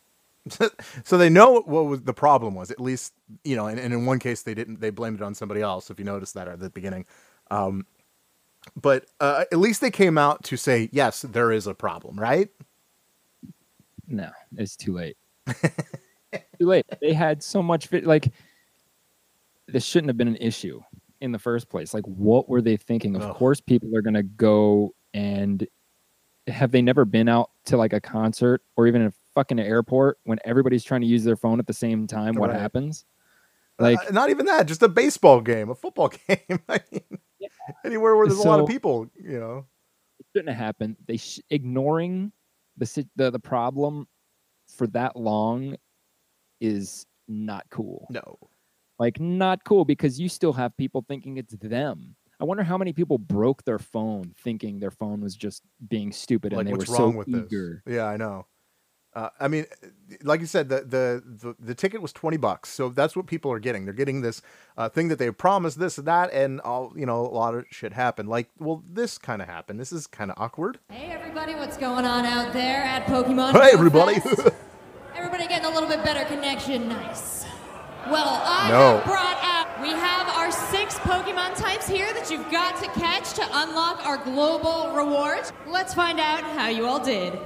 so 1.03 1.17
they 1.17 1.29
know 1.29 1.61
what 1.61 1.85
was 1.85 2.01
the 2.03 2.13
problem 2.13 2.55
was 2.55 2.71
at 2.71 2.79
least 2.79 3.13
you 3.43 3.55
know 3.55 3.67
and, 3.67 3.79
and 3.79 3.93
in 3.93 4.05
one 4.05 4.19
case 4.19 4.43
they 4.43 4.53
didn't 4.53 4.81
they 4.81 4.89
blamed 4.89 5.21
it 5.21 5.23
on 5.23 5.33
somebody 5.33 5.61
else 5.61 5.89
if 5.89 5.99
you 5.99 6.05
noticed 6.05 6.33
that 6.33 6.47
at 6.47 6.59
the 6.59 6.69
beginning 6.69 7.05
um, 7.51 7.85
but 8.75 9.05
uh, 9.21 9.45
at 9.51 9.59
least 9.59 9.81
they 9.81 9.91
came 9.91 10.17
out 10.17 10.43
to 10.43 10.57
say 10.57 10.89
yes 10.91 11.21
there 11.21 11.51
is 11.51 11.67
a 11.67 11.73
problem 11.73 12.19
right 12.19 12.49
No, 14.07 14.29
it's 14.57 14.75
too 14.75 14.93
late. 14.93 15.17
too 15.51 16.67
late. 16.67 16.85
They 17.01 17.13
had 17.13 17.43
so 17.43 17.63
much 17.63 17.91
like 17.91 18.31
this 19.67 19.85
shouldn't 19.85 20.09
have 20.09 20.17
been 20.17 20.27
an 20.27 20.37
issue 20.37 20.81
in 21.21 21.31
the 21.31 21.39
first 21.39 21.69
place. 21.69 21.93
Like 21.93 22.05
what 22.05 22.49
were 22.49 22.61
they 22.61 22.77
thinking? 22.77 23.15
Of 23.15 23.35
course 23.35 23.61
people 23.61 23.95
are 23.95 24.01
going 24.01 24.13
to 24.15 24.23
go 24.23 24.93
and 25.13 25.67
have 26.47 26.71
they 26.71 26.81
never 26.81 27.05
been 27.05 27.29
out 27.29 27.51
to 27.65 27.77
like 27.77 27.93
a 27.93 28.01
concert 28.01 28.61
or 28.75 28.87
even 28.87 29.03
a 29.03 29.13
fucking 29.35 29.59
airport 29.59 30.19
when 30.23 30.39
everybody's 30.45 30.83
trying 30.83 31.01
to 31.01 31.07
use 31.07 31.23
their 31.23 31.35
phone 31.35 31.59
at 31.59 31.67
the 31.67 31.73
same 31.73 32.07
time? 32.07 32.35
What 32.35 32.49
Right. 32.49 32.59
happens? 32.59 33.05
Like 33.79 33.99
Uh, 34.07 34.11
not 34.11 34.29
even 34.29 34.45
that 34.45 34.67
just 34.67 34.83
a 34.83 34.87
baseball 34.87 35.41
game 35.41 35.69
a 35.69 35.75
football 35.75 36.07
game 36.27 36.59
I 36.69 36.79
mean, 36.91 37.01
anywhere 37.83 38.15
where 38.15 38.27
there's 38.27 38.39
a 38.39 38.47
lot 38.47 38.59
of 38.59 38.67
people 38.67 39.07
you 39.15 39.39
know 39.39 39.65
it 40.19 40.25
shouldn't 40.31 40.55
have 40.55 40.63
happened. 40.63 40.95
They 41.07 41.17
sh- 41.17 41.39
ignoring 41.49 42.31
the, 42.77 43.07
the 43.15 43.31
the 43.31 43.39
problem 43.39 44.07
for 44.67 44.87
that 44.87 45.15
long 45.15 45.75
is 46.61 47.05
not 47.27 47.65
cool. 47.71 48.07
no 48.11 48.37
Like 48.99 49.19
not 49.19 49.63
cool 49.65 49.85
because 49.85 50.19
you 50.19 50.29
still 50.29 50.53
have 50.53 50.77
people 50.77 51.03
thinking 51.07 51.37
it's 51.37 51.55
them. 51.55 52.15
I 52.39 52.45
wonder 52.45 52.63
how 52.63 52.77
many 52.77 52.93
people 52.93 53.17
broke 53.17 53.63
their 53.63 53.79
phone 53.79 54.33
thinking 54.37 54.79
their 54.79 54.91
phone 54.91 55.21
was 55.21 55.35
just 55.35 55.63
being 55.87 56.11
stupid 56.11 56.51
like 56.51 56.59
and 56.59 56.67
they 56.69 56.73
were 56.73 56.85
so 56.85 57.23
eager. 57.27 57.81
this 57.85 57.95
yeah 57.95 58.05
i 58.05 58.17
know 58.17 58.45
uh, 59.15 59.29
i 59.39 59.47
mean 59.47 59.65
like 60.23 60.39
you 60.39 60.45
said 60.45 60.69
the, 60.69 60.81
the 60.81 61.23
the 61.25 61.55
the 61.59 61.75
ticket 61.75 62.01
was 62.01 62.11
20 62.13 62.37
bucks 62.37 62.69
so 62.69 62.89
that's 62.89 63.15
what 63.15 63.27
people 63.27 63.51
are 63.51 63.59
getting 63.59 63.85
they're 63.85 63.93
getting 63.93 64.21
this 64.21 64.41
uh, 64.77 64.89
thing 64.89 65.07
that 65.07 65.19
they 65.19 65.29
promised 65.31 65.79
this 65.79 65.97
and 65.97 66.07
that 66.07 66.31
and 66.33 66.59
all 66.61 66.93
you 66.95 67.05
know 67.05 67.21
a 67.21 67.27
lot 67.33 67.53
of 67.55 67.65
shit 67.69 67.93
happened 67.93 68.27
like 68.29 68.49
well 68.59 68.83
this 68.89 69.17
kind 69.17 69.41
of 69.41 69.47
happened 69.47 69.79
this 69.79 69.91
is 69.91 70.07
kind 70.07 70.31
of 70.31 70.37
awkward 70.39 70.79
Hey 70.89 71.11
everybody, 71.11 71.55
what's 71.55 71.77
going 71.77 72.05
on 72.05 72.25
out 72.25 72.53
there 72.53 72.83
at 72.83 73.05
Pokemon? 73.07 73.53
Hey, 73.53 73.71
everybody. 73.73 74.15
Everybody 75.15 75.47
getting 75.47 75.65
a 75.65 75.73
little 75.73 75.89
bit 75.89 76.03
better 76.03 76.25
connection. 76.25 76.87
Nice. 76.89 77.45
Well, 78.07 78.41
I 78.45 78.69
No. 78.69 78.97
have 78.97 79.05
brought 79.05 79.37
out. 79.41 79.81
We 79.81 79.89
have 79.89 80.27
our 80.37 80.51
six 80.51 80.95
Pokemon 80.99 81.55
types 81.55 81.87
here 81.87 82.13
that 82.13 82.29
you've 82.29 82.49
got 82.51 82.77
to 82.83 82.89
catch 82.99 83.33
to 83.33 83.43
unlock 83.51 84.05
our 84.05 84.17
global 84.17 84.93
rewards. 84.95 85.51
Let's 85.67 85.93
find 85.93 86.19
out 86.19 86.43
how 86.43 86.67
you 86.67 86.85
all 86.85 87.03
did. 87.03 87.39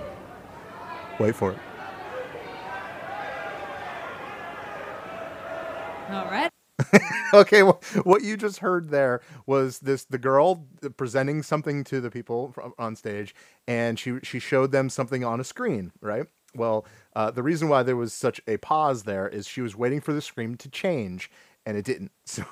Wait 1.19 1.35
for 1.35 1.51
it. 1.51 1.57
All 6.09 6.25
right. 6.25 6.51
okay 7.33 7.63
well, 7.63 7.81
what 8.03 8.23
you 8.23 8.37
just 8.37 8.59
heard 8.59 8.89
there 8.89 9.21
was 9.45 9.79
this 9.79 10.05
the 10.05 10.17
girl 10.17 10.67
presenting 10.95 11.41
something 11.41 11.83
to 11.83 11.99
the 11.99 12.11
people 12.11 12.53
on 12.77 12.95
stage 12.95 13.33
and 13.67 13.97
she 13.97 14.19
she 14.23 14.39
showed 14.39 14.71
them 14.71 14.89
something 14.89 15.23
on 15.23 15.39
a 15.39 15.43
screen 15.43 15.91
right? 16.01 16.27
Well 16.55 16.85
uh, 17.15 17.31
the 17.31 17.43
reason 17.43 17.67
why 17.67 17.83
there 17.83 17.95
was 17.95 18.13
such 18.13 18.39
a 18.47 18.57
pause 18.57 19.03
there 19.03 19.27
is 19.27 19.47
she 19.47 19.61
was 19.61 19.75
waiting 19.75 20.01
for 20.01 20.13
the 20.13 20.21
screen 20.21 20.55
to 20.57 20.69
change 20.69 21.31
and 21.65 21.75
it 21.75 21.83
didn't. 21.85 22.11
So 22.25 22.43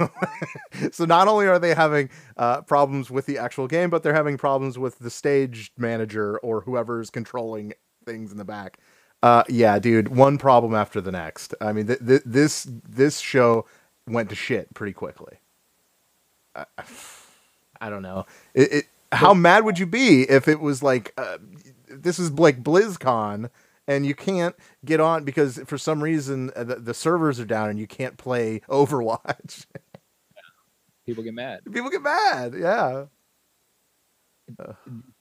so 0.91 1.06
not 1.06 1.28
only 1.28 1.47
are 1.47 1.60
they 1.60 1.73
having 1.75 2.10
uh, 2.36 2.62
problems 2.62 3.12
with 3.12 3.28
the 3.28 3.38
actual 3.38 3.67
game 3.67 3.89
but 3.89 4.01
they're 4.04 4.13
having 4.13 4.38
problems 4.38 4.78
with 4.80 4.99
the 4.99 5.12
stage 5.12 5.71
manager 5.78 6.39
or 6.39 6.62
whoever's 6.62 7.10
controlling 7.12 7.73
things 8.05 8.31
in 8.31 8.37
the 8.37 8.45
back 8.45 8.79
uh, 9.25 9.43
yeah, 9.49 9.79
dude, 9.79 10.09
one 10.09 10.37
problem 10.37 10.75
after 10.75 11.01
the 11.01 11.11
next. 11.11 11.55
I 11.59 11.73
mean, 11.73 11.87
th- 11.87 12.05
th- 12.05 12.21
this 12.27 12.67
this 12.87 13.17
show 13.17 13.65
went 14.07 14.29
to 14.29 14.35
shit 14.35 14.71
pretty 14.75 14.93
quickly. 14.93 15.39
I, 16.55 16.65
I 17.81 17.89
don't 17.89 18.03
know. 18.03 18.27
It, 18.53 18.71
it, 18.71 18.85
how 19.11 19.33
mad 19.33 19.65
would 19.65 19.79
you 19.79 19.87
be 19.87 20.29
if 20.29 20.47
it 20.47 20.59
was 20.59 20.83
like 20.83 21.11
uh, 21.17 21.39
this 21.89 22.19
is 22.19 22.33
like 22.33 22.61
BlizzCon 22.61 23.49
and 23.87 24.05
you 24.05 24.13
can't 24.13 24.55
get 24.85 24.99
on 24.99 25.23
because 25.23 25.57
for 25.65 25.79
some 25.79 26.03
reason 26.03 26.51
uh, 26.55 26.63
the, 26.63 26.75
the 26.75 26.93
servers 26.93 27.39
are 27.39 27.45
down 27.45 27.71
and 27.71 27.79
you 27.79 27.87
can't 27.87 28.17
play 28.17 28.61
Overwatch? 28.69 29.65
People 31.07 31.23
get 31.23 31.33
mad. 31.33 31.61
People 31.71 31.89
get 31.89 32.03
mad. 32.03 32.53
Yeah. 32.55 33.05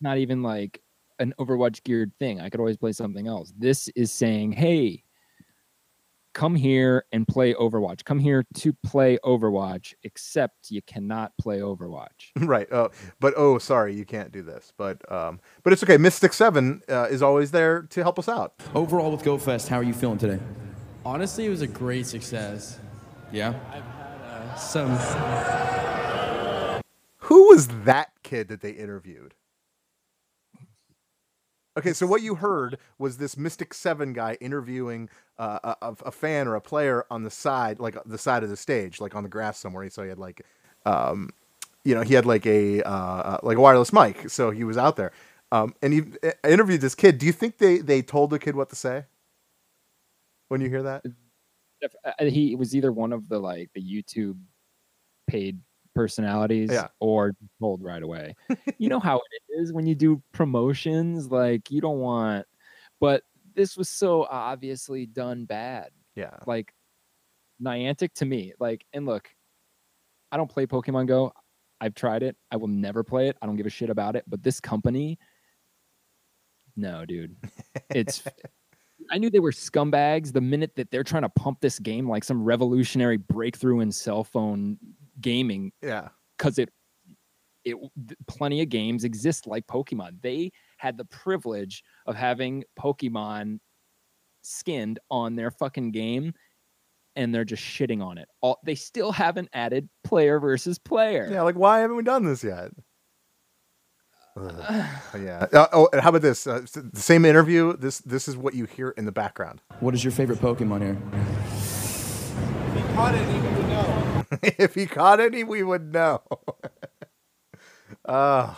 Not 0.03 0.18
even 0.18 0.42
like 0.42 0.83
an 1.18 1.35
Overwatch 1.38 1.83
geared 1.85 2.12
thing. 2.18 2.40
I 2.40 2.48
could 2.48 2.61
always 2.61 2.77
play 2.77 2.92
something 2.92 3.27
else. 3.27 3.53
This 3.57 3.88
is 3.96 4.12
saying, 4.12 4.53
"Hey, 4.53 5.05
come 6.33 6.55
here 6.55 7.05
and 7.12 7.27
play 7.27 7.55
Overwatch. 7.55 8.05
Come 8.05 8.18
here 8.18 8.44
to 8.55 8.72
play 8.85 9.18
Overwatch, 9.24 9.94
except 10.03 10.70
you 10.70 10.83
cannot 10.83 11.33
play 11.38 11.61
Overwatch." 11.61 12.31
right. 12.37 12.66
Oh, 12.72 12.90
but 13.20 13.35
oh, 13.37 13.59
sorry, 13.59 13.94
you 13.94 14.05
can't 14.05 14.33
do 14.33 14.42
this. 14.42 14.72
But 14.77 15.11
um, 15.11 15.40
but 15.62 15.72
it's 15.72 15.83
okay. 15.83 15.96
Mystic 15.96 16.33
Seven 16.33 16.83
uh, 16.88 17.09
is 17.11 17.22
always 17.22 17.50
there 17.50 17.83
to 17.83 18.03
help 18.03 18.18
us 18.18 18.29
out. 18.29 18.55
Overall 18.74 19.11
with 19.11 19.22
GoFest, 19.22 19.68
how 19.68 19.79
are 19.79 19.85
you 19.85 19.94
feeling 19.94 20.18
today? 20.18 20.40
Honestly, 21.05 21.44
it 21.44 21.50
was 21.50 21.61
a 21.61 21.66
great 21.66 22.07
success. 22.07 22.81
Yeah. 23.35 23.53
I've 23.72 23.83
had 23.83 24.20
uh, 24.22 24.55
some 24.55 24.90
Who 27.18 27.48
was 27.48 27.68
that 27.85 28.11
kid 28.22 28.48
that 28.48 28.61
they 28.61 28.70
interviewed? 28.70 29.35
Okay, 31.77 31.93
so 31.93 32.07
what 32.07 32.23
you 32.23 32.37
heard 32.37 32.79
was 32.99 33.19
this 33.19 33.37
Mystic 33.37 33.75
Seven 33.75 34.13
guy 34.13 34.37
interviewing 34.41 35.09
uh, 35.39 35.75
a, 35.83 35.95
a 36.07 36.13
fan 36.13 36.47
or 36.47 36.55
a 36.55 36.61
player 36.61 37.05
on 37.11 37.25
the 37.25 37.31
side, 37.31 37.81
like 37.81 37.97
the 38.07 38.19
side 38.19 38.45
of 38.45 38.49
the 38.49 38.57
stage, 38.57 39.01
like 39.01 39.17
on 39.17 39.25
the 39.25 39.29
grass 39.29 39.59
somewhere. 39.59 39.89
So 39.91 40.03
he 40.03 40.09
had 40.09 40.19
like, 40.19 40.43
um, 40.87 41.31
you 41.85 41.95
know, 41.95 42.03
he 42.03 42.15
had 42.15 42.27
like 42.27 42.47
a 42.47 42.83
uh, 42.83 42.91
uh, 42.91 43.39
like 43.43 43.57
a 43.57 43.61
wireless 43.61 43.93
mic, 43.93 44.31
so 44.31 44.53
he 44.53 44.63
was 44.63 44.79
out 44.79 44.95
there. 44.97 45.11
Um, 45.51 45.75
and 45.83 45.93
he 45.93 46.03
uh, 46.23 46.31
interviewed 46.49 46.81
this 46.81 46.95
kid. 46.95 47.19
Do 47.19 47.27
you 47.27 47.33
think 47.33 47.59
they 47.59 47.79
they 47.79 48.03
told 48.03 48.31
the 48.31 48.39
kid 48.39 48.55
what 48.55 48.71
to 48.71 48.77
say 48.77 49.07
when 50.49 50.61
you 50.61 50.69
hear 50.69 50.83
that? 50.85 51.05
Uh, 52.05 52.25
he 52.25 52.55
was 52.55 52.75
either 52.77 52.93
one 52.93 53.13
of 53.13 53.29
the 53.29 53.39
like 53.39 53.71
the 53.75 53.83
YouTube 53.83 54.39
paid 55.27 55.59
personalities 55.95 56.71
Yeah. 56.73 56.89
or 57.01 57.35
told 57.61 57.83
right 57.83 58.03
away. 58.03 58.35
you 58.79 58.89
know 58.89 59.01
how 59.09 59.17
it 59.17 59.61
is 59.61 59.73
when 59.73 59.87
you 59.87 59.95
do 59.95 60.23
promotions, 60.33 61.31
like 61.31 61.71
you 61.71 61.81
don't 61.81 61.99
want 62.01 62.47
but 63.01 63.23
this 63.55 63.77
was 63.77 63.89
so 63.89 64.25
obviously 64.31 65.05
done 65.07 65.45
bad. 65.45 65.91
Yeah. 66.17 66.37
Like 66.47 66.73
Niantic 67.63 68.15
to 68.15 68.25
me, 68.25 68.53
like 68.59 68.85
and 68.93 69.05
look, 69.07 69.29
I 70.33 70.37
don't 70.37 70.51
play 70.51 70.67
Pokemon 70.67 71.07
Go. 71.07 71.33
I've 71.81 71.95
tried 71.95 72.23
it. 72.23 72.37
I 72.51 72.57
will 72.57 72.69
never 72.69 73.05
play 73.05 73.29
it. 73.29 73.37
I 73.43 73.47
don't 73.47 73.57
give 73.57 73.67
a 73.67 73.71
shit 73.71 73.91
about 73.91 74.17
it. 74.17 74.25
But 74.27 74.43
this 74.43 74.59
company, 74.61 75.19
no, 76.77 77.05
dude. 77.05 77.37
It's 77.91 78.23
I 79.11 79.19
knew 79.19 79.29
they 79.31 79.41
were 79.41 79.53
scumbags 79.53 80.33
the 80.33 80.41
minute 80.41 80.75
that 80.77 80.91
they're 80.91 81.05
trying 81.05 81.23
to 81.23 81.29
pump 81.29 81.61
this 81.61 81.79
game 81.79 82.09
like 82.09 82.25
some 82.25 82.43
revolutionary 82.43 83.19
breakthrough 83.19 83.81
in 83.81 83.93
cell 83.93 84.25
phone 84.25 84.79
gaming 85.20 85.72
Yeah. 85.83 86.09
because 86.38 86.59
it 86.59 86.70
it 87.64 87.77
plenty 88.27 88.61
of 88.61 88.68
games 88.68 89.05
exist 89.05 89.46
like 89.46 89.66
Pokemon. 89.66 90.20
They 90.20 90.53
had 90.77 90.98
the 90.98 91.07
privilege 91.07 91.83
of 92.07 92.14
having 92.14 92.62
Pokemon 92.79 93.59
skinned 94.42 94.98
on 95.11 95.35
their 95.35 95.50
fucking 95.50 95.90
game 95.92 96.35
and 97.16 97.35
they're 97.35 97.44
just 97.44 97.62
shitting 97.62 98.03
on 98.03 98.18
it. 98.18 98.29
All 98.42 98.59
they 98.64 98.74
still 98.74 99.12
haven't 99.12 99.48
added 99.55 99.88
player 100.03 100.38
versus 100.38 100.79
player. 100.79 101.27
Yeah, 101.31 101.42
like 101.42 101.55
why 101.57 101.79
haven't 101.81 101.96
we 101.96 102.03
done 102.03 102.24
this 102.24 102.44
yet? 102.44 102.70
Ugh. 104.37 104.85
yeah. 105.18 105.46
Uh, 105.53 105.66
oh, 105.72 105.88
and 105.92 106.03
how 106.03 106.11
about 106.11 106.22
this? 106.22 106.46
Uh, 106.46 106.66
the 106.74 107.00
same 107.00 107.24
interview. 107.24 107.77
This 107.77 107.98
this 108.00 108.29
is 108.29 108.37
what 108.37 108.53
you 108.55 108.66
hear 108.66 108.90
in 108.90 109.05
the 109.07 109.12
background. 109.12 109.62
What 109.81 109.94
is 109.94 110.05
your 110.05 110.11
favorite 110.12 110.40
Pokemon 110.40 110.83
here? 110.83 110.98
if 114.59 114.75
he 114.75 114.87
caught 114.87 115.20
any, 115.20 115.44
we 115.44 115.62
would 115.62 115.92
know. 115.92 116.23
Ugh. 118.07 118.57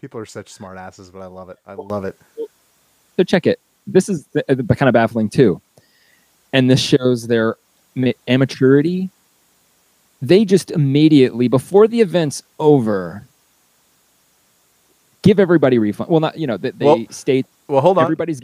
people 0.00 0.20
are 0.20 0.26
such 0.26 0.52
smart 0.52 0.78
asses, 0.78 1.10
but 1.10 1.20
I 1.20 1.26
love 1.26 1.50
it. 1.50 1.58
I 1.66 1.74
love 1.74 2.04
it. 2.04 2.18
So 3.16 3.24
check 3.24 3.46
it. 3.46 3.60
This 3.86 4.08
is 4.08 4.24
the, 4.32 4.44
the 4.48 4.76
kind 4.76 4.88
of 4.88 4.92
baffling 4.92 5.28
too, 5.28 5.60
and 6.52 6.70
this 6.70 6.80
shows 6.80 7.26
their 7.26 7.56
ma- 7.94 8.12
amateurity. 8.28 9.10
They 10.20 10.44
just 10.44 10.70
immediately 10.70 11.48
before 11.48 11.88
the 11.88 12.00
event's 12.00 12.42
over, 12.60 13.24
give 15.22 15.40
everybody 15.40 15.78
refund. 15.78 16.10
Well, 16.10 16.20
not 16.20 16.38
you 16.38 16.46
know 16.46 16.56
they, 16.56 16.70
they 16.70 16.84
Well- 16.84 17.06
state. 17.10 17.46
Well, 17.68 17.80
hold 17.80 17.98
on. 17.98 18.04
Everybody's 18.04 18.40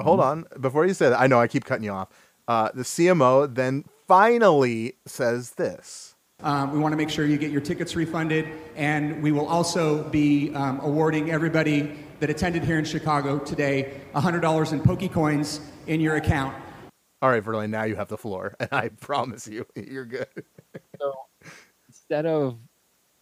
Hold 0.00 0.20
on. 0.20 0.46
Before 0.60 0.86
you 0.86 0.94
say 0.94 1.10
that, 1.10 1.20
I 1.20 1.26
know 1.26 1.38
I 1.38 1.46
keep 1.46 1.64
cutting 1.64 1.84
you 1.84 1.92
off. 1.92 2.08
Uh, 2.48 2.70
the 2.74 2.82
CMO 2.82 3.52
then 3.54 3.84
finally 4.12 4.92
says 5.06 5.52
this. 5.52 6.16
Um, 6.42 6.70
we 6.70 6.78
want 6.78 6.92
to 6.92 6.98
make 6.98 7.08
sure 7.08 7.24
you 7.24 7.38
get 7.38 7.50
your 7.50 7.62
tickets 7.62 7.96
refunded, 7.96 8.46
and 8.76 9.22
we 9.22 9.32
will 9.32 9.46
also 9.46 10.02
be 10.10 10.54
um, 10.54 10.80
awarding 10.80 11.30
everybody 11.30 11.94
that 12.20 12.28
attended 12.28 12.62
here 12.62 12.78
in 12.78 12.84
Chicago 12.84 13.38
today 13.38 14.02
$100 14.14 14.72
in 14.74 14.80
Pokecoins 14.82 15.60
in 15.86 15.98
your 15.98 16.16
account. 16.16 16.54
All 17.22 17.30
right, 17.30 17.42
Verlaine, 17.42 17.70
now 17.70 17.84
you 17.84 17.96
have 17.96 18.08
the 18.08 18.18
floor, 18.18 18.54
and 18.60 18.68
I 18.70 18.90
promise 18.90 19.48
you, 19.48 19.64
you're 19.74 20.04
good. 20.04 20.44
So 21.00 21.14
instead 21.88 22.26
of 22.26 22.58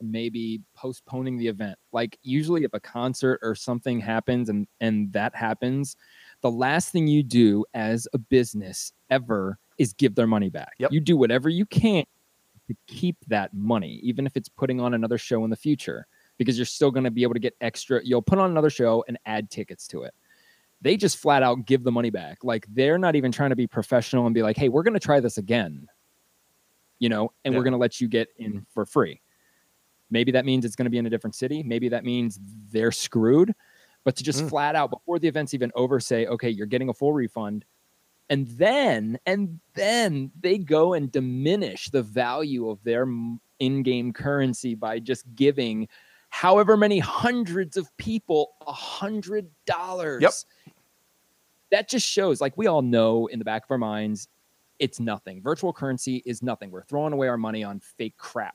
maybe 0.00 0.60
postponing 0.74 1.38
the 1.38 1.46
event, 1.46 1.78
like 1.92 2.18
usually 2.24 2.64
if 2.64 2.74
a 2.74 2.80
concert 2.80 3.38
or 3.42 3.54
something 3.54 4.00
happens 4.00 4.48
and 4.48 4.66
and 4.80 5.12
that 5.12 5.36
happens, 5.36 5.94
the 6.42 6.50
last 6.50 6.90
thing 6.90 7.06
you 7.06 7.22
do 7.22 7.64
as 7.74 8.08
a 8.12 8.18
business 8.18 8.92
ever 9.08 9.56
is 9.80 9.94
give 9.94 10.14
their 10.14 10.26
money 10.26 10.50
back. 10.50 10.74
You 10.90 11.00
do 11.00 11.16
whatever 11.16 11.48
you 11.48 11.64
can 11.64 12.04
to 12.68 12.76
keep 12.86 13.16
that 13.28 13.52
money, 13.54 13.98
even 14.02 14.26
if 14.26 14.36
it's 14.36 14.48
putting 14.48 14.78
on 14.78 14.92
another 14.94 15.16
show 15.18 15.42
in 15.42 15.50
the 15.50 15.56
future, 15.56 16.06
because 16.36 16.58
you're 16.58 16.66
still 16.66 16.90
going 16.90 17.04
to 17.04 17.10
be 17.10 17.22
able 17.22 17.32
to 17.32 17.40
get 17.40 17.56
extra. 17.62 18.00
You'll 18.04 18.22
put 18.22 18.38
on 18.38 18.50
another 18.50 18.68
show 18.70 19.02
and 19.08 19.18
add 19.24 19.50
tickets 19.50 19.88
to 19.88 20.02
it. 20.02 20.12
They 20.82 20.96
just 20.96 21.16
flat 21.16 21.42
out 21.42 21.64
give 21.66 21.82
the 21.82 21.90
money 21.90 22.10
back. 22.10 22.44
Like 22.44 22.66
they're 22.68 22.98
not 22.98 23.16
even 23.16 23.32
trying 23.32 23.50
to 23.50 23.56
be 23.56 23.66
professional 23.66 24.26
and 24.26 24.34
be 24.34 24.42
like, 24.42 24.56
"Hey, 24.56 24.68
we're 24.68 24.82
going 24.82 24.94
to 24.94 25.00
try 25.00 25.18
this 25.18 25.38
again." 25.38 25.88
You 26.98 27.08
know, 27.08 27.32
and 27.44 27.54
we're 27.54 27.62
going 27.64 27.72
to 27.72 27.78
let 27.78 28.00
you 28.00 28.08
get 28.08 28.28
in 28.36 28.66
for 28.74 28.84
free. 28.84 29.22
Maybe 30.10 30.32
that 30.32 30.44
means 30.44 30.64
it's 30.66 30.76
going 30.76 30.84
to 30.84 30.90
be 30.90 30.98
in 30.98 31.06
a 31.06 31.10
different 31.10 31.34
city. 31.34 31.62
Maybe 31.62 31.88
that 31.88 32.04
means 32.04 32.38
they're 32.70 32.92
screwed. 32.92 33.54
But 34.04 34.16
to 34.16 34.24
just 34.24 34.42
Mm. 34.44 34.48
flat 34.50 34.76
out 34.76 34.90
before 34.90 35.18
the 35.18 35.28
event's 35.28 35.54
even 35.54 35.70
over 35.74 36.00
say, 36.00 36.26
okay, 36.26 36.50
you're 36.50 36.66
getting 36.66 36.88
a 36.88 36.94
full 36.94 37.12
refund. 37.12 37.64
And 38.30 38.46
then, 38.46 39.18
and 39.26 39.58
then 39.74 40.30
they 40.40 40.56
go 40.56 40.94
and 40.94 41.10
diminish 41.10 41.90
the 41.90 42.02
value 42.02 42.70
of 42.70 42.82
their 42.84 43.06
in-game 43.58 44.12
currency 44.12 44.76
by 44.76 45.00
just 45.00 45.24
giving 45.34 45.88
however 46.28 46.76
many 46.76 47.00
hundreds 47.00 47.76
of 47.76 47.94
people 47.96 48.52
a 48.66 48.72
hundred 48.72 49.50
dollars. 49.66 50.22
Yep. 50.22 50.32
That 51.72 51.88
just 51.88 52.06
shows, 52.06 52.40
like 52.40 52.56
we 52.56 52.68
all 52.68 52.82
know 52.82 53.26
in 53.26 53.40
the 53.40 53.44
back 53.44 53.64
of 53.64 53.70
our 53.72 53.78
minds, 53.78 54.28
it's 54.78 55.00
nothing. 55.00 55.42
Virtual 55.42 55.72
currency 55.72 56.22
is 56.24 56.40
nothing. 56.42 56.70
We're 56.70 56.84
throwing 56.84 57.12
away 57.12 57.26
our 57.26 57.36
money 57.36 57.64
on 57.64 57.80
fake 57.80 58.16
crap. 58.16 58.54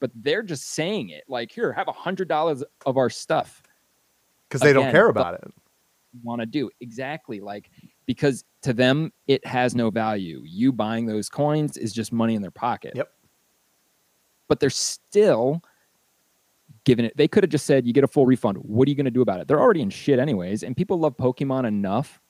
But 0.00 0.10
they're 0.16 0.42
just 0.42 0.70
saying 0.70 1.10
it 1.10 1.22
like, 1.28 1.52
here, 1.52 1.72
have 1.72 1.88
a 1.88 1.92
hundred 1.92 2.26
dollars 2.28 2.64
of 2.84 2.96
our 2.96 3.08
stuff. 3.08 3.62
Because 4.48 4.60
they 4.60 4.72
don't 4.72 4.90
care 4.90 5.08
about 5.08 5.34
it. 5.34 5.44
want 6.22 6.40
to 6.40 6.46
do 6.46 6.70
exactly 6.80 7.40
like 7.40 7.70
because 8.06 8.44
to 8.62 8.72
them 8.72 9.12
it 9.26 9.44
has 9.46 9.74
no 9.74 9.90
value 9.90 10.42
you 10.44 10.72
buying 10.72 11.06
those 11.06 11.28
coins 11.28 11.76
is 11.76 11.92
just 11.92 12.12
money 12.12 12.34
in 12.34 12.42
their 12.42 12.50
pocket 12.50 12.92
yep 12.94 13.10
but 14.48 14.60
they're 14.60 14.70
still 14.70 15.62
giving 16.84 17.04
it 17.04 17.16
they 17.16 17.28
could 17.28 17.42
have 17.42 17.50
just 17.50 17.66
said 17.66 17.86
you 17.86 17.92
get 17.92 18.04
a 18.04 18.08
full 18.08 18.26
refund 18.26 18.58
what 18.58 18.86
are 18.86 18.90
you 18.90 18.94
going 18.96 19.04
to 19.04 19.10
do 19.10 19.22
about 19.22 19.40
it 19.40 19.48
they're 19.48 19.60
already 19.60 19.80
in 19.82 19.90
shit 19.90 20.18
anyways 20.18 20.62
and 20.62 20.76
people 20.76 20.98
love 20.98 21.16
pokemon 21.16 21.66
enough 21.66 22.20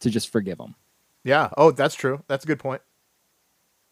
to 0.00 0.10
just 0.10 0.30
forgive 0.30 0.58
them 0.58 0.74
Yeah. 1.24 1.50
Oh, 1.58 1.70
that's 1.70 1.94
true. 1.94 2.22
That's 2.26 2.44
a 2.44 2.46
good 2.46 2.58
point. 2.58 2.80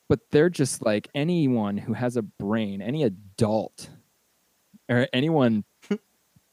but 0.08 0.20
they're 0.30 0.48
just 0.50 0.84
like 0.84 1.08
anyone 1.14 1.76
who 1.76 1.92
has 1.92 2.16
a 2.16 2.22
brain 2.22 2.80
any 2.82 3.02
adult 3.04 3.90
or 4.88 5.06
anyone 5.12 5.64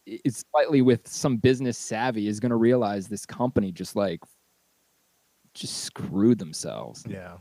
is 0.05 0.43
slightly 0.51 0.81
with 0.81 1.07
some 1.07 1.37
business 1.37 1.77
savvy 1.77 2.27
is 2.27 2.39
going 2.41 2.49
to 2.51 2.57
realize 2.57 3.07
this 3.07 3.25
company 3.25 3.71
just 3.71 3.95
like 3.95 4.19
just 5.55 5.83
screwed 5.85 6.37
themselves 6.37 7.03
Yeah. 7.07 7.37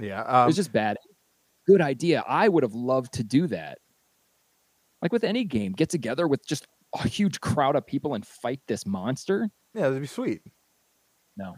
Yeah. 0.00 0.22
it 0.22 0.26
Um, 0.28 0.46
was 0.46 0.56
just 0.56 0.72
bad 0.72 0.96
good 1.66 1.80
idea 1.80 2.24
i 2.28 2.48
would 2.48 2.62
have 2.62 2.74
loved 2.74 3.12
to 3.14 3.24
do 3.24 3.46
that 3.48 3.78
like 5.02 5.12
with 5.12 5.24
any 5.24 5.44
game 5.44 5.72
get 5.72 5.88
together 5.90 6.26
with 6.26 6.44
just 6.46 6.66
a 6.94 7.06
huge 7.08 7.40
crowd 7.40 7.76
of 7.76 7.86
people 7.86 8.14
and 8.14 8.26
fight 8.26 8.60
this 8.66 8.86
monster 8.86 9.48
yeah, 9.74 9.82
that'd 9.82 10.00
be 10.00 10.06
sweet. 10.06 10.40
no 11.36 11.54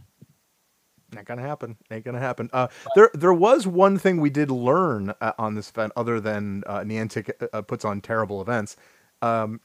Not 1.15 1.25
gonna 1.25 1.43
happen. 1.43 1.77
Ain't 1.91 2.05
gonna 2.05 2.19
happen. 2.19 2.51
Uh, 2.53 2.67
there, 2.97 3.11
there 3.15 3.33
was 3.33 3.65
one 3.67 3.97
thing 3.97 4.21
we 4.21 4.29
did 4.31 4.51
learn 4.51 5.15
uh, 5.21 5.33
on 5.39 5.55
this 5.55 5.71
event, 5.71 5.93
other 5.97 6.21
than 6.21 6.65
uh, 6.67 6.81
Niantic 6.81 7.31
uh, 7.53 7.63
puts 7.63 7.85
on 7.85 8.01
terrible 8.01 8.43
events. 8.43 8.77
Um, 9.23 9.61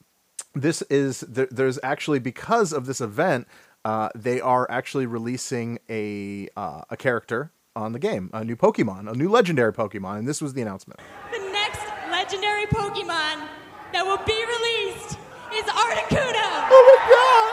this 0.53 0.83
is 0.83 1.21
there, 1.21 1.47
there's 1.49 1.79
actually 1.83 2.19
because 2.19 2.71
of 2.73 2.85
this 2.85 3.01
event, 3.01 3.47
uh, 3.85 4.09
they 4.15 4.39
are 4.41 4.69
actually 4.69 5.05
releasing 5.05 5.79
a 5.89 6.47
uh, 6.55 6.81
a 6.89 6.97
character 6.97 7.51
on 7.75 7.93
the 7.93 7.99
game, 7.99 8.29
a 8.33 8.43
new 8.43 8.55
Pokemon, 8.55 9.11
a 9.11 9.15
new 9.15 9.29
legendary 9.29 9.73
Pokemon, 9.73 10.19
and 10.19 10.27
this 10.27 10.41
was 10.41 10.53
the 10.53 10.61
announcement. 10.61 10.99
The 11.31 11.39
next 11.51 11.81
legendary 12.11 12.65
Pokemon 12.67 13.47
that 13.91 14.05
will 14.05 14.23
be 14.25 14.45
released 14.45 15.17
is 15.53 15.65
Articuno. 15.65 16.67
Oh 16.69 16.83
my 16.89 17.13
god! 17.13 17.43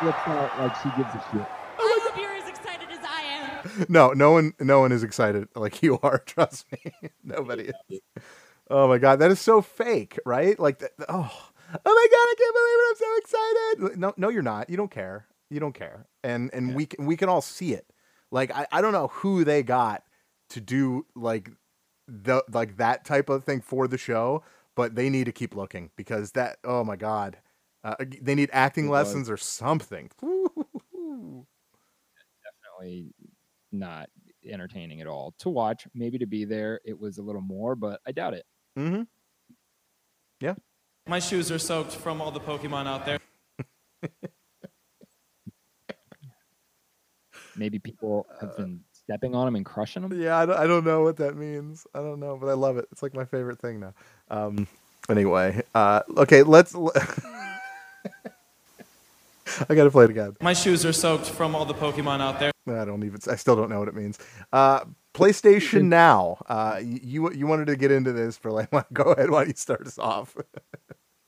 flips 0.00 0.18
out 0.26 0.58
like 0.58 0.74
she 0.82 0.88
gives 0.96 1.14
a 1.14 1.24
shit 1.30 1.46
I 1.78 2.00
hope 2.02 2.16
you're 2.18 2.34
as 2.34 2.48
excited 2.48 2.88
as 2.90 2.98
I 3.04 3.22
am. 3.22 3.86
No, 3.88 4.12
no 4.12 4.32
one, 4.32 4.52
no 4.60 4.80
one 4.80 4.92
is 4.92 5.02
excited 5.02 5.48
like 5.54 5.82
you 5.82 5.98
are. 6.02 6.18
Trust 6.26 6.66
me, 6.70 6.92
nobody 7.24 7.70
is. 7.90 8.00
Oh 8.70 8.86
my 8.88 8.98
god, 8.98 9.18
that 9.18 9.30
is 9.30 9.40
so 9.40 9.60
fake, 9.62 10.18
right? 10.24 10.58
Like, 10.58 10.78
that, 10.78 10.92
oh, 11.08 11.50
oh 11.74 11.80
my 11.84 12.06
god, 12.10 12.26
I 12.28 12.34
can't 12.38 12.54
believe 12.54 12.78
it! 12.78 12.88
I'm 12.88 12.96
so 12.96 13.16
excited. 13.16 14.00
No, 14.00 14.14
no, 14.16 14.28
you're 14.28 14.42
not. 14.42 14.70
You 14.70 14.76
don't 14.76 14.90
care. 14.90 15.26
You 15.52 15.60
don't 15.60 15.74
care, 15.74 16.06
and 16.24 16.50
and 16.52 16.74
we 16.74 16.86
can 16.86 17.06
we 17.06 17.16
can 17.16 17.28
all 17.28 17.42
see 17.42 17.74
it. 17.74 17.86
Like, 18.30 18.50
I, 18.50 18.66
I 18.72 18.80
don't 18.80 18.92
know 18.92 19.08
who 19.08 19.44
they 19.44 19.62
got 19.62 20.02
to 20.50 20.60
do 20.60 21.06
like 21.14 21.50
the 22.08 22.42
like 22.50 22.78
that 22.78 23.04
type 23.04 23.28
of 23.28 23.44
thing 23.44 23.60
for 23.60 23.86
the 23.86 23.98
show, 23.98 24.42
but 24.74 24.94
they 24.94 25.10
need 25.10 25.24
to 25.24 25.32
keep 25.32 25.54
looking 25.54 25.90
because 25.96 26.32
that. 26.32 26.56
Oh 26.64 26.84
my 26.84 26.96
god, 26.96 27.36
uh, 27.84 27.96
they 28.20 28.34
need 28.34 28.50
acting 28.52 28.86
It 28.86 28.90
was. 28.90 29.08
lessons 29.08 29.28
or 29.28 29.36
something. 29.36 30.10
definitely 32.82 33.14
not 33.70 34.08
entertaining 34.44 35.00
at 35.00 35.06
all 35.06 35.34
to 35.38 35.48
watch 35.48 35.86
maybe 35.94 36.18
to 36.18 36.26
be 36.26 36.44
there 36.44 36.80
it 36.84 36.98
was 36.98 37.18
a 37.18 37.22
little 37.22 37.40
more 37.40 37.76
but 37.76 38.00
i 38.06 38.10
doubt 38.12 38.34
it 38.34 38.44
Mm-hmm. 38.78 39.02
Yeah. 40.40 40.54
My 41.06 41.18
shoes 41.18 41.50
are 41.50 41.58
soaked 41.58 41.92
from 41.92 42.20
all 42.20 42.30
the 42.30 42.40
Pokemon 42.40 42.86
out 42.86 43.04
there. 43.06 43.18
maybe 47.56 47.78
people 47.78 48.26
have 48.40 48.56
been 48.56 48.80
stepping 48.92 49.34
on 49.34 49.46
them 49.46 49.56
and 49.56 49.64
crushing 49.64 50.02
them. 50.02 50.20
Yeah, 50.20 50.38
I 50.38 50.46
don't, 50.46 50.58
I 50.58 50.66
don't 50.66 50.84
know 50.84 51.02
what 51.02 51.16
that 51.18 51.36
means. 51.36 51.86
I 51.94 51.98
don't 51.98 52.20
know, 52.20 52.36
but 52.36 52.48
I 52.48 52.54
love 52.54 52.76
it. 52.78 52.86
It's 52.92 53.02
like 53.02 53.14
my 53.14 53.24
favorite 53.24 53.58
thing 53.58 53.80
now. 53.80 53.94
Um, 54.30 54.66
anyway, 55.08 55.62
uh, 55.74 56.02
okay, 56.16 56.42
let's. 56.42 56.74
I 59.68 59.74
gotta 59.74 59.90
play 59.90 60.04
it 60.04 60.10
again. 60.10 60.36
My 60.40 60.54
shoes 60.54 60.86
are 60.86 60.92
soaked 60.92 61.26
from 61.26 61.54
all 61.54 61.64
the 61.64 61.74
Pokemon 61.74 62.20
out 62.20 62.38
there. 62.40 62.52
I 62.66 62.84
don't 62.84 63.04
even. 63.04 63.20
I 63.28 63.36
still 63.36 63.56
don't 63.56 63.68
know 63.68 63.78
what 63.78 63.88
it 63.88 63.94
means. 63.94 64.18
Uh, 64.52 64.84
PlayStation 65.14 65.84
Now. 65.84 66.38
Uh, 66.46 66.80
you 66.82 67.30
you 67.32 67.46
wanted 67.46 67.66
to 67.66 67.76
get 67.76 67.90
into 67.90 68.12
this 68.12 68.36
for 68.36 68.50
like. 68.50 68.70
Go 68.92 69.12
ahead. 69.12 69.30
Why 69.30 69.40
don't 69.40 69.48
you 69.48 69.54
start 69.56 69.86
us 69.86 69.98
off? 69.98 70.36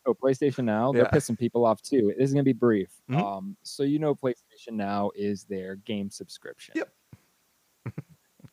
Oh, 0.06 0.14
PlayStation 0.14 0.64
Now, 0.64 0.92
they're 0.92 1.04
Yeah. 1.04 1.10
pissing 1.10 1.38
people 1.38 1.64
off 1.64 1.80
too. 1.82 2.12
This 2.18 2.28
is 2.28 2.34
gonna 2.34 2.42
be 2.44 2.52
brief. 2.52 3.00
Mhm. 3.10 3.18
Um, 3.22 3.56
so 3.62 3.82
you 3.82 3.98
know, 3.98 4.14
PlayStation 4.14 4.72
Now 4.72 5.10
is 5.14 5.44
their 5.44 5.76
game 5.76 6.10
subscription. 6.10 6.74
Yep. 6.76 6.94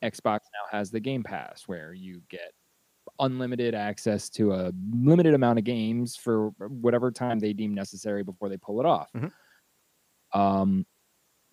Xbox 0.04 0.40
now 0.54 0.66
has 0.72 0.90
the 0.92 1.00
Game 1.00 1.24
Pass, 1.24 1.68
where 1.68 1.94
you 1.94 2.22
get 2.30 2.54
unlimited 3.20 3.76
access 3.76 4.30
to 4.30 4.54
a 4.54 4.72
limited 4.92 5.34
amount 5.34 5.60
of 5.60 5.66
games 5.66 6.16
for 6.16 6.50
whatever 6.60 7.12
time 7.12 7.40
they 7.40 7.54
deem 7.54 7.74
necessary 7.74 8.24
before 8.24 8.48
they 8.50 8.58
pull 8.58 8.80
it 8.80 8.86
off. 8.86 9.12
Mhm. 9.14 9.32
Um, 10.34 10.86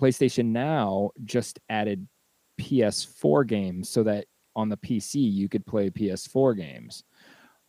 PlayStation 0.00 0.46
Now 0.46 1.10
just 1.24 1.58
added 1.68 2.08
PS4 2.58 3.44
games 3.44 3.88
so 3.88 4.02
that 4.04 4.26
on 4.54 4.68
the 4.68 4.76
PC 4.76 5.20
you 5.20 5.48
could 5.48 5.66
play 5.66 5.90
PS4 5.90 6.54
games. 6.54 7.04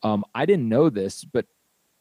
Um, 0.03 0.23
I 0.33 0.45
didn't 0.45 0.69
know 0.69 0.89
this, 0.89 1.25
but 1.25 1.47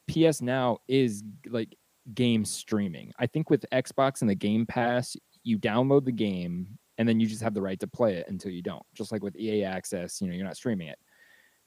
PS 0.08 0.42
Now 0.42 0.78
is 0.88 1.22
like 1.48 1.76
game 2.14 2.44
streaming. 2.44 3.12
I 3.18 3.26
think 3.26 3.50
with 3.50 3.64
Xbox 3.72 4.20
and 4.20 4.30
the 4.30 4.34
Game 4.34 4.66
Pass, 4.66 5.16
you 5.44 5.58
download 5.58 6.04
the 6.04 6.12
game 6.12 6.78
and 6.98 7.08
then 7.08 7.20
you 7.20 7.26
just 7.26 7.42
have 7.42 7.54
the 7.54 7.62
right 7.62 7.78
to 7.80 7.86
play 7.86 8.16
it 8.16 8.26
until 8.28 8.50
you 8.50 8.62
don't. 8.62 8.82
Just 8.94 9.12
like 9.12 9.22
with 9.22 9.36
EA 9.36 9.64
Access, 9.64 10.20
you 10.20 10.28
know, 10.28 10.34
you're 10.34 10.44
not 10.44 10.56
streaming 10.56 10.88
it. 10.88 10.98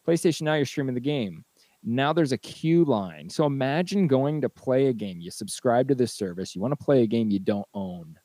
PlayStation 0.07 0.41
Now, 0.43 0.55
you're 0.55 0.65
streaming 0.65 0.95
the 0.95 1.01
game. 1.01 1.45
Now 1.83 2.13
there's 2.13 2.31
a 2.31 2.37
queue 2.37 2.85
line. 2.85 3.29
So 3.29 3.45
imagine 3.45 4.07
going 4.07 4.41
to 4.41 4.49
play 4.49 4.87
a 4.87 4.93
game. 4.93 5.19
You 5.19 5.31
subscribe 5.31 5.87
to 5.87 5.95
this 5.95 6.13
service, 6.13 6.53
you 6.55 6.61
want 6.61 6.77
to 6.77 6.83
play 6.83 7.01
a 7.03 7.07
game 7.07 7.31
you 7.31 7.39
don't 7.39 7.67
own, 7.73 8.19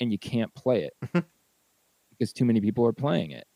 and 0.00 0.12
you 0.12 0.18
can't 0.18 0.54
play 0.54 0.84
it 0.84 1.12
because 2.10 2.32
too 2.32 2.44
many 2.44 2.60
people 2.60 2.86
are 2.86 2.92
playing 2.92 3.30
it. 3.30 3.46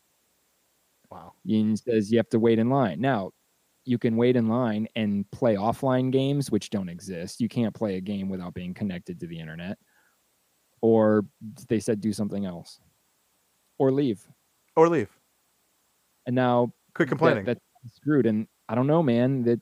Wow. 1.11 1.35
It 1.45 1.79
says 1.79 2.11
you 2.11 2.19
have 2.19 2.31
to 2.31 2.39
wait 2.39 2.59
in 2.59 2.71
line. 2.71 3.01
Now, 3.01 3.33
you 3.85 3.99
can 3.99 4.17
wait 4.17 4.37
in 4.37 4.49
line 4.49 4.87
and 4.95 5.29
play 5.33 5.57
offline 5.57 6.11
games, 6.13 6.51
which 6.51 6.71
don't 6.71 6.89
exist. 6.89 7.41
You 7.41 7.49
can't 7.49 7.75
play 7.75 7.97
a 7.97 8.01
game 8.01 8.29
without 8.29 8.55
being 8.55 8.75
connected 8.75 9.19
to 9.21 9.27
the 9.27 9.39
internet. 9.39 9.79
Or 10.81 11.25
they 11.69 11.81
said 11.81 12.01
do 12.01 12.13
something 12.13 12.45
else. 12.45 12.81
Or 13.79 13.91
leave. 13.91 14.27
Or 14.77 14.89
leave. 14.89 15.11
And 16.27 16.35
now 16.37 16.73
Quit 16.95 17.09
that- 17.09 17.11
complaining. 17.11 17.45
that's 17.45 17.61
screwed. 17.93 18.27
And 18.27 18.47
I 18.69 18.75
don't 18.75 18.87
know, 18.87 19.03
man. 19.03 19.43
That 19.45 19.61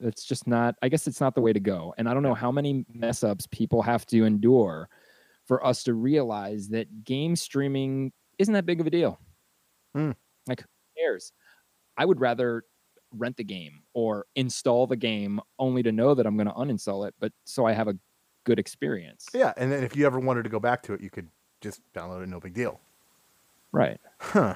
that's 0.00 0.24
just 0.24 0.46
not. 0.46 0.76
I 0.80 0.88
guess 0.88 1.06
it's 1.06 1.20
not 1.20 1.34
the 1.34 1.40
way 1.40 1.52
to 1.52 1.60
go. 1.60 1.92
And 1.98 2.08
I 2.08 2.14
don't 2.14 2.22
know 2.22 2.34
how 2.34 2.52
many 2.52 2.84
mess 2.92 3.24
ups 3.24 3.46
people 3.48 3.82
have 3.82 4.06
to 4.06 4.24
endure 4.24 4.88
for 5.46 5.64
us 5.66 5.82
to 5.84 5.94
realize 5.94 6.68
that 6.68 7.04
game 7.04 7.34
streaming 7.34 8.12
isn't 8.38 8.54
that 8.54 8.64
big 8.66 8.80
of 8.80 8.86
a 8.86 8.90
deal. 8.90 9.18
Hmm. 9.94 10.12
Like, 10.46 10.60
who 10.60 10.66
cares? 11.02 11.32
I 11.96 12.04
would 12.04 12.20
rather 12.20 12.62
rent 13.16 13.36
the 13.36 13.44
game 13.44 13.82
or 13.94 14.26
install 14.34 14.86
the 14.86 14.96
game 14.96 15.40
only 15.58 15.82
to 15.82 15.92
know 15.92 16.14
that 16.14 16.26
I'm 16.26 16.36
going 16.36 16.48
to 16.48 16.52
uninstall 16.54 17.06
it, 17.06 17.14
but 17.20 17.32
so 17.44 17.66
I 17.66 17.72
have 17.72 17.88
a 17.88 17.96
good 18.44 18.58
experience. 18.58 19.26
Yeah, 19.32 19.52
and 19.56 19.70
then 19.72 19.82
if 19.82 19.96
you 19.96 20.06
ever 20.06 20.18
wanted 20.18 20.44
to 20.44 20.50
go 20.50 20.60
back 20.60 20.82
to 20.84 20.94
it, 20.94 21.00
you 21.00 21.10
could 21.10 21.28
just 21.60 21.80
download 21.94 22.22
it. 22.22 22.28
No 22.28 22.40
big 22.40 22.54
deal. 22.54 22.80
Right. 23.72 24.00
Huh. 24.18 24.54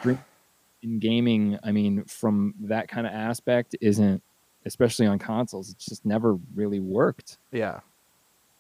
In 0.83 0.99
gaming, 0.99 1.59
I 1.62 1.73
mean, 1.73 2.05
from 2.05 2.55
that 2.61 2.88
kind 2.88 3.07
of 3.07 3.12
aspect, 3.12 3.77
isn't 3.81 4.23
especially 4.65 5.07
on 5.07 5.19
consoles. 5.19 5.71
It's 5.71 5.85
just 5.85 6.05
never 6.05 6.38
really 6.55 6.81
worked. 6.81 7.38
Yeah. 7.53 7.81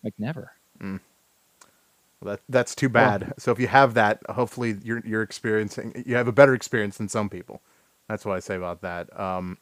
Like 0.04 0.14
never. 0.18 0.52
Well, 0.80 2.36
that 2.36 2.40
that's 2.48 2.74
too 2.74 2.88
bad. 2.88 3.34
so 3.38 3.50
if 3.52 3.58
you 3.58 3.68
have 3.68 3.94
that, 3.94 4.20
hopefully 4.28 4.76
you're 4.82 5.02
you're 5.04 5.22
experiencing 5.22 6.04
you 6.06 6.14
have 6.16 6.28
a 6.28 6.32
better 6.32 6.54
experience 6.54 6.98
than 6.98 7.08
some 7.08 7.28
people. 7.28 7.60
That's 8.08 8.24
what 8.24 8.36
I 8.36 8.40
say 8.40 8.56
about 8.56 8.82
that. 8.82 9.18
Um, 9.18 9.58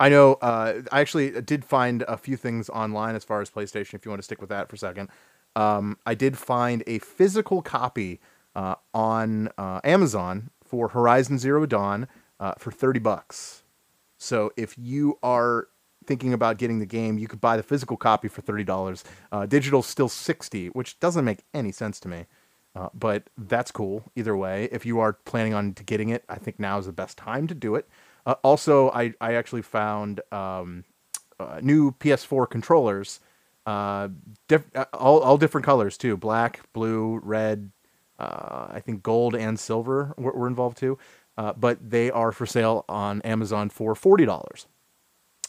I 0.00 0.08
know. 0.08 0.34
Uh, 0.34 0.80
I 0.90 1.00
actually 1.00 1.42
did 1.42 1.62
find 1.62 2.02
a 2.08 2.16
few 2.16 2.36
things 2.38 2.70
online 2.70 3.14
as 3.14 3.22
far 3.22 3.42
as 3.42 3.50
PlayStation. 3.50 3.94
If 3.94 4.06
you 4.06 4.10
want 4.10 4.20
to 4.20 4.24
stick 4.24 4.40
with 4.40 4.48
that 4.48 4.68
for 4.70 4.76
a 4.76 4.78
second, 4.78 5.10
um, 5.54 5.98
I 6.06 6.14
did 6.14 6.38
find 6.38 6.82
a 6.86 6.98
physical 7.00 7.60
copy 7.60 8.18
uh, 8.56 8.76
on 8.94 9.50
uh, 9.58 9.80
Amazon 9.84 10.50
for 10.64 10.88
Horizon 10.88 11.38
Zero 11.38 11.66
Dawn 11.66 12.08
uh, 12.40 12.54
for 12.58 12.70
thirty 12.72 12.98
bucks. 12.98 13.62
So 14.16 14.52
if 14.56 14.74
you 14.78 15.18
are 15.22 15.68
thinking 16.06 16.32
about 16.32 16.56
getting 16.56 16.78
the 16.78 16.86
game, 16.86 17.18
you 17.18 17.28
could 17.28 17.40
buy 17.40 17.58
the 17.58 17.62
physical 17.62 17.98
copy 17.98 18.28
for 18.28 18.40
thirty 18.40 18.64
dollars. 18.64 19.04
Uh, 19.30 19.44
digital's 19.44 19.86
still 19.86 20.08
sixty, 20.08 20.68
which 20.68 20.98
doesn't 20.98 21.26
make 21.26 21.44
any 21.52 21.72
sense 21.72 22.00
to 22.00 22.08
me. 22.08 22.24
Uh, 22.74 22.88
but 22.94 23.28
that's 23.36 23.70
cool 23.70 24.04
either 24.16 24.34
way. 24.34 24.66
If 24.72 24.86
you 24.86 24.98
are 25.00 25.12
planning 25.12 25.52
on 25.52 25.72
getting 25.72 26.08
it, 26.08 26.24
I 26.28 26.36
think 26.36 26.58
now 26.58 26.78
is 26.78 26.86
the 26.86 26.92
best 26.92 27.18
time 27.18 27.46
to 27.48 27.54
do 27.54 27.74
it. 27.74 27.86
Uh, 28.26 28.34
also, 28.42 28.90
I 28.90 29.14
I 29.20 29.34
actually 29.34 29.62
found 29.62 30.20
um, 30.32 30.84
uh, 31.38 31.60
new 31.62 31.92
PS4 31.92 32.48
controllers, 32.48 33.20
uh, 33.66 34.08
diff- 34.48 34.74
uh, 34.74 34.84
all 34.92 35.20
all 35.20 35.36
different 35.38 35.64
colors 35.64 35.96
too, 35.96 36.16
black, 36.16 36.60
blue, 36.72 37.20
red. 37.22 37.70
Uh, 38.18 38.68
I 38.70 38.80
think 38.80 39.02
gold 39.02 39.34
and 39.34 39.58
silver 39.58 40.12
were, 40.18 40.32
were 40.32 40.46
involved 40.46 40.76
too. 40.76 40.98
Uh, 41.38 41.54
but 41.54 41.78
they 41.90 42.10
are 42.10 42.32
for 42.32 42.44
sale 42.44 42.84
on 42.88 43.22
Amazon 43.22 43.70
for 43.70 43.94
forty 43.94 44.26
dollars. 44.26 44.66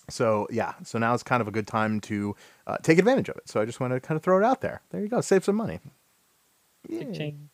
So 0.10 0.48
yeah, 0.50 0.74
so 0.84 0.98
now 1.00 1.14
is 1.14 1.24
kind 1.24 1.42
of 1.42 1.48
a 1.48 1.52
good 1.52 1.68
time 1.68 2.00
to 2.02 2.36
uh, 2.68 2.78
take 2.82 2.98
advantage 2.98 3.30
of 3.30 3.36
it. 3.38 3.50
So 3.50 3.60
I 3.62 3.66
just 3.66 3.80
want 3.80 3.94
to 3.94 4.00
kind 4.00 4.16
of 4.16 4.24
throw 4.24 4.38
it 4.38 4.44
out 4.46 4.62
there. 4.62 4.82
There 4.90 5.02
you 5.02 5.08
go, 5.10 5.22
save 5.22 5.44
some 5.44 5.56
money. 5.56 5.80
Cha-ching. 6.90 7.50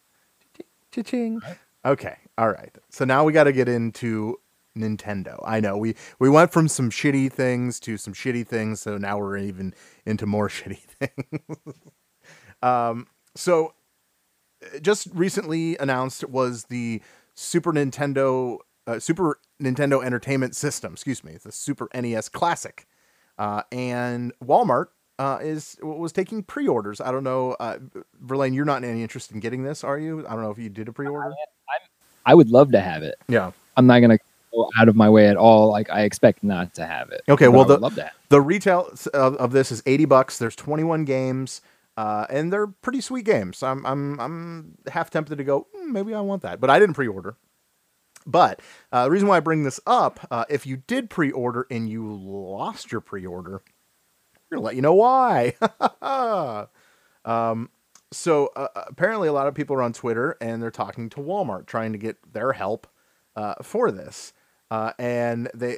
Cha-ching. 0.91 1.41
Okay, 1.86 2.17
all 2.38 2.49
right. 2.49 2.75
So 2.89 3.06
now 3.06 3.23
we 3.23 3.34
got 3.34 3.45
to 3.45 3.51
get 3.51 3.67
into 3.67 4.39
Nintendo. 4.77 5.43
I 5.45 5.59
know 5.59 5.77
we 5.77 5.95
we 6.19 6.29
went 6.29 6.51
from 6.51 6.67
some 6.67 6.89
shitty 6.89 7.31
things 7.31 7.79
to 7.81 7.97
some 7.97 8.13
shitty 8.13 8.47
things, 8.47 8.81
so 8.81 8.97
now 8.97 9.17
we're 9.17 9.37
even 9.37 9.73
into 10.05 10.25
more 10.25 10.49
shitty 10.49 10.79
things. 10.79 11.75
um, 12.61 13.07
so 13.35 13.73
uh, 14.63 14.79
just 14.79 15.07
recently 15.13 15.77
announced 15.77 16.23
was 16.29 16.65
the 16.65 17.01
Super 17.33 17.73
Nintendo 17.73 18.59
uh, 18.87 18.99
Super 18.99 19.39
Nintendo 19.61 20.03
Entertainment 20.03 20.55
System. 20.55 20.93
Excuse 20.93 21.23
me, 21.23 21.33
it's 21.33 21.43
the 21.43 21.51
Super 21.51 21.89
NES 21.93 22.29
Classic, 22.29 22.87
uh, 23.37 23.63
and 23.71 24.33
Walmart 24.43 24.87
uh, 25.19 25.39
is 25.41 25.77
was 25.81 26.11
taking 26.11 26.43
pre-orders. 26.43 27.01
I 27.01 27.11
don't 27.11 27.23
know, 27.23 27.55
uh, 27.59 27.79
Verlaine, 28.21 28.53
you're 28.53 28.65
not 28.65 28.83
in 28.83 28.89
any 28.89 29.01
interest 29.01 29.31
in 29.31 29.39
getting 29.39 29.63
this, 29.63 29.83
are 29.83 29.97
you? 29.97 30.25
I 30.27 30.33
don't 30.33 30.43
know 30.43 30.51
if 30.51 30.57
you 30.57 30.69
did 30.69 30.87
a 30.87 30.93
pre-order. 30.93 31.33
I 32.25 32.35
would 32.35 32.49
love 32.49 32.71
to 32.73 32.81
have 32.81 33.03
it. 33.03 33.15
Yeah. 33.29 33.51
I'm 33.77 33.87
not 33.87 33.99
gonna 33.99 34.17
go 34.58 34.70
out 34.80 34.89
of 34.89 34.96
my 34.96 35.10
way 35.10 35.28
at 35.28 35.38
all. 35.38 35.70
Like 35.70 35.89
I 35.89 36.02
expect 36.02 36.43
not 36.43 36.74
to 36.76 36.86
have 36.86 37.12
it. 37.12 37.22
Okay, 37.30 37.48
well 37.48 37.65
the 37.65 38.12
the 38.30 38.41
retail 38.41 38.91
of, 39.13 39.36
of 39.36 39.52
this 39.52 39.72
is 39.72 39.84
eighty 39.86 40.06
bucks. 40.06 40.38
There's 40.38 40.56
twenty 40.56 40.84
one 40.84 41.06
games, 41.06 41.62
uh, 41.96 42.26
and 42.30 42.52
they're 42.52 42.67
pretty 42.67 43.02
sweet 43.02 43.26
games. 43.26 43.63
I'm 43.63 43.86
I'm 43.86 44.20
I'm 44.20 44.78
half 44.91 45.10
tempted 45.10 45.38
to 45.38 45.43
go. 45.43 45.67
"Hmm, 45.76 45.91
maybe 45.91 46.13
I 46.13 46.22
want 46.22 46.41
that, 46.41 46.60
but 46.60 46.70
I 46.70 46.80
didn't 46.80 46.96
pre-order. 46.96 47.36
But 48.26 48.62
uh, 48.91 49.06
the 49.06 49.12
reason 49.12 49.30
why 49.30 49.38
I 49.38 49.39
bring 49.39 49.63
this 49.63 49.80
up, 49.88 50.20
uh, 50.30 50.43
if 50.50 50.65
you 50.65 50.78
did 50.86 51.10
pre-order 51.10 51.65
and 51.72 51.89
you 51.89 52.12
lost 52.13 52.91
your 52.91 53.00
pre-order, 53.00 53.62
we're 54.51 54.58
gonna 54.58 54.66
let 54.66 54.76
you 54.76 54.82
know 54.82 54.95
why. 54.95 55.55
um, 57.26 57.70
so 58.12 58.51
uh, 58.55 58.68
apparently, 58.76 59.30
a 59.30 59.34
lot 59.34 59.47
of 59.47 59.55
people 59.55 59.76
are 59.78 59.82
on 59.82 59.93
Twitter 59.93 60.36
and 60.41 60.62
they're 60.62 60.72
talking 60.72 61.10
to 61.12 61.18
Walmart, 61.18 61.68
trying 61.68 61.93
to 61.93 61.97
get 61.97 62.18
their 62.34 62.53
help 62.53 62.88
uh, 63.36 63.55
for 63.62 63.91
this. 63.91 64.34
Uh, 64.70 64.91
and 64.99 65.49
they, 65.53 65.78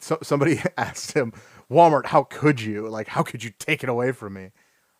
so, 0.00 0.18
somebody 0.22 0.60
asked 0.76 1.12
him, 1.12 1.32
Walmart, 1.70 2.06
how 2.06 2.24
could 2.24 2.60
you? 2.60 2.88
Like, 2.88 3.08
how 3.08 3.22
could 3.22 3.42
you 3.42 3.50
take 3.58 3.82
it 3.82 3.88
away 3.88 4.12
from 4.12 4.34
me? 4.34 4.50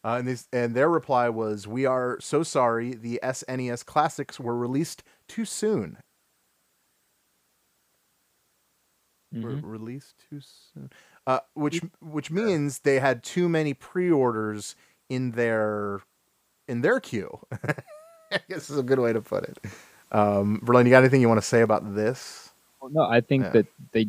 Uh, 0.05 0.17
and 0.19 0.29
this, 0.29 0.49
and 0.53 0.75
their 0.75 0.89
reply 0.89 1.29
was, 1.29 1.67
"We 1.67 1.85
are 1.85 2.19
so 2.21 2.43
sorry. 2.45 2.95
The 2.95 3.19
SNES 3.23 3.85
classics 3.85 4.39
were 4.39 4.57
released 4.57 5.03
too 5.29 5.45
soon. 5.45 5.99
Were 9.43 9.59
Mhm. 9.59 9.63
released 9.63 10.15
too 10.31 10.41
soon, 10.41 10.91
uh, 11.27 11.41
which 11.55 11.83
which 12.01 12.31
means 12.31 12.81
they 12.81 13.01
had 13.01 13.23
too 13.23 13.49
many 13.49 13.75
pre-orders 13.75 14.75
in 15.11 15.33
their 15.33 16.01
in 16.69 16.83
their 16.83 17.01
queue. 17.01 17.41
I 18.33 18.41
guess 18.49 18.71
is 18.71 18.79
a 18.79 18.83
good 18.83 18.99
way 19.01 19.13
to 19.13 19.23
put 19.23 19.45
it. 19.45 19.59
Um, 20.13 20.61
Verlaine, 20.65 20.87
you 20.87 20.91
got 20.93 21.01
anything 21.01 21.21
you 21.21 21.29
want 21.29 21.41
to 21.41 21.47
say 21.47 21.63
about 21.63 21.95
this? 21.95 22.46
Well, 22.81 22.91
no, 22.91 23.03
I 23.03 23.21
think 23.21 23.45
Yeah. 23.45 23.51
that 23.51 23.67
they 23.93 24.09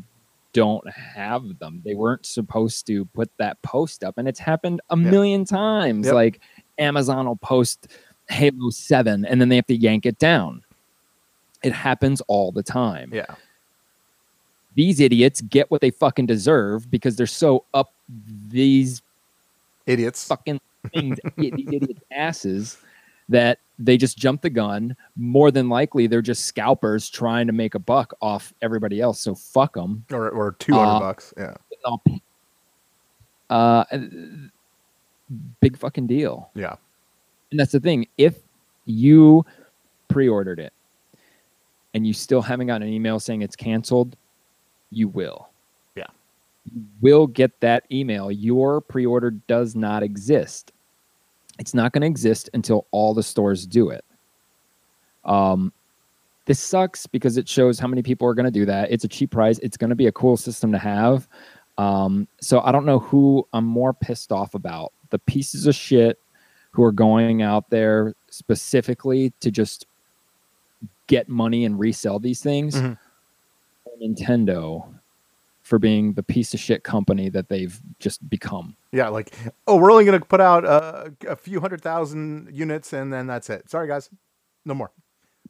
don't 0.54 0.88
have 0.90 1.60
them. 1.60 1.82
They 1.86 1.94
weren't 1.94 2.26
supposed 2.26 2.88
to 2.88 3.06
put 3.06 3.30
that 3.38 3.62
post 3.62 4.04
up, 4.04 4.18
and 4.18 4.28
it's 4.28 4.40
happened 4.40 4.82
a 4.90 4.98
Yeah. 4.98 5.04
million 5.10 5.46
times. 5.46 6.06
Yep. 6.08 6.16
Like 6.16 6.40
Amazon 6.80 7.26
will 7.28 7.36
post 7.38 7.88
Halo 8.30 8.70
7 8.70 9.24
and 9.26 9.40
then 9.40 9.50
they 9.50 9.56
have 9.56 9.68
to 9.68 9.76
yank 9.76 10.06
it 10.06 10.20
down. 10.20 10.62
It 11.64 11.72
happens 11.74 12.22
all 12.28 12.52
the 12.52 12.62
time. 12.64 13.10
Yeah. 13.14 13.36
These 14.76 15.00
idiots 15.00 15.42
get 15.42 15.72
what 15.72 15.82
they 15.82 15.90
fucking 15.92 16.26
deserve 16.28 16.92
because 16.92 17.16
they're 17.16 17.26
so 17.26 17.64
up 17.74 17.94
these 18.50 19.02
idiots 19.86 20.28
fucking 20.28 20.60
things, 20.94 21.18
these 21.38 21.68
idiots 21.72 22.02
asses 22.12 22.78
that 23.30 23.60
they 23.80 23.98
just 23.98 24.18
jump 24.18 24.42
the 24.42 24.50
gun. 24.50 24.96
More 25.16 25.52
than 25.52 25.70
likely, 25.70 26.08
they're 26.08 26.22
just 26.22 26.46
scalpers 26.46 27.10
trying 27.10 27.48
to 27.48 27.54
make 27.54 27.76
a 27.76 27.80
buck 27.80 28.14
off 28.22 28.54
everybody 28.62 29.02
else. 29.02 29.20
So 29.20 29.36
fuck 29.36 29.74
them. 29.74 30.04
Or 30.12 30.30
or 30.30 30.54
two 30.54 30.74
hundred 30.74 31.00
bucks. 31.00 31.34
Yeah. 31.38 31.56
Uh, 33.50 33.86
big 35.62 35.78
fucking 35.78 36.08
deal. 36.08 36.50
Yeah. 36.56 36.76
And 37.52 37.60
that's 37.60 37.72
the 37.72 37.80
thing. 37.80 38.08
If 38.18 38.36
you 38.86 39.46
pre-ordered 40.10 40.60
it 40.60 40.74
and 41.94 42.06
you 42.06 42.14
still 42.14 42.42
haven't 42.42 42.68
gotten 42.68 42.88
an 42.88 42.94
email 42.94 43.20
saying 43.20 43.42
it's 43.42 43.56
canceled, 43.56 44.18
you 44.92 45.08
will. 45.08 45.50
Yeah. 45.96 46.08
You 46.66 46.86
will 47.00 47.28
get 47.28 47.58
that 47.62 47.86
email. 47.92 48.32
Your 48.32 48.82
pre-order 48.82 49.32
does 49.32 49.76
not 49.76 50.04
exist. 50.04 50.74
It's 51.60 51.74
not 51.74 51.92
going 51.92 52.02
to 52.02 52.08
exist 52.08 52.50
until 52.54 52.88
all 52.92 53.14
the 53.14 53.24
stores 53.24 53.66
do 53.66 53.90
it. 53.90 54.06
Um, 55.26 55.74
this 56.46 56.60
sucks 56.60 57.08
because 57.08 57.38
it 57.38 57.48
shows 57.48 57.80
how 57.80 57.88
many 57.88 58.02
people 58.02 58.28
are 58.28 58.34
going 58.34 58.46
to 58.46 58.52
do 58.52 58.66
that. 58.66 58.92
It's 58.92 59.04
a 59.04 59.08
cheap 59.08 59.32
price. 59.32 59.60
It's 59.60 59.76
going 59.76 59.90
to 59.90 59.96
be 59.96 60.08
a 60.08 60.12
cool 60.12 60.38
system 60.38 60.72
to 60.72 60.78
have. 60.78 61.28
Um, 61.78 62.28
so 62.42 62.62
I 62.62 62.72
don't 62.72 62.86
know 62.86 63.00
who 63.00 63.48
I'm 63.54 63.66
more 63.66 63.94
pissed 63.94 64.32
off 64.32 64.56
about 64.56 64.94
the 65.10 65.20
pieces 65.20 65.68
of 65.68 65.76
shit 65.76 66.20
who 66.72 66.84
are 66.84 66.92
going 66.92 67.42
out 67.42 67.70
there 67.70 68.16
specifically 68.30 69.34
to 69.42 69.52
just 69.52 69.88
get 71.08 71.28
money 71.28 71.66
and 71.66 71.80
resell 71.80 72.20
these 72.20 72.42
things. 72.42 72.76
Mm-hmm. 72.76 72.94
Nintendo 74.04 74.94
for 75.68 75.78
being 75.80 76.14
the 76.14 76.24
piece 76.24 76.54
of 76.54 76.60
shit 76.60 76.84
company 76.84 77.30
that 77.30 77.50
they've 77.50 77.80
just 78.00 78.28
become. 78.30 78.76
Yeah, 78.92 79.10
like 79.10 79.34
oh, 79.68 79.76
we're 79.76 79.92
only 79.92 80.06
gonna 80.06 80.20
put 80.22 80.40
out 80.42 80.64
uh, 80.66 81.10
a 81.28 81.36
few 81.36 81.60
hundred 81.60 81.82
thousand 81.82 82.50
units, 82.54 82.94
and 82.94 83.12
then 83.12 83.28
that's 83.28 83.50
it. 83.50 83.70
Sorry, 83.70 83.88
guys, 83.88 84.10
no 84.66 84.74
more. 84.74 84.92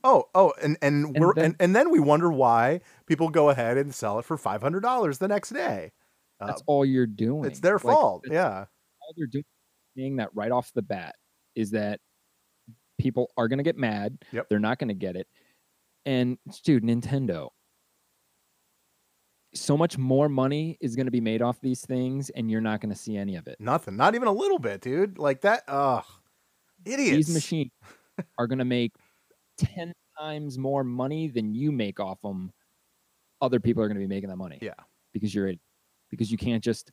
Oh, 0.03 0.25
oh, 0.35 0.53
and 0.61 0.77
and, 0.81 1.05
And 1.15 1.19
we're 1.25 1.33
then- 1.33 1.45
and, 1.45 1.55
and 1.59 1.75
then 1.75 1.89
we 1.91 1.99
wonder 1.99 2.31
why 2.31 2.81
people 3.05 3.29
go 3.29 3.49
ahead 3.49 3.77
and 3.77 3.93
sell 3.93 4.19
it 4.19 4.25
for 4.25 4.37
five 4.37 4.61
hundred 4.61 4.81
dollars 4.81 5.17
the 5.19 5.27
next 5.27 5.49
day. 5.51 5.91
Uh, 6.39 6.47
That's 6.47 6.63
all 6.67 6.85
you're 6.85 7.07
doing. 7.07 7.45
it's 7.49 7.59
their 7.59 7.73
Like, 7.75 7.81
fault. 7.81 8.23
it's- 8.25 8.35
Yeah, 8.35 8.65
all 9.01 9.13
they're 9.15 9.27
doing 9.27 9.45
saying 9.95 10.15
that 10.17 10.29
right 10.35 10.51
off 10.51 10.71
the 10.73 10.83
bat 10.83 11.15
is 11.55 11.71
that 11.71 11.99
people 12.99 13.31
are 13.37 13.47
going 13.47 13.57
to 13.57 13.63
get 13.63 13.77
mad. 13.77 14.17
Yep. 14.31 14.47
They're 14.49 14.59
not 14.59 14.77
going 14.79 14.89
to 14.89 14.93
get 14.93 15.15
it. 15.15 15.27
And 16.05 16.37
dude, 16.63 16.83
Nintendo. 16.83 17.49
So 19.59 19.77
much 19.77 19.97
more 19.97 20.29
money 20.29 20.77
is 20.81 20.95
going 20.95 21.07
to 21.07 21.11
be 21.11 21.21
made 21.21 21.41
off 21.41 21.59
these 21.61 21.85
things, 21.85 22.29
and 22.31 22.49
you're 22.49 22.61
not 22.61 22.81
going 22.81 22.91
to 22.91 22.99
see 22.99 23.17
any 23.17 23.35
of 23.35 23.47
it. 23.47 23.57
nothing, 23.59 23.95
not 23.95 24.15
even 24.15 24.27
a 24.27 24.31
little 24.31 24.59
bit, 24.59 24.81
dude. 24.81 25.17
Like 25.17 25.41
that. 25.41 25.63
Ugh, 25.67 26.03
idiots. 26.85 27.27
These 27.27 27.33
machines 27.33 27.71
are 28.37 28.47
going 28.47 28.59
to 28.59 28.65
make 28.65 28.93
10 29.57 29.93
times 30.19 30.57
more 30.57 30.83
money 30.83 31.27
than 31.27 31.53
you 31.53 31.71
make 31.71 31.99
off 31.99 32.21
them. 32.21 32.51
Other 33.41 33.59
people 33.59 33.83
are 33.83 33.87
going 33.87 33.97
to 33.97 34.01
be 34.01 34.07
making 34.07 34.29
that 34.29 34.37
money. 34.37 34.59
Yeah. 34.61 34.73
Because 35.13 35.33
you're 35.33 35.49
a, 35.49 35.59
because 36.09 36.31
you 36.31 36.37
can't 36.37 36.63
just 36.63 36.91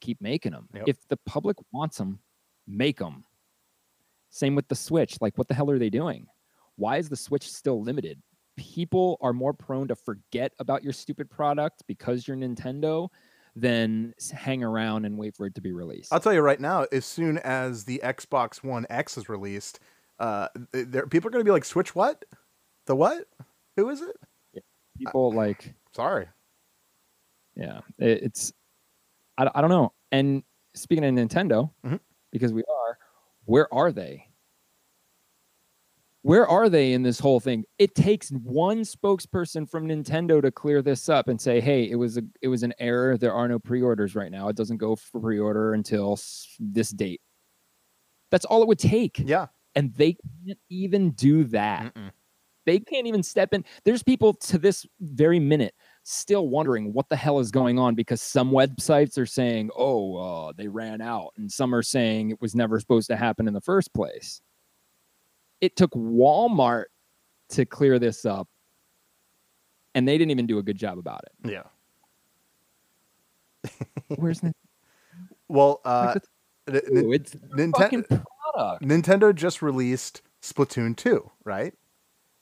keep 0.00 0.20
making 0.20 0.52
them. 0.52 0.68
Yep. 0.74 0.84
If 0.86 1.08
the 1.08 1.18
public 1.26 1.56
wants 1.72 1.96
them, 1.96 2.18
make 2.66 2.98
them. 2.98 3.24
Same 4.30 4.54
with 4.54 4.68
the 4.68 4.74
Switch. 4.74 5.18
Like, 5.20 5.38
what 5.38 5.48
the 5.48 5.54
hell 5.54 5.70
are 5.70 5.78
they 5.78 5.90
doing? 5.90 6.26
Why 6.76 6.96
is 6.96 7.08
the 7.08 7.16
Switch 7.16 7.50
still 7.50 7.82
limited? 7.82 8.20
People 8.56 9.18
are 9.20 9.32
more 9.32 9.52
prone 9.52 9.88
to 9.88 9.96
forget 9.96 10.52
about 10.58 10.82
your 10.84 10.92
stupid 10.92 11.28
product 11.30 11.82
because 11.88 12.26
you're 12.28 12.36
Nintendo 12.36 13.08
than 13.56 14.14
hang 14.32 14.62
around 14.64 15.04
and 15.04 15.16
wait 15.16 15.36
for 15.36 15.46
it 15.46 15.54
to 15.54 15.60
be 15.60 15.72
released. 15.72 16.12
I'll 16.12 16.20
tell 16.20 16.32
you 16.32 16.40
right 16.40 16.60
now, 16.60 16.86
as 16.92 17.04
soon 17.04 17.38
as 17.38 17.84
the 17.84 18.00
Xbox 18.04 18.62
One 18.64 18.86
X 18.90 19.16
is 19.16 19.28
released, 19.28 19.80
uh, 20.18 20.48
there 20.72 21.06
people 21.06 21.28
are 21.28 21.30
gonna 21.32 21.44
be 21.44 21.50
like, 21.50 21.64
Switch 21.64 21.94
what? 21.94 22.24
The 22.86 22.94
what? 22.96 23.26
Who 23.76 23.88
is 23.90 24.00
it? 24.02 24.16
People 24.98 25.32
like 25.32 25.74
Sorry. 25.94 26.26
Yeah, 27.56 27.80
it, 27.98 28.22
it's 28.24 28.52
I, 29.38 29.48
I 29.54 29.60
don't 29.60 29.70
know. 29.70 29.92
And 30.12 30.42
speaking 30.74 31.04
of 31.04 31.12
Nintendo, 31.14 31.70
Mhm. 31.84 32.00
because 32.30 32.52
we 32.52 32.62
are, 32.62 32.98
where 33.44 33.72
are 33.74 33.90
they? 33.92 34.28
Where 36.24 36.48
are 36.48 36.70
they 36.70 36.94
in 36.94 37.02
this 37.02 37.18
whole 37.20 37.38
thing? 37.38 37.66
It 37.78 37.94
takes 37.94 38.30
one 38.30 38.80
spokesperson 38.80 39.68
from 39.68 39.86
Nintendo 39.86 40.40
to 40.40 40.50
clear 40.50 40.80
this 40.80 41.10
up 41.10 41.28
and 41.28 41.38
say, 41.38 41.60
"Hey, 41.60 41.90
it 41.90 41.96
was 41.96 42.16
a 42.16 42.22
it 42.40 42.48
was 42.48 42.62
an 42.62 42.72
error. 42.78 43.18
There 43.18 43.34
are 43.34 43.46
no 43.46 43.58
pre-orders 43.58 44.14
right 44.14 44.30
now. 44.30 44.48
It 44.48 44.56
doesn't 44.56 44.78
go 44.78 44.96
for 44.96 45.20
pre-order 45.20 45.74
until 45.74 46.18
this 46.58 46.88
date." 46.92 47.20
That's 48.30 48.46
all 48.46 48.62
it 48.62 48.68
would 48.68 48.78
take. 48.78 49.18
Yeah. 49.18 49.48
And 49.74 49.92
they 49.96 50.16
can't 50.46 50.58
even 50.70 51.10
do 51.10 51.44
that. 51.44 51.94
They 52.64 52.78
can't 52.80 53.06
even 53.06 53.22
step 53.22 53.52
in. 53.52 53.62
There's 53.84 54.02
people 54.02 54.32
to 54.32 54.56
this 54.56 54.86
very 55.00 55.38
minute 55.38 55.74
still 56.04 56.48
wondering 56.48 56.94
what 56.94 57.10
the 57.10 57.16
hell 57.16 57.38
is 57.38 57.50
going 57.50 57.78
on 57.78 57.94
because 57.94 58.22
some 58.22 58.50
websites 58.50 59.18
are 59.18 59.26
saying, 59.26 59.68
oh, 59.76 60.16
uh, 60.16 60.52
they 60.56 60.68
ran 60.68 61.02
out, 61.02 61.32
and 61.36 61.52
some 61.52 61.74
are 61.74 61.82
saying 61.82 62.30
it 62.30 62.40
was 62.40 62.54
never 62.54 62.80
supposed 62.80 63.08
to 63.08 63.16
happen 63.16 63.46
in 63.46 63.52
the 63.52 63.60
first 63.60 63.92
place. 63.92 64.40
It 65.64 65.76
took 65.76 65.92
Walmart 65.92 66.84
to 67.48 67.64
clear 67.64 67.98
this 67.98 68.26
up, 68.26 68.46
and 69.94 70.06
they 70.06 70.18
didn't 70.18 70.30
even 70.30 70.46
do 70.46 70.58
a 70.58 70.62
good 70.62 70.76
job 70.76 70.98
about 70.98 71.22
it. 71.24 71.50
Yeah. 71.50 71.62
Where's 74.16 74.40
the 74.40 74.52
Well, 75.48 75.80
uh, 75.86 76.16
Like, 76.66 76.82
N- 76.84 76.96
N- 76.98 77.04
Ooh, 77.06 77.12
it's 77.12 77.34
Ninten- 77.34 77.76
fucking 77.78 78.04
product? 78.04 78.82
Nintendo 78.84 79.34
just 79.34 79.62
released 79.62 80.20
Splatoon 80.42 80.94
2, 80.96 81.30
right? 81.44 81.72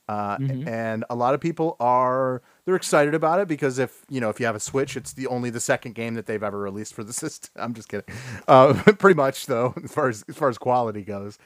Uh, 0.09 0.37
Mhm. 0.37 0.67
and 0.67 1.05
a 1.09 1.15
lot 1.15 1.33
of 1.33 1.39
people 1.39 1.77
are 1.79 2.41
they're 2.65 2.75
excited 2.75 3.15
about 3.15 3.39
it 3.39 3.47
because 3.47 3.79
if 3.79 4.03
you 4.09 4.19
know 4.19 4.29
if 4.29 4.37
you 4.37 4.45
have 4.45 4.55
a 4.55 4.59
Switch, 4.59 4.97
it's 4.97 5.13
the 5.13 5.27
only 5.27 5.49
the 5.49 5.61
second 5.61 5.95
game 5.95 6.13
that 6.15 6.25
they've 6.25 6.43
ever 6.43 6.59
released 6.59 6.93
for 6.93 7.05
the 7.05 7.13
system. 7.23 7.51
I'm 7.55 7.73
just 7.73 7.87
kidding, 7.87 8.13
uh, 8.49 8.73
pretty 8.99 9.15
much 9.15 9.45
though 9.45 9.73
as 9.81 9.93
far 9.93 10.09
as 10.09 10.25
as 10.27 10.35
far 10.35 10.49
as 10.49 10.57
quality 10.57 11.03
goes. 11.03 11.37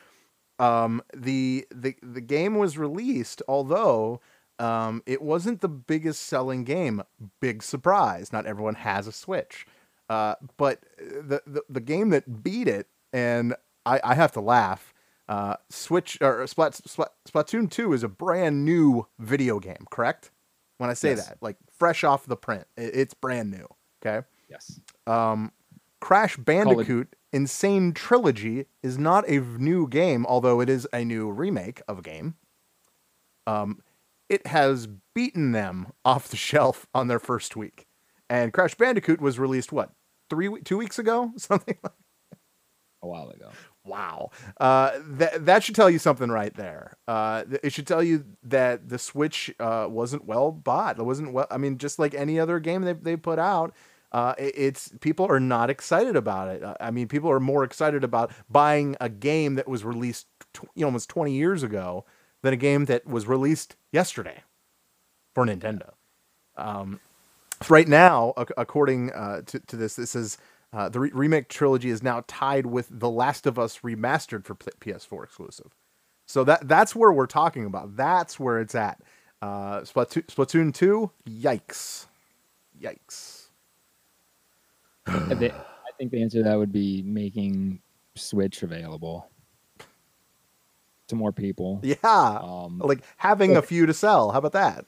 Um, 0.60 1.02
the 1.16 1.68
the 1.74 1.96
the 2.02 2.22
game 2.22 2.56
was 2.56 2.78
released, 2.78 3.42
although 3.48 4.22
um, 4.60 5.04
it 5.06 5.22
wasn't 5.22 5.62
the 5.62 5.70
biggest 5.70 6.22
selling 6.24 6.64
game. 6.64 7.04
Big 7.40 7.62
surprise! 7.62 8.34
Not 8.34 8.46
everyone 8.46 8.76
has 8.76 9.06
a 9.08 9.12
Switch, 9.12 9.66
uh, 10.10 10.36
but 10.58 10.82
the, 10.98 11.42
the 11.46 11.62
the 11.70 11.80
game 11.82 12.10
that 12.10 12.42
beat 12.44 12.68
it, 12.68 12.88
and 13.14 13.56
I, 13.86 14.00
I 14.04 14.16
have 14.16 14.32
to 14.34 14.42
laugh. 14.42 14.94
Uh, 15.30 15.58
Switch 15.70 16.18
or 16.22 16.48
Splat, 16.48 16.74
Splat, 16.74 17.12
Splatoon 17.28 17.70
2 17.70 17.92
is 17.92 18.02
a 18.02 18.08
brand 18.08 18.64
new 18.64 19.06
video 19.20 19.60
game, 19.60 19.86
correct? 19.92 20.32
When 20.78 20.90
I 20.90 20.94
say 20.94 21.10
Yes. 21.10 21.28
that, 21.28 21.38
like 21.42 21.58
fresh 21.78 22.06
off 22.06 22.26
the 22.26 22.38
print, 22.38 22.66
it, 22.78 22.92
it's 22.96 23.14
brand 23.14 23.52
new. 23.52 23.68
Okay. 24.02 24.26
Yes. 24.50 24.80
Um, 25.06 25.52
Crash 26.00 26.38
Bandicoot 26.38 27.14
N. 27.34 27.48
Sane 27.48 27.94
Trilogy 27.94 28.66
is 28.82 28.98
not 28.98 29.28
a 29.30 29.40
new 29.40 29.88
game, 29.88 30.26
although 30.26 30.62
it 30.62 30.70
is 30.70 30.88
a 30.94 31.04
new 31.04 31.30
remake 31.30 31.82
of 31.88 32.00
a 32.00 32.02
game. 32.02 32.36
Um, 33.46 33.82
it 34.30 34.48
has 34.48 34.88
beaten 35.16 35.52
them 35.52 35.92
off 36.06 36.28
the 36.28 36.38
shelf 36.38 36.88
on 36.94 37.08
their 37.08 37.20
first 37.20 37.56
week, 37.56 37.88
and 38.30 38.54
Crash 38.54 38.76
Bandicoot 38.76 39.22
was 39.22 39.40
released 39.40 39.72
what 39.72 39.92
three 40.30 40.50
two 40.62 40.78
weeks 40.78 41.00
ago, 41.00 41.32
something 41.38 41.78
like. 41.84 41.94
A 43.04 43.08
while 43.08 43.30
ago. 43.30 43.52
Wow. 43.86 44.32
Uh, 44.60 44.92
that 45.02 45.46
that 45.46 45.64
should 45.64 45.76
tell 45.76 45.90
you 45.90 46.00
something 46.00 46.30
right 46.30 46.54
there. 46.56 46.98
Uh, 47.08 47.44
it 47.64 47.72
should 47.72 47.88
tell 47.88 48.04
you 48.04 48.26
that 48.44 48.90
the 48.90 48.98
Switch 48.98 49.54
uh, 49.60 49.88
wasn't 49.90 50.26
well 50.26 50.52
bought. 50.52 50.98
It 50.98 51.06
wasn't 51.06 51.32
well. 51.32 51.48
I 51.52 51.58
mean, 51.58 51.78
just 51.78 52.00
like 52.00 52.14
any 52.16 52.40
other 52.40 52.60
game 52.60 52.82
they 52.82 52.94
they 52.94 53.16
put 53.16 53.38
out, 53.40 53.74
uh, 54.12 54.36
it's 54.40 54.92
people 55.02 55.26
are 55.30 55.40
not 55.40 55.70
excited 55.70 56.16
about 56.16 56.50
it. 56.50 56.64
Uh, 56.64 56.76
I 56.80 56.92
mean, 56.92 57.08
people 57.08 57.32
are 57.32 57.40
more 57.40 57.64
excited 57.64 58.04
about 58.04 58.32
buying 58.50 58.96
a 59.02 59.10
game 59.10 59.56
that 59.56 59.68
was 59.68 59.84
released 59.86 60.28
tw- 60.54 60.64
you 60.76 60.82
know, 60.82 60.88
almost 60.88 61.10
twenty 61.10 61.34
years 61.34 61.64
ago 61.64 62.06
than 62.44 62.54
a 62.54 62.58
game 62.58 62.86
that 62.86 63.06
was 63.08 63.28
released 63.28 63.76
yesterday 63.92 64.44
for 65.36 65.46
Nintendo. 65.46 65.92
Um, 66.58 67.00
right 67.70 67.88
now, 67.88 68.34
ac- 68.38 68.54
according 68.58 69.12
uh, 69.14 69.42
to, 69.48 69.60
to 69.60 69.76
this, 69.78 69.96
this 69.96 70.16
is 70.16 70.38
uh, 70.74 70.90
the 70.90 71.00
re- 71.02 71.12
remake 71.14 71.50
trilogy 71.50 71.90
is 71.90 72.04
now 72.04 72.24
tied 72.28 72.68
with 72.68 72.88
The 72.92 73.10
Last 73.10 73.48
of 73.48 73.60
Us 73.60 73.80
remastered 73.80 74.46
for 74.46 74.56
P- 74.56 74.72
PS4 74.92 75.26
exclusive. 75.26 75.76
So 76.28 76.44
that 76.46 76.68
that's 76.68 76.96
where 76.96 77.12
we're 77.12 77.28
talking 77.28 77.66
about. 77.66 77.96
That's 77.96 78.40
where 78.40 78.60
it's 78.60 78.76
at. 78.76 79.02
Uh, 79.42 79.82
Splatoon, 79.82 80.26
Splatoon 80.28 80.74
2, 80.74 81.12
yikes. 81.30 82.08
Yikes. 82.82 83.37
They- 85.08 85.52
I 85.52 85.92
think 85.98 86.12
the 86.12 86.22
answer 86.22 86.40
to 86.40 86.44
that 86.44 86.56
would 86.56 86.72
be 86.72 87.02
making 87.04 87.82
Switch 88.16 88.64
available. 88.64 89.30
to 91.08 91.16
more 91.16 91.32
people. 91.32 91.80
Yeah, 91.84 92.40
Um, 92.44 92.80
like 92.80 93.02
having 93.16 93.56
a 93.56 93.62
few 93.62 93.86
to 93.86 93.94
sell. 93.94 94.30
How 94.32 94.40
about 94.40 94.52
that? 94.52 94.86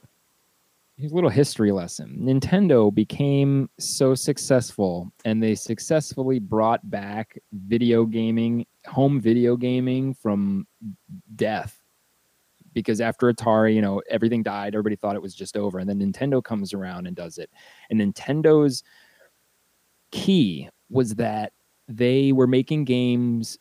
Here's 0.98 1.12
a 1.12 1.14
little 1.14 1.30
history 1.30 1.72
lesson. 1.72 2.18
Nintendo 2.20 2.94
became 2.94 3.70
so 3.78 4.14
successful 4.14 5.10
and 5.24 5.42
they 5.42 5.54
successfully 5.54 6.38
brought 6.38 6.90
back 6.90 7.38
video 7.54 8.04
gaming, 8.04 8.66
home 8.86 9.18
video 9.18 9.56
gaming 9.56 10.12
from 10.12 10.66
death. 11.36 11.82
Because 12.74 13.00
after 13.00 13.32
Atari, 13.32 13.74
you 13.74 13.80
know, 13.80 14.02
everything 14.10 14.42
died, 14.42 14.74
everybody 14.74 14.96
thought 14.96 15.16
it 15.16 15.22
was 15.22 15.34
just 15.34 15.56
over. 15.56 15.78
And 15.78 15.88
then 15.88 16.00
Nintendo 16.00 16.44
comes 16.44 16.74
around 16.74 17.06
and 17.06 17.16
does 17.16 17.38
it. 17.38 17.50
And 17.88 17.98
Nintendo's 17.98 18.84
key 20.10 20.68
was 20.88 21.14
that 21.16 21.52
they 21.88 22.32
were 22.32 22.46
making 22.46 22.84
games 22.84 23.58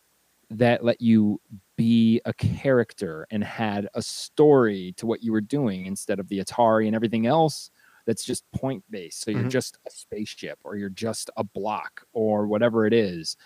that 0.50 0.84
let 0.84 1.00
you 1.00 1.40
be 1.78 2.20
a 2.26 2.34
character 2.34 3.28
and 3.30 3.44
had 3.44 3.88
a 3.94 4.02
story 4.02 4.94
to 4.98 5.06
what 5.06 5.24
you 5.24 5.32
were 5.32 5.42
doing 5.42 5.86
instead 5.86 6.20
of 6.20 6.28
the 6.28 6.40
Atari 6.40 6.88
and 6.88 6.96
everything 6.96 7.28
else 7.28 7.70
that's 8.06 8.24
just 8.24 8.44
point 8.52 8.84
based. 8.90 9.22
So 9.22 9.30
you're 9.30 9.44
Mhm. 9.44 9.52
just 9.52 9.78
a 9.88 9.92
spaceship 9.92 10.58
or 10.64 10.76
you're 10.76 10.90
just 10.90 11.30
a 11.38 11.44
block 11.44 12.06
or 12.14 12.48
whatever 12.48 12.88
it 12.88 12.94
is. 12.94 13.38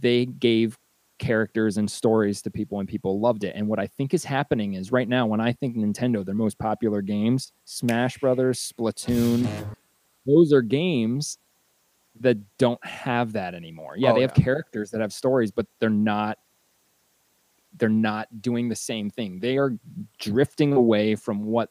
They 0.00 0.26
gave 0.26 0.78
characters 1.18 1.76
and 1.76 1.90
stories 1.90 2.42
to 2.42 2.50
people 2.50 2.80
and 2.80 2.88
people 2.88 3.20
loved 3.20 3.44
it. 3.44 3.54
And 3.54 3.68
what 3.68 3.78
I 3.78 3.86
think 3.86 4.14
is 4.14 4.24
happening 4.24 4.74
is 4.74 4.90
right 4.90 5.08
now 5.08 5.26
when 5.26 5.40
I 5.40 5.52
think 5.52 5.76
Nintendo, 5.76 6.24
their 6.24 6.34
most 6.34 6.58
popular 6.58 7.02
games, 7.02 7.52
Smash 7.64 8.18
Brothers, 8.18 8.72
Splatoon, 8.76 9.46
those 10.26 10.52
are 10.52 10.62
games 10.62 11.38
that 12.20 12.38
don't 12.58 12.84
have 12.84 13.32
that 13.32 13.54
anymore. 13.54 13.96
Yeah, 13.96 14.12
Oh, 14.12 14.14
they 14.14 14.22
have 14.22 14.32
yeah. 14.36 14.44
characters 14.44 14.90
that 14.92 15.00
have 15.00 15.12
stories, 15.12 15.50
but 15.50 15.66
they're 15.80 15.90
not 15.90 16.38
they're 17.76 17.88
not 17.88 18.42
doing 18.42 18.68
the 18.68 18.76
same 18.76 19.10
thing. 19.10 19.40
They 19.40 19.58
are 19.58 19.72
drifting 20.18 20.72
away 20.72 21.16
from 21.16 21.44
what 21.44 21.70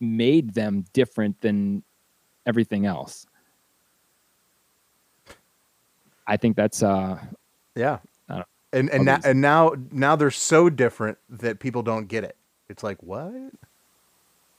made 0.00 0.54
them 0.54 0.84
different 0.92 1.40
than 1.40 1.82
everything 2.46 2.86
else. 2.86 3.26
I 6.26 6.36
think 6.36 6.56
that's 6.56 6.82
uh 6.82 7.18
Yeah, 7.74 7.98
and 8.74 8.90
and 8.90 9.04
now, 9.04 9.18
and 9.24 9.40
now 9.40 9.74
now 9.92 10.16
they're 10.16 10.30
so 10.30 10.68
different 10.68 11.18
that 11.30 11.60
people 11.60 11.82
don't 11.82 12.06
get 12.08 12.24
it. 12.24 12.36
It's 12.68 12.82
like 12.82 13.02
what? 13.02 13.32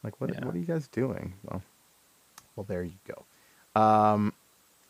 Like 0.03 0.19
what? 0.21 0.31
Yeah. 0.33 0.45
What 0.45 0.55
are 0.55 0.57
you 0.57 0.65
guys 0.65 0.87
doing? 0.87 1.33
Well, 1.43 1.61
well, 2.55 2.65
there 2.67 2.83
you 2.83 2.93
go. 3.05 3.25
Um, 3.79 4.33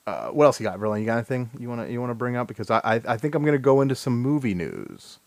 uh, 0.07 0.29
what 0.29 0.45
else 0.45 0.59
you 0.59 0.65
got, 0.65 0.79
Verlaine? 0.79 1.01
You 1.01 1.07
got 1.07 1.15
anything 1.17 1.49
you 1.59 1.69
want 1.69 1.81
to 1.87 1.91
you 1.91 1.99
want 1.99 2.11
to 2.11 2.15
bring 2.15 2.35
up? 2.35 2.47
Because 2.47 2.69
I, 2.71 2.79
I 2.83 3.01
I 3.07 3.17
think 3.17 3.35
I'm 3.35 3.43
gonna 3.45 3.57
go 3.57 3.81
into 3.81 3.95
some 3.95 4.21
movie 4.21 4.53
news. 4.55 5.19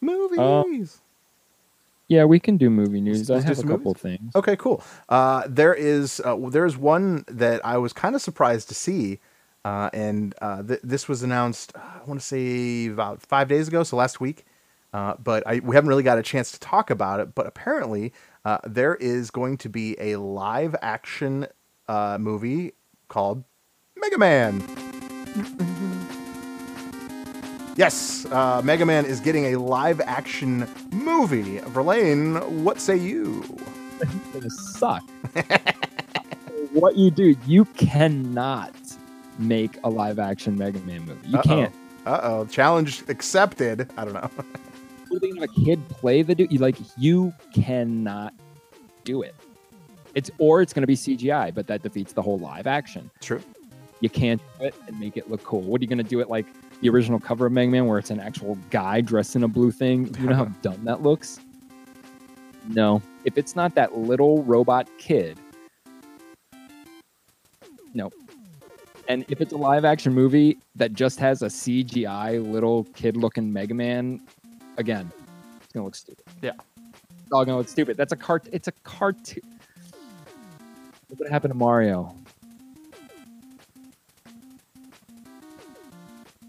Movies. 0.00 1.00
yeah, 2.08 2.24
we 2.24 2.40
can 2.40 2.56
do 2.58 2.70
movie 2.70 3.00
news. 3.00 3.30
I 3.30 3.34
let's 3.34 3.46
do 3.46 3.48
have 3.50 3.58
a 3.58 3.60
some 3.62 3.68
couple 3.68 3.90
movies? 3.90 4.02
things. 4.02 4.36
Okay, 4.36 4.56
cool. 4.56 4.82
Uh, 5.08 5.44
there 5.48 5.74
is 5.74 6.20
uh, 6.24 6.36
there's 6.50 6.76
one 6.76 7.24
that 7.28 7.64
I 7.64 7.78
was 7.78 7.92
kind 7.92 8.14
of 8.14 8.22
surprised 8.22 8.68
to 8.68 8.74
see, 8.74 9.20
uh, 9.64 9.90
and 9.92 10.34
uh, 10.42 10.62
th- 10.62 10.80
this 10.82 11.08
was 11.08 11.22
announced. 11.22 11.72
uh, 11.76 11.80
I 11.80 12.04
want 12.06 12.20
to 12.20 12.26
say 12.26 12.86
about 12.86 13.22
five 13.22 13.48
days 13.48 13.68
ago, 13.68 13.82
so 13.84 13.96
last 13.96 14.20
week. 14.20 14.44
Uh, 14.92 15.14
but 15.22 15.46
I, 15.46 15.60
we 15.60 15.74
haven't 15.74 15.88
really 15.88 16.02
got 16.02 16.18
a 16.18 16.22
chance 16.22 16.52
to 16.52 16.60
talk 16.60 16.90
about 16.90 17.20
it. 17.20 17.34
But 17.34 17.46
apparently, 17.46 18.12
uh, 18.44 18.58
there 18.64 18.94
is 18.96 19.30
going 19.30 19.56
to 19.58 19.70
be 19.70 19.96
a 19.98 20.16
live 20.16 20.76
action 20.82 21.46
uh, 21.88 22.18
movie 22.20 22.72
called 23.08 23.44
Mega 24.02 24.18
Man. 24.18 24.64
Yes, 27.76 28.26
uh, 28.26 28.60
Mega 28.64 28.84
Man 28.84 29.06
is 29.06 29.20
getting 29.20 29.54
a 29.54 29.60
live 29.60 30.00
action 30.00 30.66
movie. 30.90 31.58
Verlaine, 31.68 32.64
what 32.64 32.80
say 32.80 32.96
you? 32.96 33.44
It's 34.00 34.12
gonna 34.32 34.50
suck. 34.50 35.08
what 36.72 36.96
you 36.96 37.12
do, 37.12 37.36
you 37.46 37.64
cannot 37.76 38.74
make 39.38 39.78
a 39.84 39.88
live 39.88 40.18
action 40.18 40.58
Mega 40.58 40.80
Man 40.80 41.06
movie. 41.06 41.28
You 41.28 41.38
can't. 41.38 41.74
Uh 42.04 42.20
oh. 42.24 42.46
Challenge 42.46 43.04
accepted. 43.08 43.88
I 43.96 44.04
don't 44.04 44.14
know. 44.14 44.30
What 45.08 45.18
are 45.18 45.20
they 45.20 45.28
gonna 45.28 45.42
have 45.42 45.50
a 45.50 45.64
kid 45.66 45.88
play 45.90 46.22
the 46.22 46.34
dude? 46.34 46.58
Like 46.58 46.76
you 46.96 47.34
cannot 47.54 48.32
do 49.04 49.20
it. 49.20 49.34
It's 50.14 50.30
or 50.38 50.62
it's 50.62 50.72
gonna 50.72 50.86
be 50.86 50.96
CGI, 50.96 51.54
but 51.54 51.66
that 51.66 51.82
defeats 51.82 52.14
the 52.14 52.22
whole 52.22 52.38
live 52.38 52.66
action. 52.66 53.10
True. 53.20 53.42
You 54.02 54.10
can't 54.10 54.42
do 54.58 54.66
it 54.66 54.74
and 54.88 54.98
make 54.98 55.16
it 55.16 55.30
look 55.30 55.44
cool. 55.44 55.60
What 55.62 55.80
are 55.80 55.84
you 55.84 55.88
gonna 55.88 56.02
do 56.02 56.20
it 56.20 56.28
like 56.28 56.46
the 56.80 56.88
original 56.88 57.20
cover 57.20 57.46
of 57.46 57.52
Mega 57.52 57.70
Man 57.70 57.86
where 57.86 57.98
it's 57.98 58.10
an 58.10 58.18
actual 58.18 58.58
guy 58.70 59.00
dressed 59.00 59.36
in 59.36 59.44
a 59.44 59.48
blue 59.48 59.70
thing? 59.70 60.12
You 60.20 60.28
know 60.28 60.34
how 60.34 60.44
dumb 60.62 60.84
that 60.84 61.02
looks? 61.02 61.38
No. 62.68 63.00
If 63.24 63.38
it's 63.38 63.54
not 63.54 63.76
that 63.76 63.96
little 63.96 64.42
robot 64.42 64.88
kid, 64.98 65.38
no. 67.94 68.10
And 69.06 69.24
if 69.28 69.40
it's 69.40 69.52
a 69.52 69.56
live 69.56 69.84
action 69.84 70.12
movie 70.12 70.58
that 70.74 70.94
just 70.94 71.20
has 71.20 71.42
a 71.42 71.46
CGI 71.46 72.44
little 72.44 72.84
kid 72.94 73.16
looking 73.16 73.52
Mega 73.52 73.74
Man, 73.74 74.20
again, 74.78 75.12
it's 75.62 75.72
gonna 75.72 75.84
look 75.84 75.94
stupid. 75.94 76.24
Yeah. 76.40 76.52
It's 77.22 77.32
all 77.32 77.44
gonna 77.44 77.58
look 77.58 77.68
stupid. 77.68 77.96
That's 77.96 78.12
a 78.12 78.16
cart 78.16 78.48
it's 78.50 78.66
a 78.66 78.72
cartoon. 78.82 79.42
Look 81.08 81.20
what 81.20 81.30
happened 81.30 81.52
to 81.52 81.58
Mario. 81.58 82.16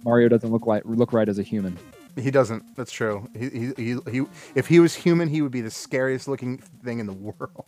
Mario 0.03 0.29
doesn't 0.29 0.51
look 0.51 0.65
like 0.65 0.83
look 0.85 1.13
right 1.13 1.27
as 1.27 1.39
a 1.39 1.43
human. 1.43 1.77
He 2.15 2.29
doesn't. 2.29 2.75
That's 2.75 2.91
true. 2.91 3.27
He, 3.33 3.49
he, 3.49 3.73
he, 3.75 3.97
he, 4.11 4.25
if 4.53 4.67
he 4.67 4.79
was 4.79 4.93
human, 4.93 5.29
he 5.29 5.41
would 5.41 5.51
be 5.51 5.61
the 5.61 5.71
scariest 5.71 6.27
looking 6.27 6.57
thing 6.57 6.99
in 6.99 7.07
the 7.07 7.13
world. 7.39 7.65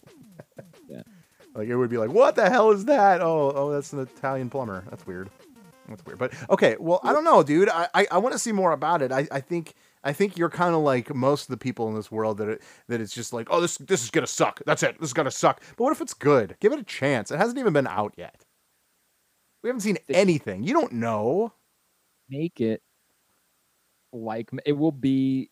Yeah. 0.88 1.02
Like 1.56 1.68
it 1.68 1.76
would 1.76 1.90
be 1.90 1.98
like, 1.98 2.12
what 2.12 2.36
the 2.36 2.50
hell 2.50 2.72
is 2.72 2.86
that? 2.86 3.22
Oh, 3.22 3.52
oh, 3.56 3.72
that's 3.72 3.94
an 3.94 4.00
Italian 4.00 4.50
plumber. 4.50 4.84
That's 4.90 5.08
weird. 5.08 5.30
That's 5.88 6.06
weird. 6.06 6.20
But 6.20 6.34
okay, 6.50 6.76
well, 6.80 7.00
I 7.04 7.14
don't 7.14 7.24
know, 7.24 7.44
dude. 7.44 7.70
I, 7.70 7.88
I, 7.94 8.08
I 8.12 8.18
want 8.18 8.34
to 8.34 8.40
see 8.40 8.52
more 8.52 8.72
about 8.72 9.02
it. 9.02 9.12
I, 9.12 9.28
I 9.32 9.40
think 9.40 9.74
I 10.04 10.14
think 10.14 10.38
you're 10.38 10.50
kind 10.50 10.76
of 10.76 10.82
like 10.82 11.14
most 11.14 11.44
of 11.44 11.48
the 11.50 11.58
people 11.58 11.88
in 11.88 11.96
this 11.96 12.12
world 12.12 12.38
that 12.38 12.50
it, 12.50 12.62
that 12.88 13.02
it's 13.02 13.14
just 13.14 13.34
like, 13.34 13.48
oh, 13.50 13.62
this 13.62 13.78
this 13.78 14.04
is 14.04 14.10
gonna 14.12 14.28
suck. 14.28 14.62
That's 14.66 14.84
it. 14.84 15.00
This 15.00 15.10
is 15.10 15.14
gonna 15.14 15.32
suck. 15.32 15.62
But 15.78 15.84
what 15.84 15.92
if 15.92 16.02
it's 16.02 16.14
good? 16.14 16.56
Give 16.60 16.74
it 16.74 16.80
a 16.80 16.84
chance. 16.84 17.32
It 17.32 17.38
hasn't 17.38 17.58
even 17.58 17.74
been 17.74 17.88
out 17.88 18.14
yet. 18.18 18.46
We 19.64 19.70
haven't 19.70 19.82
seen 19.82 19.98
anything. 20.10 20.64
You 20.64 20.74
don't 20.74 20.94
know. 20.94 21.54
Make 22.30 22.62
it 22.62 22.82
like 24.12 24.50
it 24.66 24.74
will 24.74 24.92
be 24.92 25.52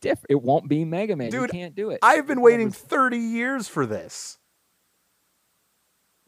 different. 0.00 0.26
It 0.30 0.42
won't 0.42 0.68
be 0.68 0.84
Mega 0.84 1.16
Man. 1.16 1.26
you 1.32 1.40
Dude, 1.40 1.50
can't 1.50 1.74
do 1.74 1.90
it. 1.90 2.00
I've 2.02 2.26
been 2.26 2.40
waiting 2.40 2.70
30 2.70 3.18
years 3.18 3.68
for 3.68 3.86
this. 3.86 4.38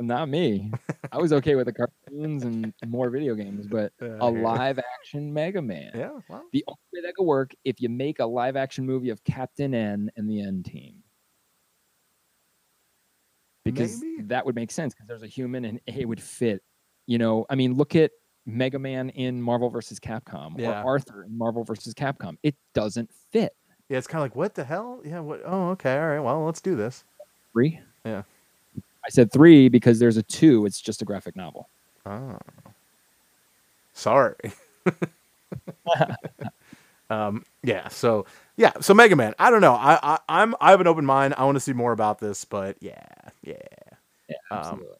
Not 0.01 0.29
me. 0.29 0.71
I 1.11 1.19
was 1.19 1.33
okay 1.33 1.57
with 1.57 1.67
the 1.67 1.73
cartoons 1.73 2.45
and 2.45 2.73
more 2.87 3.11
video 3.11 3.35
games, 3.35 3.67
but 3.67 3.93
a 4.01 4.31
live 4.31 4.79
action 4.79 5.33
Mega 5.33 5.61
Man. 5.61 5.91
Yeah, 5.93 6.11
well. 6.29 6.45
The 6.53 6.65
only 6.69 6.79
way 6.95 7.01
that 7.03 7.15
could 7.17 7.25
work 7.25 7.53
if 7.65 7.81
you 7.81 7.89
make 7.89 8.21
a 8.21 8.27
live 8.27 8.55
action 8.57 8.87
movie 8.87 9.11
of 9.11 9.25
Captain 9.25 9.75
N 9.75 10.11
and 10.17 10.31
the 10.31 10.41
N 10.41 10.63
team. 10.63 11.03
Because 13.65 14.01
Maybe. 14.01 14.23
that 14.29 14.47
would 14.47 14.55
make 14.55 14.71
sense 14.71 14.95
because 14.95 15.09
there's 15.09 15.25
a 15.25 15.27
human 15.27 15.65
and 15.65 15.81
it 15.87 16.07
would 16.07 16.23
fit. 16.23 16.63
You 17.07 17.19
know, 17.19 17.45
I 17.51 17.57
mean, 17.57 17.75
look 17.75 17.97
at 17.97 18.13
Mega 18.49 18.79
Man 18.79 19.11
in 19.11 19.41
Marvel 19.43 19.69
versus 19.69 20.01
Capcom 20.01 20.59
Yeah. 20.59 20.83
or 20.83 20.95
Arthur 20.95 21.25
in 21.25 21.37
Marvel 21.37 21.65
versus 21.65 21.95
Capcom. 21.95 22.37
It 22.43 22.55
doesn't 22.75 23.11
fit. 23.31 23.55
Yeah, 23.89 23.99
it's 23.99 24.07
kind 24.07 24.21
of 24.21 24.25
like, 24.25 24.37
what 24.37 24.55
the 24.55 24.65
hell? 24.65 25.01
Yeah, 25.05 25.21
what? 25.21 25.43
Oh, 25.45 25.71
okay, 25.71 25.99
all 25.99 26.09
right. 26.09 26.21
Well, 26.21 26.45
let's 26.45 26.61
do 26.61 26.77
this. 26.77 27.05
Three. 27.53 27.81
Yeah. 28.05 28.23
I 29.05 29.11
said 29.11 29.33
three 29.33 29.69
because 29.69 29.99
there's 29.99 30.17
a 30.17 30.23
two. 30.23 30.67
It's 30.67 30.81
just 30.81 31.03
a 31.03 31.05
graphic 31.05 31.37
novel. 31.37 31.69
Oh. 32.05 32.39
Sorry. 33.95 34.35
um, 37.11 37.45
yeah. 37.63 37.89
So 37.89 38.27
yeah. 38.57 38.73
So 38.81 38.95
Mega 38.95 39.17
Man. 39.17 39.35
I 39.39 39.51
don't 39.51 39.61
know. 39.61 39.75
I, 39.75 39.99
I 40.03 40.19
I'm 40.29 40.55
I 40.61 40.71
have 40.71 40.81
an 40.81 40.87
open 40.87 41.07
mind. 41.07 41.35
I 41.37 41.45
want 41.45 41.57
to 41.57 41.61
see 41.61 41.73
more 41.73 41.93
about 41.93 42.19
this, 42.19 42.45
but 42.45 42.77
yeah, 42.81 43.03
yeah. 43.43 43.55
Yeah, 44.29 44.37
Um, 44.51 44.59
absolutely. 44.59 44.97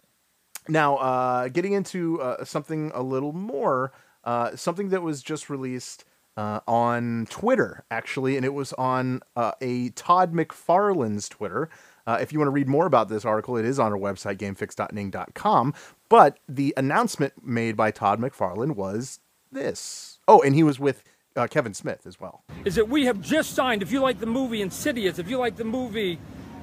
Now, 0.69 0.97
uh, 0.97 1.49
getting 1.49 1.73
into 1.73 2.21
uh, 2.21 2.45
something 2.45 2.93
a 2.95 3.03
little 3.03 3.33
more, 3.33 3.93
uh, 4.25 4.55
something 4.55 4.91
that 4.91 5.03
was 5.03 5.23
just 5.23 5.49
released 5.49 6.05
uh, 6.37 6.61
on 6.69 7.27
Twitter, 7.31 7.85
actually, 7.91 8.37
and 8.37 8.45
it 8.45 8.53
was 8.55 8.73
on 8.75 9.21
uh, 9.35 9.53
a 9.61 9.89
Todd 9.91 10.33
McFarlane's 10.33 11.29
Twitter. 11.29 11.71
Uh, 12.07 12.19
if 12.21 12.33
you 12.33 12.39
want 12.39 12.49
to 12.49 12.53
read 12.53 12.69
more 12.69 12.87
about 12.87 13.09
this 13.09 13.25
article, 13.25 13.57
it 13.57 13.65
is 13.65 13.79
on 13.79 13.93
our 13.93 13.99
website, 13.99 14.37
gamefix.ning.com. 14.37 15.75
But 16.09 16.39
the 16.49 16.75
announcement 16.77 17.45
made 17.45 17.77
by 17.77 17.91
Todd 17.91 18.21
McFarlane 18.21 18.77
was 18.77 19.21
this. 19.51 20.21
Oh, 20.29 20.41
and 20.43 20.55
he 20.55 20.63
was 20.63 20.79
with 20.79 21.03
Kevin 21.51 21.73
Smith 21.75 22.07
as 22.07 22.19
well. 22.19 22.43
is 22.65 22.75
that 22.75 22.89
we 22.89 23.05
have 23.07 23.21
just 23.21 23.55
signed. 23.55 23.83
If 23.83 23.93
you 23.93 24.01
like 24.01 24.21
the 24.21 24.27
movie 24.27 24.61
Insidious, 24.61 25.19
if 25.19 25.29
you 25.31 25.39
like 25.39 25.57
the 25.57 25.65
movie 25.65 26.19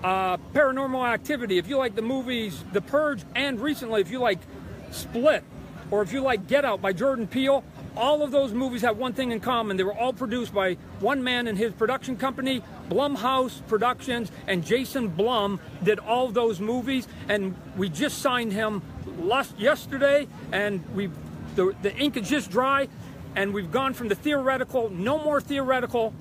uh, 0.06 0.38
Paranormal 0.54 1.04
Activity, 1.04 1.58
if 1.58 1.68
you 1.68 1.78
like 1.78 1.96
the 1.96 2.02
movies 2.04 2.64
The 2.74 2.82
Purge, 2.82 3.24
and 3.34 3.60
recently 3.60 4.02
if 4.02 4.12
you 4.12 4.20
like 4.20 4.38
Split, 4.92 5.44
or 5.90 6.04
if 6.04 6.14
you 6.14 6.22
like 6.22 6.46
Get 6.46 6.64
Out 6.64 6.80
by 6.80 6.94
Jordan 6.94 7.26
Peele, 7.26 7.64
all 7.98 8.22
of 8.22 8.30
those 8.30 8.54
movies 8.54 8.84
have 8.84 8.98
one 8.98 9.14
thing 9.14 9.32
in 9.32 9.40
common. 9.40 9.78
They 9.78 9.84
were 9.84 9.98
all 9.98 10.14
produced 10.14 10.54
by 10.54 10.76
one 11.00 11.24
man 11.24 11.48
and 11.48 11.58
his 11.58 11.74
production 11.74 12.18
company, 12.18 12.62
Blumhouse 12.88 13.66
Productions, 13.68 14.32
and 14.46 14.64
Jason 14.64 15.08
Blum 15.08 15.60
did 15.82 15.98
all 15.98 16.28
those 16.28 16.60
movies. 16.60 17.08
And 17.28 17.56
we 17.76 17.90
just 17.90 18.20
signed 18.20 18.54
him 18.54 18.84
last 19.18 19.58
yesterday, 19.58 20.28
and 20.52 20.84
we 20.94 21.10
the, 21.56 21.74
the 21.82 21.96
ink 21.96 22.16
is 22.18 22.30
just 22.30 22.52
dry, 22.52 22.90
and 23.36 23.56
we've 23.56 23.72
gone 23.72 23.96
from 23.96 24.10
the 24.10 24.16
theoretical, 24.16 24.90
no 24.90 25.18
more 25.18 25.42
theoretical. 25.42 26.14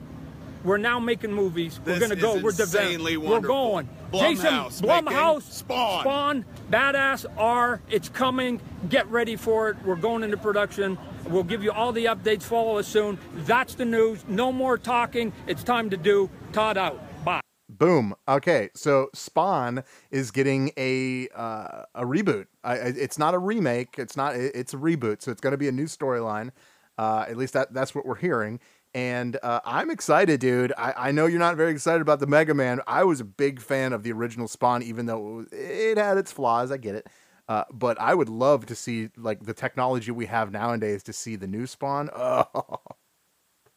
We're 0.65 0.79
now 0.79 0.99
making 0.99 1.33
movies. 1.33 1.79
This 1.85 2.01
we're 2.01 2.09
gonna 2.09 2.21
go. 2.21 2.41
We're 2.41 2.53
developing. 2.53 3.21
We're 3.23 3.41
going. 3.41 3.89
Blumhouse 4.11 4.21
Jason 4.21 4.89
Blumhouse, 4.89 5.35
making 5.35 5.41
Spawn. 5.51 6.01
Spawn, 6.01 6.45
Badass 6.71 7.27
R. 7.37 7.81
It's 7.91 8.09
coming. 8.09 8.61
Get 8.89 9.07
ready 9.11 9.37
for 9.37 9.69
it. 9.71 9.77
We're 9.85 9.97
going 9.97 10.23
into 10.23 10.37
production. 10.39 10.97
We'll 11.29 11.43
give 11.45 11.63
you 11.63 11.71
all 11.73 11.93
the 11.93 12.07
updates. 12.07 12.43
Follow 12.43 12.79
us 12.79 12.89
soon. 12.89 13.19
That's 13.45 13.75
the 13.75 13.85
news. 13.85 14.25
No 14.27 14.53
more 14.53 14.79
talking. 14.79 15.33
It's 15.47 15.63
time 15.63 15.91
to 15.91 15.97
do. 15.97 16.31
Todd 16.53 16.79
out. 16.79 17.01
Bye. 17.25 17.41
Boom. 17.69 18.15
Okay, 18.29 18.71
so 18.75 19.09
Spawn 19.15 19.85
is 20.11 20.31
getting 20.31 20.71
a 20.79 21.29
uh, 21.35 21.85
a 21.95 22.05
reboot. 22.05 22.47
I, 22.63 22.73
I- 22.75 22.77
it's 22.97 23.19
not 23.19 23.35
a 23.35 23.39
remake. 23.39 23.99
It's 23.99 24.17
not. 24.17 24.35
It's 24.37 24.73
a 24.73 24.79
reboot. 24.79 25.21
So 25.23 25.31
it's 25.31 25.41
going 25.43 25.53
to 25.53 25.59
be 25.59 25.69
a 25.69 25.73
new 25.73 25.87
storyline. 25.87 26.51
Uh, 26.97 27.25
at 27.29 27.37
least 27.37 27.55
that 27.55 27.75
that's 27.75 27.95
what 27.95 28.07
we're 28.07 28.15
hearing. 28.15 28.61
And 28.95 29.37
uh, 29.43 29.61
I'm 29.65 29.91
excited, 29.91 30.39
dude. 30.41 30.73
I, 30.79 30.95
I 30.97 31.11
know 31.11 31.27
you're 31.27 31.41
not 31.41 31.57
very 31.57 31.73
excited 31.73 32.01
about 32.01 32.21
the 32.21 32.29
Mega 32.29 32.55
Man. 32.55 32.81
I 32.87 33.03
was 33.03 33.21
a 33.21 33.25
big 33.25 33.61
fan 33.61 33.93
of 33.93 34.05
the 34.05 34.13
original 34.13 34.47
Spawn, 34.47 34.83
even 34.85 35.07
though 35.07 35.19
it, 35.19 35.35
was, 35.35 35.47
it 35.53 35.99
had 35.99 36.17
its 36.17 36.31
flaws. 36.31 36.71
I 36.71 36.77
get 36.77 36.95
it. 36.95 37.09
Uh, 37.49 37.65
but 37.73 38.01
I 38.01 38.15
would 38.15 38.29
love 38.29 38.67
to 38.67 38.75
see 38.77 39.11
like 39.17 39.45
the 39.45 39.53
technology 39.53 40.13
we 40.13 40.27
have 40.27 40.53
nowadays 40.53 41.03
to 41.05 41.13
see 41.13 41.35
the 41.37 41.47
new 41.49 41.67
Spawn. 41.67 42.09
Oh, 42.15 42.45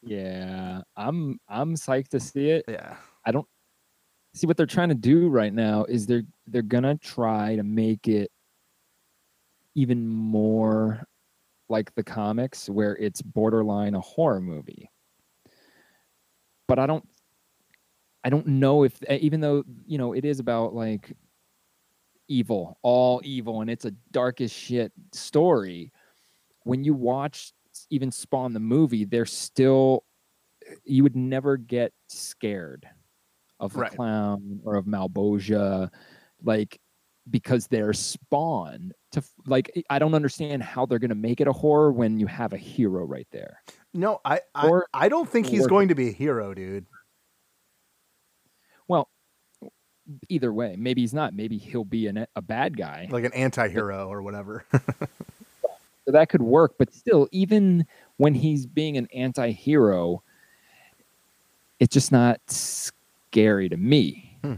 Yeah, 0.04 0.82
I'm 0.96 1.40
I'm 1.50 1.76
psyched 1.76 2.10
to 2.10 2.20
see 2.20 2.50
it. 2.52 2.66
Yeah. 2.68 2.98
I 3.26 3.32
don't 3.32 3.48
see 4.36 4.48
what 4.48 4.58
they're 4.58 4.66
trying 4.66 4.90
to 4.90 4.96
do 4.96 5.30
right 5.30 5.54
now 5.54 5.86
is 5.86 6.08
they're 6.08 6.24
they're 6.48 6.62
gonna 6.64 6.98
try 6.98 7.56
to 7.58 7.64
make 7.64 8.08
it 8.08 8.32
even 9.76 10.08
more 10.08 11.04
like 11.70 11.94
the 11.96 12.04
comics 12.04 12.70
where 12.70 12.96
it's 12.98 13.22
borderline 13.22 13.96
a 13.96 14.02
horror 14.02 14.42
movie. 14.42 14.90
But 16.68 16.80
I 16.80 16.86
don't 16.86 17.08
I 18.24 18.30
don't 18.30 18.48
know 18.48 18.84
if 18.84 19.02
even 19.10 19.40
though, 19.40 19.64
you 19.86 19.98
know, 19.98 20.14
it 20.14 20.26
is 20.26 20.40
about 20.40 20.74
like 20.76 21.14
evil, 22.28 22.78
all 22.82 23.22
evil 23.24 23.62
and 23.62 23.70
it's 23.70 23.86
a 23.86 23.92
dark 24.12 24.42
as 24.42 24.52
shit 24.52 24.92
story, 25.14 25.92
when 26.64 26.84
you 26.84 26.94
watch 26.94 27.54
even 27.90 28.12
Spawn 28.12 28.54
the 28.54 28.60
movie, 28.60 29.06
they're 29.06 29.26
still 29.26 30.04
eh, 30.68 30.76
you 30.86 31.04
would 31.04 31.16
never 31.16 31.58
get 31.58 31.94
scared 32.10 32.88
of 33.60 33.74
the 33.74 33.80
Right. 33.80 33.92
clown 33.92 34.60
or 34.64 34.76
of 34.76 34.86
Malebolgia, 34.86 35.90
like 36.44 36.80
because 37.30 37.68
they're 37.68 37.94
Spawn. 37.94 38.92
To 39.12 39.24
like, 39.46 39.72
I- 39.78 39.96
I 39.96 40.00
don't 40.00 40.14
understand 40.16 40.64
how 40.64 40.86
they're 40.86 41.00
gonna 41.00 41.16
make 41.16 41.42
it 41.42 41.48
a 41.48 41.54
horror 41.54 41.92
when 41.94 42.20
you 42.20 42.28
have 42.28 42.54
a 42.54 42.58
hero 42.58 43.06
right 43.06 43.28
there. 43.32 43.62
No, 43.94 44.20
I 44.26 44.42
I, 44.54 44.68
Or- 44.68 44.88
I 44.94 45.10
don't 45.10 45.30
think 45.30 45.48
he's 45.48 45.66
or- 45.66 45.70
going 45.70 45.88
to 45.90 45.96
be 45.96 46.10
a 46.10 46.12
hero, 46.14 46.54
dude. 46.54 46.86
Well, 48.88 49.10
either 50.30 50.54
way, 50.54 50.76
maybe 50.78 51.02
he's 51.02 51.14
not. 51.14 51.34
Maybe 51.34 51.58
he'll 51.58 51.84
be 51.84 52.08
an, 52.08 52.26
a 52.36 52.42
bad 52.42 52.78
guy. 52.78 53.08
Like 53.12 53.26
an 53.26 53.34
anti-hero 53.34 54.08
or 54.08 54.22
whatever. 54.22 54.66
So 56.06 56.12
that 56.14 56.30
could 56.30 56.42
work, 56.42 56.76
but 56.78 56.94
still, 56.94 57.28
even 57.34 57.86
when 58.16 58.34
he's 58.34 58.66
being 58.66 58.96
an 58.96 59.10
anti-hero, 59.14 60.24
it's 61.82 61.94
just 61.94 62.14
not 62.14 62.40
scary 62.50 63.68
to 63.68 63.76
me. 63.76 64.38
Hmm. 64.42 64.54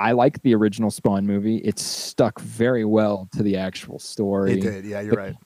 I 0.00 0.10
like 0.10 0.42
the 0.42 0.56
original 0.56 0.90
Spawn 0.90 1.24
movie. 1.24 1.58
It 1.58 1.78
stuck 1.78 2.40
very 2.40 2.84
well 2.84 3.28
to 3.36 3.44
the 3.44 3.56
actual 3.58 4.00
story. 4.00 4.54
It 4.54 4.60
did. 4.60 4.84
Yeah, 4.86 5.02
you're 5.02 5.14
right. 5.14 5.36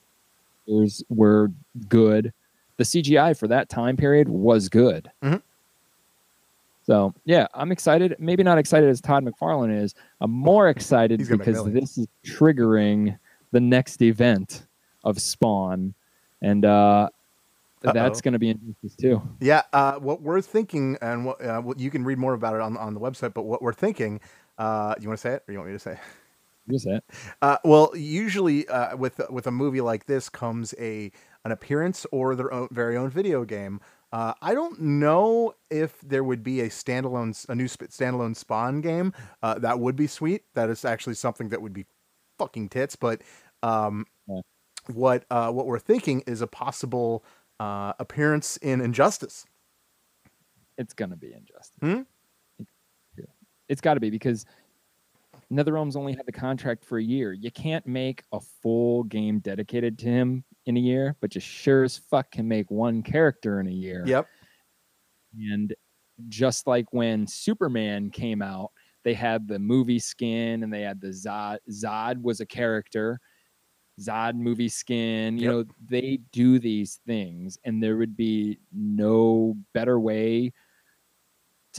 Characters 0.71 1.03
were 1.09 1.51
good. 1.89 2.33
The 2.77 2.85
CGI 2.85 3.37
for 3.39 3.49
that 3.49 3.69
time 3.69 3.97
period 3.97 4.29
was 4.29 4.69
good. 4.69 5.11
Mhm. 5.23 5.43
So 6.83 7.15
yeah, 7.25 7.47
I'm 7.55 7.73
excited. 7.73 8.17
Maybe 8.19 8.43
not 8.43 8.59
excited 8.59 8.89
as 8.89 9.01
Todd 9.01 9.25
McFarlane 9.25 9.83
is. 9.83 9.95
I'm 10.21 10.31
more 10.31 10.69
excited 10.69 11.21
He's 11.21 11.29
gonna 11.29 11.39
make 11.39 11.47
because 11.47 11.73
this 11.73 11.99
is 11.99 12.07
triggering 12.25 13.19
the 13.53 13.61
next 13.61 14.01
event 14.03 14.67
of 15.05 15.21
Spawn, 15.21 15.95
and 16.41 16.65
uh, 16.65 17.09
that's 17.81 18.21
going 18.21 18.33
to 18.33 18.39
be 18.39 18.51
interesting 18.51 18.91
too. 18.99 19.23
Yeah, 19.41 19.63
uh, 19.73 19.95
what 19.95 20.23
we're 20.23 20.41
thinking, 20.43 20.97
and 21.01 21.25
what, 21.25 21.43
uh, 21.45 21.61
what 21.61 21.79
you 21.81 21.91
can 21.91 22.05
read 22.05 22.19
more 22.19 22.35
about 22.35 22.55
it 22.55 22.61
on 22.61 22.77
on 22.77 22.95
the 22.95 23.01
website. 23.01 23.35
But 23.35 23.43
what 23.43 23.63
we're 23.63 23.73
thinking, 23.73 24.21
uh, 24.59 24.95
you 25.01 25.09
want 25.09 25.19
to 25.19 25.23
say 25.23 25.35
it, 25.35 25.45
or 25.49 25.53
you 25.53 25.59
want 25.59 25.71
me 25.71 25.75
to 25.77 25.79
say? 25.79 25.93
It? 25.93 25.99
You 26.67 26.79
that? 26.79 27.03
Uh, 27.43 27.59
well, 27.65 27.91
usually 27.95 28.69
uh, 28.69 28.97
with 28.97 29.21
with 29.31 29.47
a 29.47 29.51
movie 29.51 29.81
like 29.81 30.07
this 30.07 30.29
comes 30.29 30.75
a 30.79 31.11
an 31.45 31.53
appearance 31.53 32.07
or 32.13 32.35
their 32.35 32.53
own 32.53 32.69
very 32.71 32.97
own 32.97 33.11
video 33.11 33.45
game. 33.45 33.81
Uh, 34.13 34.35
I 34.43 34.55
don't 34.55 34.81
know 34.81 35.55
if 35.71 36.01
there 36.01 36.25
would 36.25 36.43
be 36.43 36.61
a 36.63 36.69
standalone, 36.69 37.49
a 37.49 37.55
new 37.55 37.67
standalone 37.67 38.35
Spawn 38.35 38.81
game. 38.81 39.13
Uh, 39.43 39.59
that 39.61 39.79
would 39.79 39.95
be 39.95 40.09
sweet. 40.09 40.43
That 40.55 40.69
is 40.69 40.85
actually 40.85 41.15
something 41.15 41.51
that 41.51 41.63
would 41.63 41.73
be 41.73 41.87
fucking 42.39 42.71
tits. 42.71 42.97
But 42.97 43.23
um, 43.63 44.07
what 44.89 45.25
uh, 45.31 45.53
what 45.53 45.67
we're 45.67 45.79
thinking 45.79 46.23
is 46.27 46.41
a 46.41 46.47
possible 46.47 47.25
uh, 47.61 47.93
appearance 47.99 48.57
in 48.59 48.81
Injustice. 48.81 49.47
It's 50.77 50.95
going 50.95 51.11
to 51.11 51.17
be 51.17 51.33
Injustice. 51.33 51.73
Hmm? 51.81 52.01
It's 53.69 53.81
got 53.81 53.95
to 53.95 54.01
be 54.01 54.11
because 54.11 54.47
NetherRealm's 55.53 55.97
only 55.97 56.13
had 56.15 56.27
the 56.27 56.33
contract 56.33 56.85
for 56.85 56.99
a 56.99 57.03
year. 57.03 57.33
You 57.33 57.51
can't 57.51 57.87
make 57.87 58.23
a 58.33 58.41
full 58.41 59.03
game 59.05 59.41
dedicated 59.41 59.99
to 60.01 60.07
him 60.07 60.45
in 60.67 60.77
a 60.77 60.81
year, 60.81 61.17
but 61.21 61.35
you 61.35 61.41
sure 61.41 61.85
as 61.85 61.99
fuck 61.99 62.31
can 62.31 62.47
make 62.47 62.71
one 62.71 63.03
character 63.03 63.59
in 63.61 63.67
a 63.67 63.73
year. 63.73 64.05
Yep. 64.07 64.29
And 65.35 65.75
just 66.29 66.67
like 66.67 66.93
when 66.93 67.27
Superman 67.27 68.11
came 68.11 68.43
out, 68.43 68.71
they 69.03 69.15
had 69.15 69.49
the 69.49 69.59
movie 69.59 69.99
skin 69.99 70.63
and 70.63 70.73
they 70.73 70.83
had 70.83 71.01
the 71.01 71.09
Zod. 71.09 71.59
Zod 71.71 72.23
was 72.23 72.41
a 72.41 72.47
character. 72.47 73.19
Zod 74.01 74.35
movie 74.37 74.69
skin. 74.69 75.37
You 75.39 75.45
Yep. 75.45 75.53
know, 75.53 75.65
they 75.85 76.19
do 76.33 76.59
these 76.59 77.01
things, 77.07 77.59
and 77.65 77.83
there 77.83 77.97
would 77.97 78.17
be 78.17 78.61
no 78.73 79.57
better 79.75 79.99
way 79.99 80.53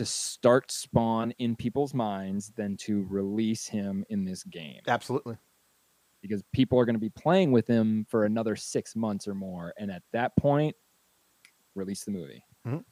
to 0.02 0.06
start 0.06 0.72
Spawn 0.72 1.32
in 1.38 1.56
people's 1.56 1.94
minds 1.94 2.52
than 2.56 2.76
to 2.78 3.06
release 3.08 3.68
him 3.68 4.04
in 4.10 4.26
this 4.26 4.44
game 4.44 4.80
Absolutely. 4.88 5.38
because 6.24 6.42
people 6.54 6.80
are 6.80 6.86
going 6.86 6.96
to 6.96 7.00
be 7.00 7.10
playing 7.12 7.52
with 7.52 7.68
him 7.68 8.08
for 8.10 8.26
another 8.26 8.56
six 8.56 8.96
months 8.96 9.28
or 9.28 9.36
more. 9.36 9.74
And 9.78 9.92
at 9.92 10.02
that 10.12 10.36
point, 10.38 10.76
release 11.76 12.04
the 12.04 12.12
movie. 12.12 12.44
Mhm. 12.66 12.84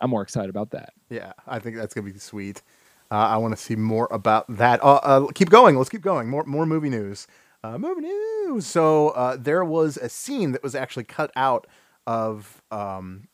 I'm 0.00 0.10
more 0.10 0.22
excited 0.22 0.50
about 0.50 0.70
that. 0.70 0.92
Yeah, 1.10 1.32
I 1.46 1.58
think 1.58 1.76
that's 1.76 1.92
gonna 1.92 2.10
be 2.10 2.18
sweet. 2.18 2.62
Uh, 3.10 3.16
I 3.16 3.36
want 3.36 3.52
to 3.52 3.62
see 3.62 3.76
more 3.76 4.08
about 4.10 4.46
that. 4.56 4.82
Uh, 4.82 5.00
uh, 5.02 5.26
keep 5.34 5.50
going. 5.50 5.76
Let's 5.76 5.90
keep 5.90 6.00
going. 6.00 6.28
More 6.28 6.44
more 6.44 6.64
movie 6.64 6.88
news. 6.88 7.26
Uh, 7.62 7.76
movie 7.76 8.00
news. 8.02 8.66
So 8.66 9.10
uh, 9.10 9.36
there 9.38 9.62
was 9.64 9.98
a 9.98 10.08
scene 10.08 10.52
that 10.52 10.62
was 10.62 10.74
actually 10.74 11.04
cut 11.04 11.30
out 11.36 11.66
of 12.06 12.62
um, 12.70 13.28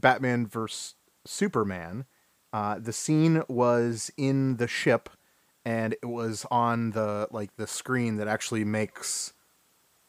Batman 0.00 0.46
versus 0.46 0.94
Superman. 1.26 2.04
Uh, 2.52 2.78
the 2.78 2.92
scene 2.92 3.42
was 3.48 4.10
in 4.16 4.56
the 4.56 4.68
ship, 4.68 5.10
and 5.64 5.92
it 5.92 6.06
was 6.06 6.46
on 6.50 6.90
the 6.92 7.28
like 7.30 7.56
the 7.56 7.66
screen 7.66 8.16
that 8.16 8.28
actually 8.28 8.64
makes. 8.64 9.32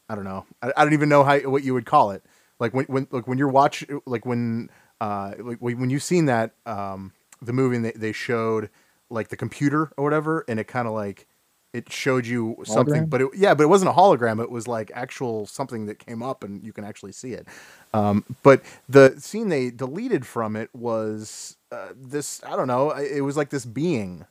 I 0.07 0.15
don't 0.15 0.23
know. 0.23 0.45
I, 0.61 0.71
I 0.77 0.83
don't 0.83 0.93
even 0.93 1.09
know 1.09 1.23
how 1.23 1.37
what 1.39 1.63
you 1.63 1.73
would 1.73 1.85
call 1.85 2.11
it. 2.11 2.23
Like 2.59 2.73
when 2.73 2.85
when 2.85 3.07
like 3.11 3.27
when 3.27 3.37
you're 3.37 3.49
watch 3.49 3.85
like 4.05 4.25
when 4.25 4.69
uh 5.01 5.33
like 5.39 5.59
when 5.59 5.79
when 5.79 5.89
you 5.89 5.99
seen 5.99 6.25
that 6.25 6.53
um 6.65 7.13
the 7.41 7.53
movie 7.53 7.77
they, 7.77 7.91
they 7.91 8.11
showed 8.11 8.69
like 9.09 9.29
the 9.29 9.37
computer 9.37 9.91
or 9.97 10.03
whatever 10.03 10.43
and 10.47 10.59
it 10.59 10.67
kind 10.67 10.87
of 10.87 10.93
like 10.93 11.27
it 11.73 11.91
showed 11.91 12.25
you 12.25 12.57
something 12.63 13.03
Hologram? 13.03 13.09
but 13.09 13.21
it 13.21 13.29
yeah 13.35 13.53
but 13.53 13.63
it 13.63 13.67
wasn't 13.67 13.89
a 13.89 13.93
hologram 13.93 14.41
it 14.41 14.49
was 14.49 14.67
like 14.67 14.91
actual 14.95 15.45
something 15.45 15.85
that 15.85 15.99
came 15.99 16.23
up 16.23 16.43
and 16.43 16.63
you 16.63 16.73
can 16.73 16.83
actually 16.83 17.11
see 17.11 17.33
it 17.33 17.47
um 17.93 18.23
but 18.43 18.63
the 18.87 19.15
scene 19.19 19.49
they 19.49 19.69
deleted 19.69 20.25
from 20.25 20.55
it 20.55 20.69
was 20.73 21.57
uh, 21.71 21.89
this 21.95 22.41
i 22.43 22.55
don't 22.55 22.67
know 22.67 22.89
it 22.91 23.21
was 23.21 23.37
like 23.37 23.49
this 23.49 23.65
being 23.65 24.25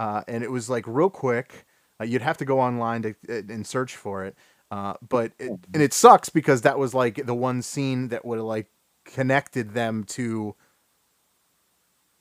uh, 0.00 0.22
and 0.28 0.44
it 0.44 0.50
was 0.50 0.70
like 0.70 0.84
real 0.86 1.10
quick. 1.10 1.66
Uh, 2.00 2.04
you'd 2.04 2.22
have 2.22 2.38
to 2.38 2.44
go 2.44 2.60
online 2.60 3.02
to 3.02 3.10
uh, 3.28 3.42
and 3.48 3.66
search 3.66 3.96
for 3.96 4.24
it. 4.24 4.36
Uh, 4.70 4.94
but 5.08 5.32
it, 5.38 5.50
and 5.72 5.82
it 5.82 5.92
sucks 5.92 6.28
because 6.28 6.62
that 6.62 6.78
was 6.78 6.94
like 6.94 7.26
the 7.26 7.34
one 7.34 7.62
scene 7.62 8.08
that 8.08 8.24
would 8.24 8.38
have 8.38 8.46
like 8.46 8.66
connected 9.04 9.72
them 9.74 10.04
to 10.04 10.54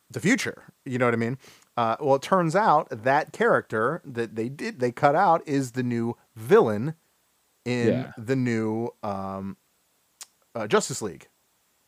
the 0.09 0.19
future. 0.19 0.63
You 0.85 0.97
know 0.97 1.05
what 1.05 1.13
I 1.13 1.17
mean? 1.17 1.37
Uh, 1.77 1.95
well, 1.99 2.15
it 2.15 2.23
turns 2.23 2.55
out 2.55 2.87
that 2.89 3.31
character 3.31 4.01
that 4.03 4.35
they 4.35 4.49
did 4.49 4.79
they 4.79 4.91
cut 4.91 5.15
out 5.15 5.47
is 5.47 5.73
the 5.73 5.83
new 5.83 6.17
villain 6.35 6.95
in 7.65 7.87
Yeah. 7.89 8.11
the 8.17 8.35
new 8.35 8.89
um, 9.03 9.57
uh, 10.55 10.65
Justice 10.65 11.03
League, 11.03 11.27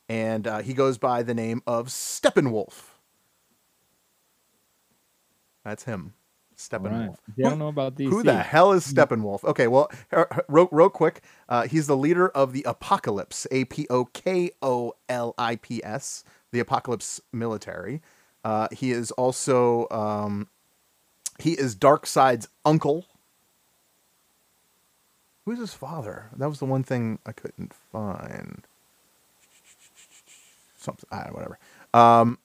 and 0.07 0.45
uh, 0.45 0.59
he 0.59 0.75
goes 0.75 0.99
by 0.99 1.23
the 1.23 1.33
name 1.33 1.63
of 1.65 1.87
Steppenwolf. 1.87 2.83
That's 5.65 5.83
him, 5.85 6.13
Steppenwolf. 6.55 7.07
Right. 7.09 7.09
Yeah, 7.35 7.47
I 7.47 7.49
don't 7.49 7.59
know 7.59 7.67
about 7.69 7.95
these. 7.95 8.09
Who 8.09 8.21
the 8.21 8.37
hell 8.37 8.71
is 8.73 8.85
Steppenwolf? 8.85 9.43
Okay, 9.43 9.67
well, 9.67 9.89
real, 10.47 10.69
real 10.71 10.89
quick, 10.89 11.21
uh, 11.49 11.63
he's 11.67 11.87
the 11.87 11.97
leader 11.97 12.29
of 12.29 12.53
the 12.53 12.61
Apokolips, 12.63 13.47
A 13.49 13.65
P 13.65 13.87
O 13.89 14.05
K 14.05 14.51
O 14.61 14.93
L 15.09 15.33
I 15.39 15.55
P 15.55 15.83
S, 15.83 16.23
the 16.51 16.63
Apokolips 16.63 17.19
military. 17.33 18.01
Uh, 18.43 18.67
he 18.71 18.91
is 18.91 19.11
also 19.11 19.87
um, 19.91 20.47
he 21.39 21.53
is 21.53 21.75
Darkseid's 21.75 22.47
uncle. 22.65 23.05
Who's 25.45 25.59
his 25.59 25.73
father? 25.73 26.29
That 26.35 26.47
was 26.47 26.59
the 26.59 26.65
one 26.65 26.83
thing 26.83 27.19
I 27.25 27.31
couldn't 27.31 27.73
find. 27.91 28.65
Something, 30.77 31.09
ah, 31.11 31.27
whatever. 31.31 31.57
Um, 31.93 32.37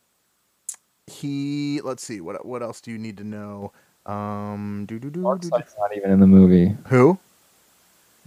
he 1.07 1.81
let's 1.83 2.03
see 2.03 2.21
what 2.21 2.45
what 2.47 2.63
else 2.63 2.81
do 2.81 2.91
you 2.91 2.99
need 2.99 3.19
to 3.19 3.25
know? 3.25 3.73
Um, 4.07 4.85
do 4.87 4.99
do 4.99 5.11
do. 5.11 5.21
Darkseid's 5.21 5.75
not 5.79 5.97
even 5.97 6.11
in 6.11 6.21
the 6.21 6.27
movie. 6.27 6.77
Who? 6.89 7.19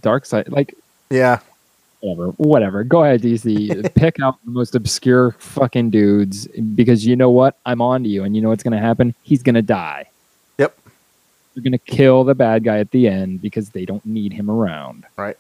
Darkseid, 0.02 0.50
like 0.50 0.76
Yeah, 1.10 1.40
whatever, 2.02 2.32
whatever. 2.38 2.84
Go 2.84 3.04
ahead, 3.04 3.22
DC. 3.22 3.94
Pick 3.96 4.20
out 4.20 4.38
the 4.46 4.52
most 4.52 4.76
obscure 4.76 5.32
fucking 5.40 5.90
dudes 5.90 6.48
because 6.76 7.06
you 7.06 7.16
know 7.16 7.30
what? 7.30 7.58
I'm 7.66 7.82
on 7.82 8.04
to 8.04 8.10
you, 8.10 8.24
and 8.24 8.36
you 8.36 8.42
know 8.42 8.50
what's 8.50 8.64
gonna 8.64 8.80
happen? 8.80 9.14
He's 9.24 9.44
gonna 9.44 9.62
die. 9.62 10.06
Yep. 10.58 10.78
They're 11.54 11.64
gonna 11.64 11.78
kill 11.78 12.24
the 12.24 12.36
bad 12.36 12.64
guy 12.64 12.80
at 12.80 12.92
the 12.92 13.08
end 13.08 13.42
because 13.42 13.70
they 13.72 13.86
don't 13.86 14.06
need 14.06 14.34
him 14.34 14.50
around. 14.50 15.06
right. 15.18 15.38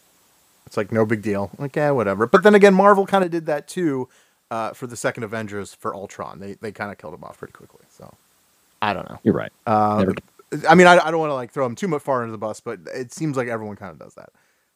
It's 0.66 0.76
like 0.76 0.91
no 0.91 1.05
big 1.05 1.22
deal. 1.22 1.49
Like 1.58 1.76
yeah, 1.78 1.91
whatever. 1.91 2.28
But 2.28 2.43
then 2.43 2.53
again, 2.53 2.74
Marvel 2.74 3.05
kind 3.05 3.24
of 3.24 3.32
did 3.32 3.45
that 3.45 3.70
too 3.70 4.10
uh, 4.51 4.74
for 4.74 4.86
the 4.86 4.97
second 4.97 5.24
Avengers 5.24 5.74
for 5.74 5.95
Ultron. 5.95 6.39
They 6.41 6.55
they 6.55 6.74
kind 6.74 6.91
of 6.91 6.97
killed 6.97 7.14
him 7.14 7.24
off 7.24 7.38
pretty 7.38 7.53
quickly. 7.53 7.86
So 7.89 8.14
I 8.82 8.91
don't 8.93 9.08
know. 9.10 9.18
You're 9.24 9.34
right. 9.34 9.51
Never- 9.66 10.14
I 10.68 10.76
mean, 10.76 10.88
I, 10.88 10.97
I 10.97 11.10
don't 11.12 11.20
want 11.20 11.30
to 11.30 11.36
like 11.36 11.51
throw 11.51 11.66
him 11.66 11.76
too 11.76 11.88
much 11.88 12.01
far 12.01 12.22
under 12.22 12.32
the 12.34 12.38
bus, 12.38 12.60
but 12.62 12.80
it 12.93 13.14
seems 13.14 13.36
like 13.38 13.47
everyone 13.47 13.76
kind 13.78 13.91
of 13.91 13.99
does 13.99 14.14
that. 14.16 14.30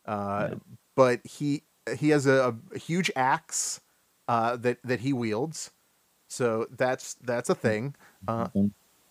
Uh, 0.05 0.49
But 0.95 1.19
he 1.25 1.61
he 1.97 2.09
has 2.09 2.25
a, 2.25 2.55
a 2.73 2.77
huge 2.77 3.11
axe 3.15 3.81
uh, 4.27 4.55
that 4.57 4.77
that 4.83 5.01
he 5.01 5.13
wields, 5.13 5.71
so 6.27 6.67
that's 6.71 7.15
that's 7.15 7.49
a 7.49 7.55
thing. 7.55 7.95
Uh, 8.27 8.47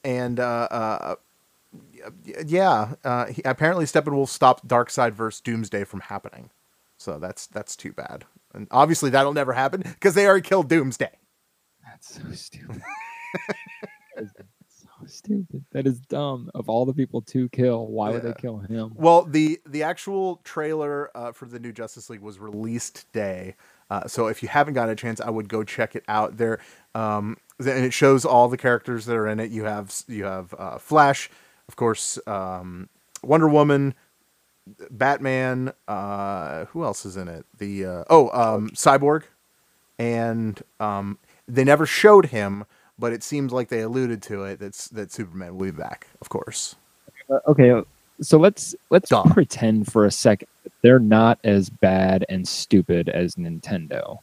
and 0.05 0.41
uh, 0.41 0.69
uh, 0.71 1.15
yeah, 2.47 2.95
uh, 3.05 3.27
he, 3.27 3.43
apparently 3.45 3.85
Steppenwolf 3.85 4.29
stopped 4.29 4.67
Darkseid 4.67 5.13
versus 5.13 5.41
Doomsday 5.41 5.85
from 5.85 6.01
happening, 6.01 6.51
so 6.97 7.19
that's 7.19 7.47
that's 7.47 7.77
too 7.77 7.93
bad. 7.93 8.25
And 8.55 8.67
obviously 8.71 9.11
that'll 9.11 9.35
never 9.35 9.53
happen 9.53 9.83
because 9.83 10.15
they 10.15 10.27
already 10.27 10.43
killed 10.43 10.69
Doomsday. 10.69 11.19
That's 11.85 12.15
so 12.15 12.23
stupid. 12.33 12.83
That 15.11 15.17
is 15.17 15.19
so 15.19 15.19
stupid. 15.19 15.65
That 15.73 15.87
is 15.87 16.01
dumb. 16.01 16.51
Of 16.55 16.69
all 16.69 16.87
the 16.87 16.95
people 16.95 17.23
to 17.23 17.49
kill, 17.51 17.87
why 17.87 18.11
would 18.11 18.23
they 18.23 18.35
kill 18.35 18.59
him? 18.59 18.93
Well, 18.95 19.25
the 19.25 19.61
the 19.67 19.83
actual 19.83 20.37
trailer 20.45 21.11
uh, 21.17 21.33
for 21.33 21.47
the 21.47 21.59
new 21.59 21.73
Justice 21.73 22.11
League 22.11 22.21
was 22.21 22.39
released 22.39 23.07
today, 23.07 23.57
uh, 23.91 24.07
so 24.07 24.29
if 24.29 24.43
you 24.43 24.49
haven't 24.49 24.75
got 24.75 24.89
a 24.89 24.95
chance, 24.95 25.21
I 25.21 25.31
would 25.31 25.49
go 25.49 25.65
check 25.65 25.97
it 25.97 26.05
out. 26.09 26.37
There, 26.37 26.61
um, 26.95 27.37
and 27.59 27.85
it 27.85 27.93
shows 27.93 28.25
all 28.25 28.49
the 28.49 28.57
characters 28.57 29.07
that 29.07 29.17
are 29.17 29.27
in 29.27 29.41
it. 29.41 29.51
You 29.51 29.65
have 29.65 29.95
you 30.09 30.25
have 30.25 30.55
uh, 30.59 30.79
Flash, 30.79 31.31
of 31.69 31.77
course, 31.77 32.19
um, 32.27 32.89
Wonder 33.23 33.49
Woman, 33.49 33.95
Batman. 34.91 35.73
Uh, 35.89 36.67
who 36.67 36.85
else 36.85 37.05
is 37.05 37.17
in 37.17 37.29
it? 37.29 37.47
The 37.59 37.85
uh, 37.85 38.05
oh, 38.11 38.31
um, 38.31 38.71
Cyborg, 38.71 39.25
and 39.99 40.63
um, 40.79 41.19
they 41.49 41.65
never 41.65 41.87
showed 41.87 42.27
him, 42.27 42.65
but 43.01 43.13
it 43.13 43.23
seems 43.25 43.53
like 43.53 43.69
they 43.69 43.81
alluded 43.81 44.23
to 44.25 44.45
it. 44.45 44.61
That's 44.61 44.89
that 44.89 45.11
Superman 45.11 45.57
will 45.57 45.67
be 45.67 45.71
back, 45.73 46.09
of 46.21 46.29
course. 46.29 46.77
Uh, 47.31 47.39
okay, 47.49 47.83
so 48.21 48.39
let's 48.39 48.75
let's 48.91 49.11
pretend 49.33 49.91
for 49.91 50.05
a 50.05 50.11
second 50.11 50.49
that 50.65 50.73
they're 50.83 50.99
not 51.01 51.39
as 51.43 51.71
bad 51.71 52.25
and 52.29 52.47
stupid 52.47 53.09
as 53.09 53.35
Nintendo. 53.37 54.19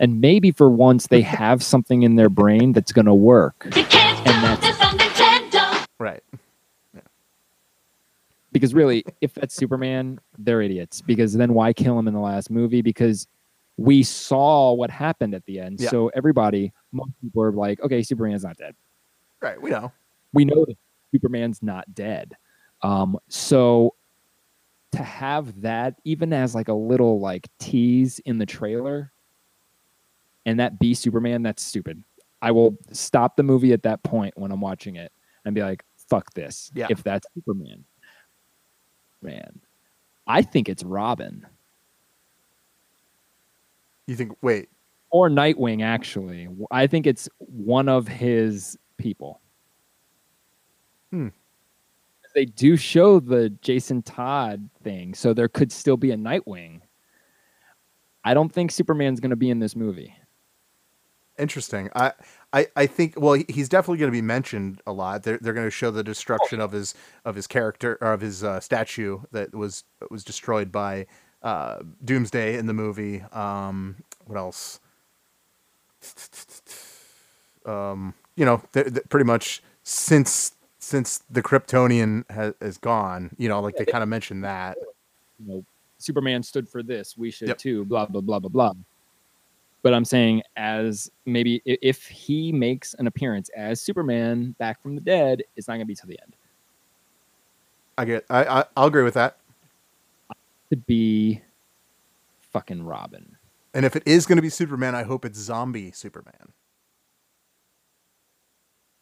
And 0.00 0.20
maybe 0.20 0.52
for 0.52 0.70
once 0.70 1.08
they 1.08 1.22
have 1.40 1.62
something 1.62 2.02
in 2.02 2.16
their 2.16 2.28
brain 2.28 2.72
that's 2.72 2.92
going 2.92 3.06
to 3.06 3.14
work. 3.14 3.66
And 3.66 4.42
that's 4.44 4.66
Right. 5.98 6.22
because 8.52 8.74
really, 8.74 9.04
if 9.20 9.34
that's 9.34 9.54
Superman, 9.54 10.20
they're 10.38 10.62
idiots. 10.62 11.00
Because 11.00 11.34
then 11.34 11.54
why 11.54 11.72
kill 11.72 11.98
him 11.98 12.08
in 12.08 12.14
the 12.14 12.20
last 12.20 12.50
movie? 12.50 12.82
Because 12.82 13.26
we 13.76 14.02
saw 14.02 14.72
what 14.72 14.90
happened 14.90 15.34
at 15.34 15.44
the 15.46 15.58
end. 15.58 15.80
Yeah. 15.80 15.90
So 15.90 16.08
everybody, 16.14 16.72
most 16.92 17.10
people 17.20 17.42
are 17.42 17.52
like, 17.52 17.80
okay, 17.80 18.02
Superman's 18.02 18.44
not 18.44 18.56
dead. 18.56 18.74
Right. 19.40 19.60
We 19.60 19.70
know. 19.70 19.92
we 20.32 20.44
know 20.44 20.64
that 20.66 20.76
Superman's 21.12 21.62
not 21.62 21.92
dead. 21.94 22.36
Um, 22.82 23.18
so 23.28 23.94
to 24.92 25.02
have 25.02 25.60
that 25.62 25.96
even 26.04 26.32
as 26.32 26.54
like 26.54 26.68
a 26.68 26.74
little 26.74 27.18
like 27.20 27.48
tease 27.58 28.20
in 28.20 28.38
the 28.38 28.46
trailer 28.46 29.12
and 30.46 30.60
that 30.60 30.78
be 30.78 30.94
Superman, 30.94 31.42
that's 31.42 31.62
stupid. 31.62 32.02
I 32.42 32.50
will 32.50 32.76
stop 32.92 33.36
the 33.36 33.42
movie 33.42 33.72
at 33.72 33.82
that 33.84 34.02
point 34.02 34.34
when 34.36 34.52
I'm 34.52 34.60
watching 34.60 34.96
it 34.96 35.10
and 35.44 35.54
be 35.54 35.62
like, 35.62 35.84
fuck 35.96 36.32
this. 36.34 36.70
Yeah. 36.74 36.88
If 36.90 37.02
that's 37.02 37.26
Superman. 37.34 37.84
Man. 39.22 39.60
I 40.26 40.42
think 40.42 40.68
it's 40.68 40.84
Robin. 40.84 41.46
You 44.06 44.16
think? 44.16 44.36
Wait. 44.42 44.68
Or 45.10 45.28
Nightwing, 45.30 45.82
actually. 45.82 46.48
I 46.70 46.86
think 46.86 47.06
it's 47.06 47.28
one 47.38 47.88
of 47.88 48.08
his 48.08 48.76
people. 48.98 49.40
Hmm. 51.10 51.28
They 52.34 52.44
do 52.46 52.76
show 52.76 53.20
the 53.20 53.50
Jason 53.50 54.02
Todd 54.02 54.68
thing, 54.82 55.14
so 55.14 55.32
there 55.32 55.48
could 55.48 55.70
still 55.70 55.96
be 55.96 56.10
a 56.10 56.16
Nightwing. 56.16 56.80
I 58.24 58.34
don't 58.34 58.52
think 58.52 58.72
Superman's 58.72 59.20
going 59.20 59.30
to 59.30 59.36
be 59.36 59.50
in 59.50 59.60
this 59.60 59.76
movie. 59.76 60.16
Interesting. 61.38 61.90
I, 61.94 62.12
I, 62.52 62.66
I 62.76 62.86
think. 62.86 63.14
Well, 63.16 63.40
he's 63.48 63.68
definitely 63.68 63.98
going 63.98 64.10
to 64.10 64.16
be 64.16 64.22
mentioned 64.22 64.80
a 64.86 64.92
lot. 64.92 65.24
They're 65.24 65.38
they're 65.38 65.52
going 65.52 65.66
to 65.66 65.70
show 65.70 65.90
the 65.90 66.04
destruction 66.04 66.60
of 66.60 66.70
his 66.72 66.94
of 67.24 67.34
his 67.34 67.46
character 67.46 67.98
or 68.00 68.12
of 68.12 68.20
his 68.20 68.44
uh, 68.44 68.60
statue 68.60 69.20
that 69.32 69.52
was 69.54 69.84
was 70.10 70.22
destroyed 70.22 70.70
by 70.70 71.06
uh, 71.44 71.80
Doomsday 72.04 72.56
in 72.56 72.66
the 72.66 72.72
movie. 72.72 73.22
Um, 73.32 73.96
what 74.24 74.36
else? 74.36 74.80
Um, 77.66 78.14
you 78.36 78.44
know, 78.44 78.62
th- 78.72 78.86
th- 78.92 79.08
pretty 79.08 79.24
much 79.24 79.62
since 79.84 80.54
since 80.78 81.22
the 81.30 81.42
Kryptonian 81.42 82.28
has 82.30 82.54
is 82.60 82.78
gone. 82.78 83.30
You 83.38 83.48
know, 83.48 83.60
like 83.60 83.76
they 83.76 83.84
kind 83.84 84.02
of 84.02 84.08
mentioned 84.08 84.44
that. 84.44 84.76
You 85.38 85.46
know, 85.48 85.64
Superman 85.98 86.42
stood 86.42 86.68
for 86.68 86.82
this. 86.82 87.16
We 87.16 87.30
should 87.30 87.48
Yep. 87.48 87.58
too. 87.58 87.84
Blah 87.84 88.06
blah 88.06 88.20
blah 88.20 88.38
blah 88.38 88.50
blah. 88.50 88.72
But 89.82 89.92
I'm 89.92 90.04
saying, 90.04 90.42
as 90.56 91.10
maybe 91.26 91.60
if 91.64 92.06
he 92.06 92.52
makes 92.52 92.94
an 92.94 93.06
appearance 93.06 93.50
as 93.50 93.82
Superman 93.82 94.54
back 94.58 94.82
from 94.82 94.94
the 94.94 95.00
dead, 95.02 95.42
it's 95.56 95.68
not 95.68 95.74
going 95.74 95.82
to 95.82 95.86
be 95.86 95.94
till 95.94 96.08
the 96.08 96.18
end. 96.22 96.36
I 97.98 98.04
get. 98.06 98.24
I, 98.30 98.44
I 98.44 98.64
I'll 98.76 98.86
agree 98.86 99.02
with 99.04 99.14
that. 99.14 99.36
To 100.74 100.80
be 100.80 101.40
fucking 102.52 102.82
Robin. 102.82 103.36
And 103.72 103.86
if 103.86 103.94
it 103.94 104.02
is 104.06 104.26
going 104.26 104.38
to 104.38 104.42
be 104.42 104.48
Superman, 104.50 104.96
I 104.96 105.04
hope 105.04 105.24
it's 105.24 105.38
zombie 105.38 105.92
Superman. 105.92 106.52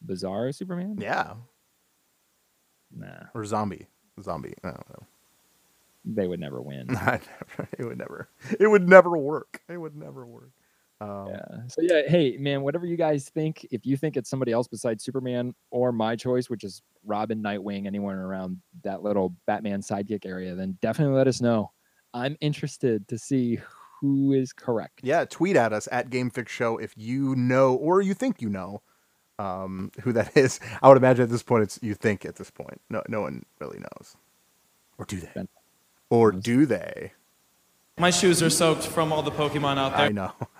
Bizarre 0.04 0.52
Superman? 0.52 0.98
Yeah. 1.00 1.34
Nah, 2.94 3.24
Or 3.34 3.46
zombie. 3.46 3.86
Zombie. 4.20 4.52
I 4.62 4.68
don't 4.68 4.88
know. 4.90 5.06
they 6.04 6.26
would 6.26 6.40
never 6.40 6.60
win. 6.60 6.88
I 6.94 7.20
never, 7.40 7.68
it 7.78 7.84
would 7.86 7.96
never. 7.96 8.28
It 8.60 8.66
would 8.66 8.86
never 8.86 9.16
work. 9.16 9.62
It 9.70 9.78
would 9.78 9.96
never 9.96 10.26
work. 10.26 10.50
Um, 11.02 11.28
Yeah. 11.28 11.58
So 11.68 11.82
yeah, 11.82 12.02
hey 12.06 12.36
man, 12.38 12.62
whatever 12.62 12.86
you 12.86 12.96
guys 12.96 13.28
think, 13.28 13.66
if 13.70 13.84
you 13.84 13.96
think 13.96 14.16
it's 14.16 14.30
somebody 14.30 14.52
else 14.52 14.68
besides 14.68 15.02
Superman 15.02 15.54
or 15.70 15.92
my 15.92 16.14
choice, 16.16 16.48
which 16.48 16.64
is 16.64 16.82
Robin, 17.04 17.42
Nightwing, 17.42 17.86
anyone 17.86 18.16
around 18.16 18.60
that 18.84 19.02
little 19.02 19.34
Batman 19.46 19.80
sidekick 19.80 20.24
area, 20.24 20.54
then 20.54 20.78
definitely 20.80 21.14
let 21.14 21.26
us 21.26 21.40
know. 21.40 21.72
I'm 22.14 22.36
interested 22.40 23.08
to 23.08 23.18
see 23.18 23.58
who 24.00 24.32
is 24.32 24.52
correct. 24.52 25.00
Yeah, 25.02 25.24
tweet 25.24 25.56
at 25.56 25.72
us 25.72 25.88
at 25.90 26.10
GameFix 26.10 26.48
Show 26.48 26.78
if 26.78 26.92
you 26.96 27.34
know 27.34 27.74
or 27.74 28.00
you 28.00 28.14
think 28.14 28.40
you 28.40 28.48
know 28.48 28.82
um, 29.38 29.90
who 30.02 30.12
that 30.12 30.36
is. 30.36 30.60
I 30.82 30.88
would 30.88 30.96
imagine 30.96 31.24
at 31.24 31.30
this 31.30 31.42
point 31.42 31.64
it's 31.64 31.78
you 31.82 31.94
think 31.94 32.24
at 32.24 32.36
this 32.36 32.50
point. 32.50 32.80
No, 32.90 33.02
no 33.08 33.22
one 33.22 33.44
really 33.60 33.78
knows. 33.78 34.16
Or 34.98 35.04
do 35.04 35.18
they? 35.18 35.46
Or 36.10 36.30
do 36.30 36.66
they? 36.66 37.12
My 37.98 38.10
shoes 38.10 38.42
are 38.42 38.50
soaked 38.50 38.86
from 38.86 39.12
all 39.12 39.22
the 39.22 39.30
Pokemon 39.30 39.78
out 39.78 39.96
there. 39.96 40.06
I 40.06 40.08
know. 40.10 40.32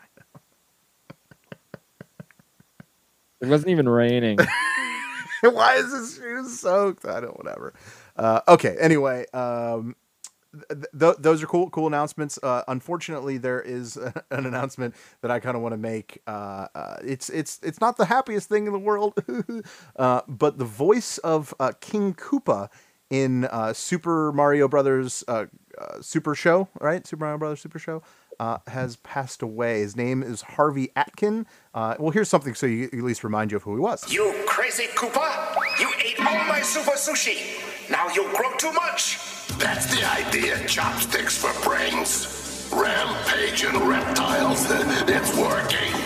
It 3.43 3.49
wasn't 3.49 3.71
even 3.71 3.89
raining. 3.89 4.39
Why 5.43 5.75
is 5.75 5.93
his 5.93 6.15
shoes 6.15 6.61
soaked? 6.61 7.05
I 7.05 7.21
don't. 7.21 7.37
Whatever. 7.37 7.75
Uh, 8.17 8.41
okay. 8.47 8.77
Anyway, 8.81 9.27
um, 9.35 9.97
th- 10.69 10.85
th- 10.99 11.17
those 11.19 11.43
are 11.43 11.47
cool 11.47 11.69
cool 11.71 11.89
announcements. 11.89 12.39
Uh, 12.41 12.63
unfortunately, 12.69 13.39
there 13.39 13.61
is 13.61 13.97
an 14.31 14.47
announcement 14.47 14.95
that 15.23 15.33
I 15.33 15.41
kind 15.41 15.57
of 15.57 15.63
want 15.63 15.73
to 15.73 15.79
make. 15.79 16.23
Uh, 16.29 16.69
uh, 16.75 16.97
it's 17.05 17.29
it's 17.31 17.59
it's 17.65 17.81
not 17.81 17.97
the 17.97 18.05
happiest 18.05 18.49
thing 18.49 18.67
in 18.67 18.73
the 18.73 18.79
world, 18.79 19.15
uh, 19.97 20.23
but 20.29 20.59
the 20.59 20.65
voice 20.65 21.19
of 21.19 21.53
uh, 21.59 21.73
King 21.81 22.15
Koopa 22.15 22.69
in 23.11 23.49
Super 23.75 24.33
Mario 24.33 24.69
Brothers 24.69 25.25
Super 26.01 26.35
Show, 26.35 26.69
right? 26.81 27.07
Super 27.07 27.25
Mario 27.25 27.39
Brothers 27.39 27.61
Super 27.61 27.79
Show. 27.81 28.03
Uh, 28.41 28.59
has 28.67 28.97
passed 28.97 29.43
away. 29.43 29.81
His 29.81 29.97
name 29.97 30.23
is 30.23 30.43
Harvey 30.43 30.91
Atkin. 30.97 31.47
Uh, 31.75 31.95
well, 31.99 32.11
here's 32.11 32.29
something 32.29 32.55
so 32.55 32.67
you 32.67 32.85
at 32.87 32.95
least 32.95 33.23
remind 33.23 33.53
you 33.53 33.57
of 33.57 33.63
who 33.63 33.75
he 33.75 33.81
was. 33.81 34.13
You 34.13 34.35
crazy 34.47 34.85
Koopa! 34.95 35.55
You 35.79 35.91
ate 36.05 36.19
all 36.19 36.45
my 36.49 36.61
super 36.61 36.97
sushi! 36.97 37.91
Now 37.91 38.09
you'll 38.09 38.35
grow 38.35 38.53
too 38.57 38.73
much! 38.73 39.19
That's 39.59 39.87
the 39.95 40.05
idea, 40.05 40.59
chopsticks 40.67 41.39
for 41.39 41.53
brains. 41.65 42.69
Rampaging 42.75 43.79
reptiles. 43.87 44.67
it's 44.71 45.37
working. 45.37 46.02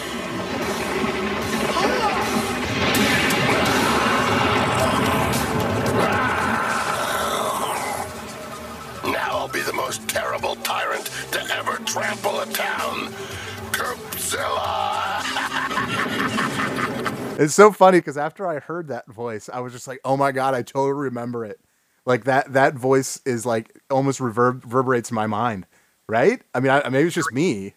Most 9.76 10.08
terrible 10.08 10.56
tyrant 10.56 11.06
to 11.32 11.40
ever 11.54 11.76
trample 11.84 12.40
a 12.40 12.46
town. 12.46 13.12
Koopzilla! 13.72 15.22
It's 17.38 17.54
so 17.54 17.70
funny 17.70 17.98
because 17.98 18.16
after 18.16 18.46
I 18.46 18.60
heard 18.60 18.88
that 18.88 19.06
voice, 19.08 19.50
I 19.52 19.60
was 19.60 19.72
just 19.74 19.86
like, 19.86 20.00
"Oh 20.06 20.16
my 20.16 20.32
god, 20.32 20.54
I 20.54 20.62
totally 20.62 20.94
remember 20.94 21.44
it." 21.44 21.60
Like 22.06 22.24
that 22.24 22.52
that 22.54 22.74
voice 22.74 23.20
is 23.26 23.44
like 23.44 23.78
almost 23.90 24.20
reverb- 24.20 24.64
reverberates 24.64 25.10
in 25.10 25.16
my 25.16 25.26
mind, 25.26 25.66
right? 26.06 26.40
I 26.54 26.60
mean, 26.60 26.70
I, 26.72 26.88
maybe 26.88 27.06
it's 27.06 27.14
just 27.14 27.32
me. 27.32 27.74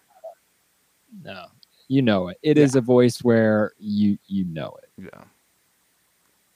No, 1.23 1.47
you 1.89 2.01
know 2.01 2.29
it. 2.29 2.37
It 2.41 2.57
is 2.57 2.75
a 2.75 2.81
voice 2.81 3.21
where 3.21 3.73
you 3.79 4.17
you 4.27 4.45
know 4.45 4.77
it. 4.81 4.89
Yeah. 5.13 5.23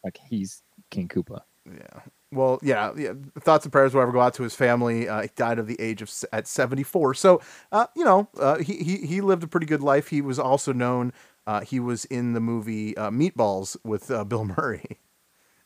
Like 0.04 0.18
he's 0.30 0.62
King 0.90 1.10
Koopa. 1.10 1.42
Yeah. 1.66 2.00
Well, 2.36 2.60
yeah, 2.62 2.92
yeah. 2.98 3.14
Thoughts 3.40 3.66
and 3.66 3.72
prayers 3.72 3.94
will 3.94 4.02
ever 4.02 4.12
go 4.12 4.22
out 4.22 4.34
to 4.36 4.44
his 4.44 4.56
family. 4.56 5.08
Uh, 5.08 5.24
he 5.24 5.30
died 5.36 5.60
of 5.60 5.68
the 5.68 5.80
age 5.80 6.02
of 6.02 6.12
at 6.32 6.48
74. 6.48 7.14
So, 7.14 7.42
uh, 7.72 7.88
you 7.96 8.04
know, 8.04 8.30
uh, 8.40 8.58
he, 8.58 8.78
he 8.78 8.98
he 8.98 9.22
lived 9.22 9.44
a 9.44 9.48
pretty 9.48 9.66
good 9.66 9.82
life. 9.82 10.10
He 10.10 10.22
was 10.22 10.40
also 10.40 10.74
known. 10.74 11.14
Uh, 11.46 11.62
he 11.62 11.80
was 11.80 12.06
in 12.06 12.34
the 12.34 12.40
movie 12.40 12.96
uh, 12.98 13.10
Meatballs 13.10 13.76
with 13.84 14.10
uh, 14.10 14.24
Bill 14.24 14.46
Murray. 14.58 15.00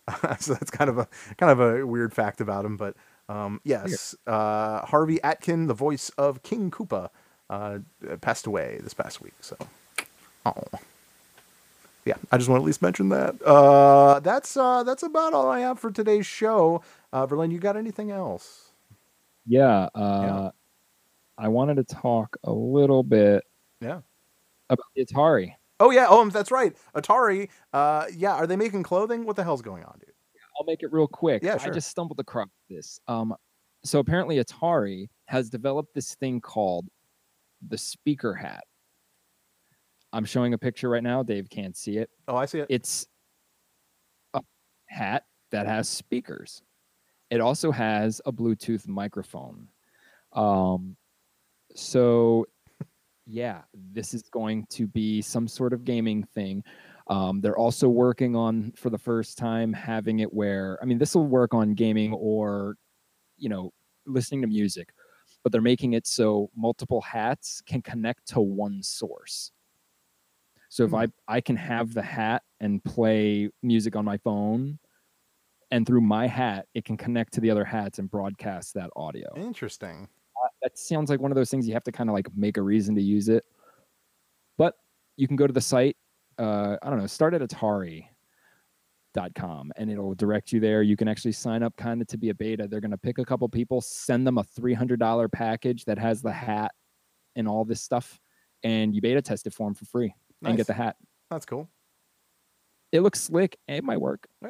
so 0.39 0.53
that's 0.53 0.71
kind 0.71 0.89
of 0.89 0.97
a 0.97 1.07
kind 1.37 1.51
of 1.51 1.59
a 1.59 1.85
weird 1.85 2.13
fact 2.13 2.41
about 2.41 2.65
him. 2.65 2.77
But 2.77 2.95
um, 3.29 3.61
yes, 3.63 4.15
uh, 4.25 4.85
Harvey 4.85 5.21
Atkin, 5.23 5.67
the 5.67 5.73
voice 5.73 6.09
of 6.17 6.43
King 6.43 6.71
Koopa, 6.71 7.09
uh, 7.49 7.79
passed 8.21 8.47
away 8.47 8.79
this 8.81 8.93
past 8.93 9.21
week. 9.21 9.33
So, 9.41 9.57
oh 10.45 10.63
yeah, 12.07 12.15
I 12.31 12.37
just 12.37 12.49
want 12.49 12.59
to 12.59 12.63
at 12.63 12.65
least 12.65 12.81
mention 12.81 13.09
that. 13.09 13.41
Uh, 13.43 14.19
that's 14.21 14.55
uh, 14.57 14.83
that's 14.83 15.03
about 15.03 15.33
all 15.33 15.49
I 15.49 15.59
have 15.59 15.79
for 15.79 15.91
today's 15.91 16.25
show. 16.25 16.81
Uh, 17.13 17.25
Verlaine, 17.25 17.51
you 17.51 17.59
got 17.59 17.77
anything 17.77 18.11
else? 18.11 18.71
Yeah, 19.45 19.89
uh, 19.95 20.51
I 21.37 21.47
wanted 21.47 21.75
to 21.75 21.83
talk 21.83 22.35
a 22.43 22.51
little 22.51 23.03
bit 23.03 23.43
Yeah. 23.81 24.01
about 24.69 24.85
the 24.95 25.05
Atari. 25.05 25.53
Oh 25.79 25.91
yeah. 25.91 26.07
Oh, 26.09 26.27
that's 26.29 26.51
right. 26.51 26.75
Atari. 26.95 27.49
Uh, 27.71 28.05
yeah. 28.15 28.33
Are 28.33 28.47
they 28.47 28.55
making 28.55 28.83
clothing? 28.83 29.25
What 29.25 29.35
the 29.35 29.43
hell's 29.43 29.61
going 29.61 29.83
on, 29.83 29.99
dude? 29.99 30.13
I'll 30.59 30.65
make 30.65 30.81
it 30.81 30.91
real 30.91 31.07
quick. 31.07 31.43
Yeah, 31.43 31.57
sure. 31.57 31.71
I 31.71 31.73
just 31.73 31.89
stumbled 31.89 32.19
across 32.19 32.47
this. 32.69 32.99
Um, 33.07 33.35
so 33.83 33.99
apparently 33.99 34.43
Atari 34.43 35.07
has 35.25 35.49
developed 35.49 35.93
this 35.93 36.15
thing 36.15 36.41
called 36.41 36.87
the 37.69 37.77
speaker 37.77 38.33
hat. 38.33 38.63
I'm 40.17 40.25
showing 40.25 40.55
a 40.55 40.57
picture 40.57 40.89
right 40.89 41.03
now. 41.03 41.21
Dave 41.21 41.47
can't 41.47 41.77
see 41.77 41.99
it. 41.99 42.09
Oh, 42.27 42.35
I 42.35 42.47
see 42.47 42.57
it. 42.57 42.65
It's 42.71 43.05
a 44.33 44.41
hat 44.87 45.25
that 45.51 45.67
has 45.67 45.87
speakers. 45.87 46.63
It 47.29 47.39
also 47.39 47.69
has 47.69 48.19
a 48.25 48.31
Bluetooth 48.31 48.87
microphone. 48.87 49.67
Um, 50.33 50.97
so 51.75 52.47
yeah, 53.27 53.61
this 53.93 54.15
is 54.15 54.23
going 54.23 54.65
to 54.71 54.87
be 54.87 55.21
some 55.21 55.47
sort 55.47 55.71
of 55.71 55.85
gaming 55.85 56.23
thing. 56.23 56.63
Um, 57.05 57.39
they're 57.39 57.57
also 57.57 57.87
working 57.87 58.35
on, 58.35 58.73
for 58.75 58.89
the 58.89 58.97
first 58.97 59.37
time, 59.37 59.71
having 59.71 60.21
it 60.21 60.33
where, 60.33 60.79
I 60.81 60.85
mean, 60.85 60.97
this 60.97 61.13
will 61.13 61.27
work 61.27 61.53
on 61.53 61.75
gaming 61.75 62.11
or, 62.13 62.75
you 63.37 63.49
know, 63.49 63.71
listening 64.07 64.41
to 64.41 64.47
music, 64.47 64.89
but 65.43 65.51
they're 65.51 65.61
making 65.61 65.93
it 65.93 66.07
so 66.07 66.49
multiple 66.55 67.01
hats 67.01 67.61
can 67.61 67.83
connect 67.83 68.29
to 68.29 68.41
one 68.41 68.81
source. 68.81 69.51
So 70.69 70.83
if 70.83 70.93
I 70.93 71.07
I 71.27 71.41
can 71.41 71.55
have 71.55 71.93
the 71.93 72.01
hat 72.01 72.43
and 72.59 72.83
play 72.83 73.49
music 73.63 73.95
on 73.95 74.05
my 74.05 74.17
phone, 74.17 74.79
and 75.71 75.85
through 75.85 76.01
my 76.01 76.27
hat 76.27 76.65
it 76.73 76.85
can 76.85 76.97
connect 76.97 77.33
to 77.33 77.41
the 77.41 77.51
other 77.51 77.65
hats 77.65 77.99
and 77.99 78.09
broadcast 78.09 78.73
that 78.73 78.89
audio. 78.95 79.27
Interesting. 79.35 80.07
Uh, 80.43 80.47
that 80.61 80.77
sounds 80.77 81.09
like 81.09 81.19
one 81.19 81.31
of 81.31 81.35
those 81.35 81.49
things 81.49 81.67
you 81.67 81.73
have 81.73 81.83
to 81.83 81.91
kind 81.91 82.09
of 82.09 82.13
like 82.13 82.27
make 82.35 82.57
a 82.57 82.61
reason 82.61 82.95
to 82.95 83.01
use 83.01 83.29
it. 83.29 83.43
But 84.57 84.75
you 85.15 85.27
can 85.27 85.35
go 85.35 85.47
to 85.47 85.53
the 85.53 85.61
site. 85.61 85.97
Uh, 86.37 86.77
I 86.81 86.89
don't 86.89 86.99
know. 86.99 87.07
Start 87.07 87.33
at 87.33 87.41
Atari.com 87.41 88.11
and 89.75 89.89
it'll 89.89 90.13
direct 90.13 90.51
you 90.51 90.59
there. 90.59 90.83
You 90.83 90.95
can 90.95 91.07
actually 91.07 91.31
sign 91.31 91.63
up 91.63 91.75
kind 91.75 92.01
of 92.01 92.07
to 92.07 92.17
be 92.17 92.29
a 92.29 92.35
beta. 92.35 92.67
They're 92.67 92.81
going 92.81 92.91
to 92.91 92.97
pick 92.97 93.17
a 93.17 93.25
couple 93.25 93.49
people, 93.49 93.81
send 93.81 94.27
them 94.27 94.37
a 94.37 94.43
$300 94.43 95.31
package 95.31 95.85
that 95.85 95.97
has 95.97 96.21
the 96.21 96.31
hat 96.31 96.71
and 97.35 97.47
all 97.47 97.65
this 97.65 97.81
stuff, 97.81 98.19
and 98.63 98.93
you 98.93 99.01
beta 99.01 99.21
test 99.21 99.47
it 99.47 99.53
for 99.53 99.67
them 99.67 99.73
for 99.73 99.85
free 99.85 100.13
and 100.43 100.57
get 100.57 100.67
the 100.67 100.73
hat. 100.73 100.95
That's 101.29 101.45
cool. 101.45 101.69
It 102.91 103.01
looks 103.01 103.21
slick. 103.21 103.57
It 103.67 103.83
might 103.83 103.99
work. 103.99 104.27
Yeah. 104.41 104.49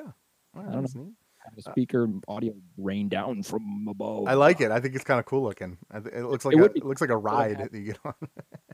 Right, 0.53 0.67
I 0.67 0.71
don't 0.71 0.95
know. 0.95 1.03
neat. 1.03 1.13
Have 1.45 1.55
the 1.55 1.69
uh, 1.69 1.71
speaker 1.71 2.07
audio 2.27 2.53
rain 2.77 3.07
down 3.09 3.41
from 3.43 3.87
above. 3.89 4.27
I 4.27 4.33
like 4.33 4.59
it. 4.61 4.69
I 4.71 4.79
think 4.79 4.95
it's 4.95 5.03
kind 5.03 5.19
of 5.19 5.25
cool 5.25 5.43
looking. 5.43 5.77
Th- 5.91 6.05
It 6.13 6.25
looks 6.25 6.43
like 6.45 6.55
It 6.55 6.59
a, 6.61 6.65
it 6.65 6.85
looks 6.85 6.99
like 7.01 7.09
a 7.09 7.17
ride 7.17 7.57
that 7.59 7.73
you 7.73 7.85
get 7.85 7.99
on. 8.05 8.13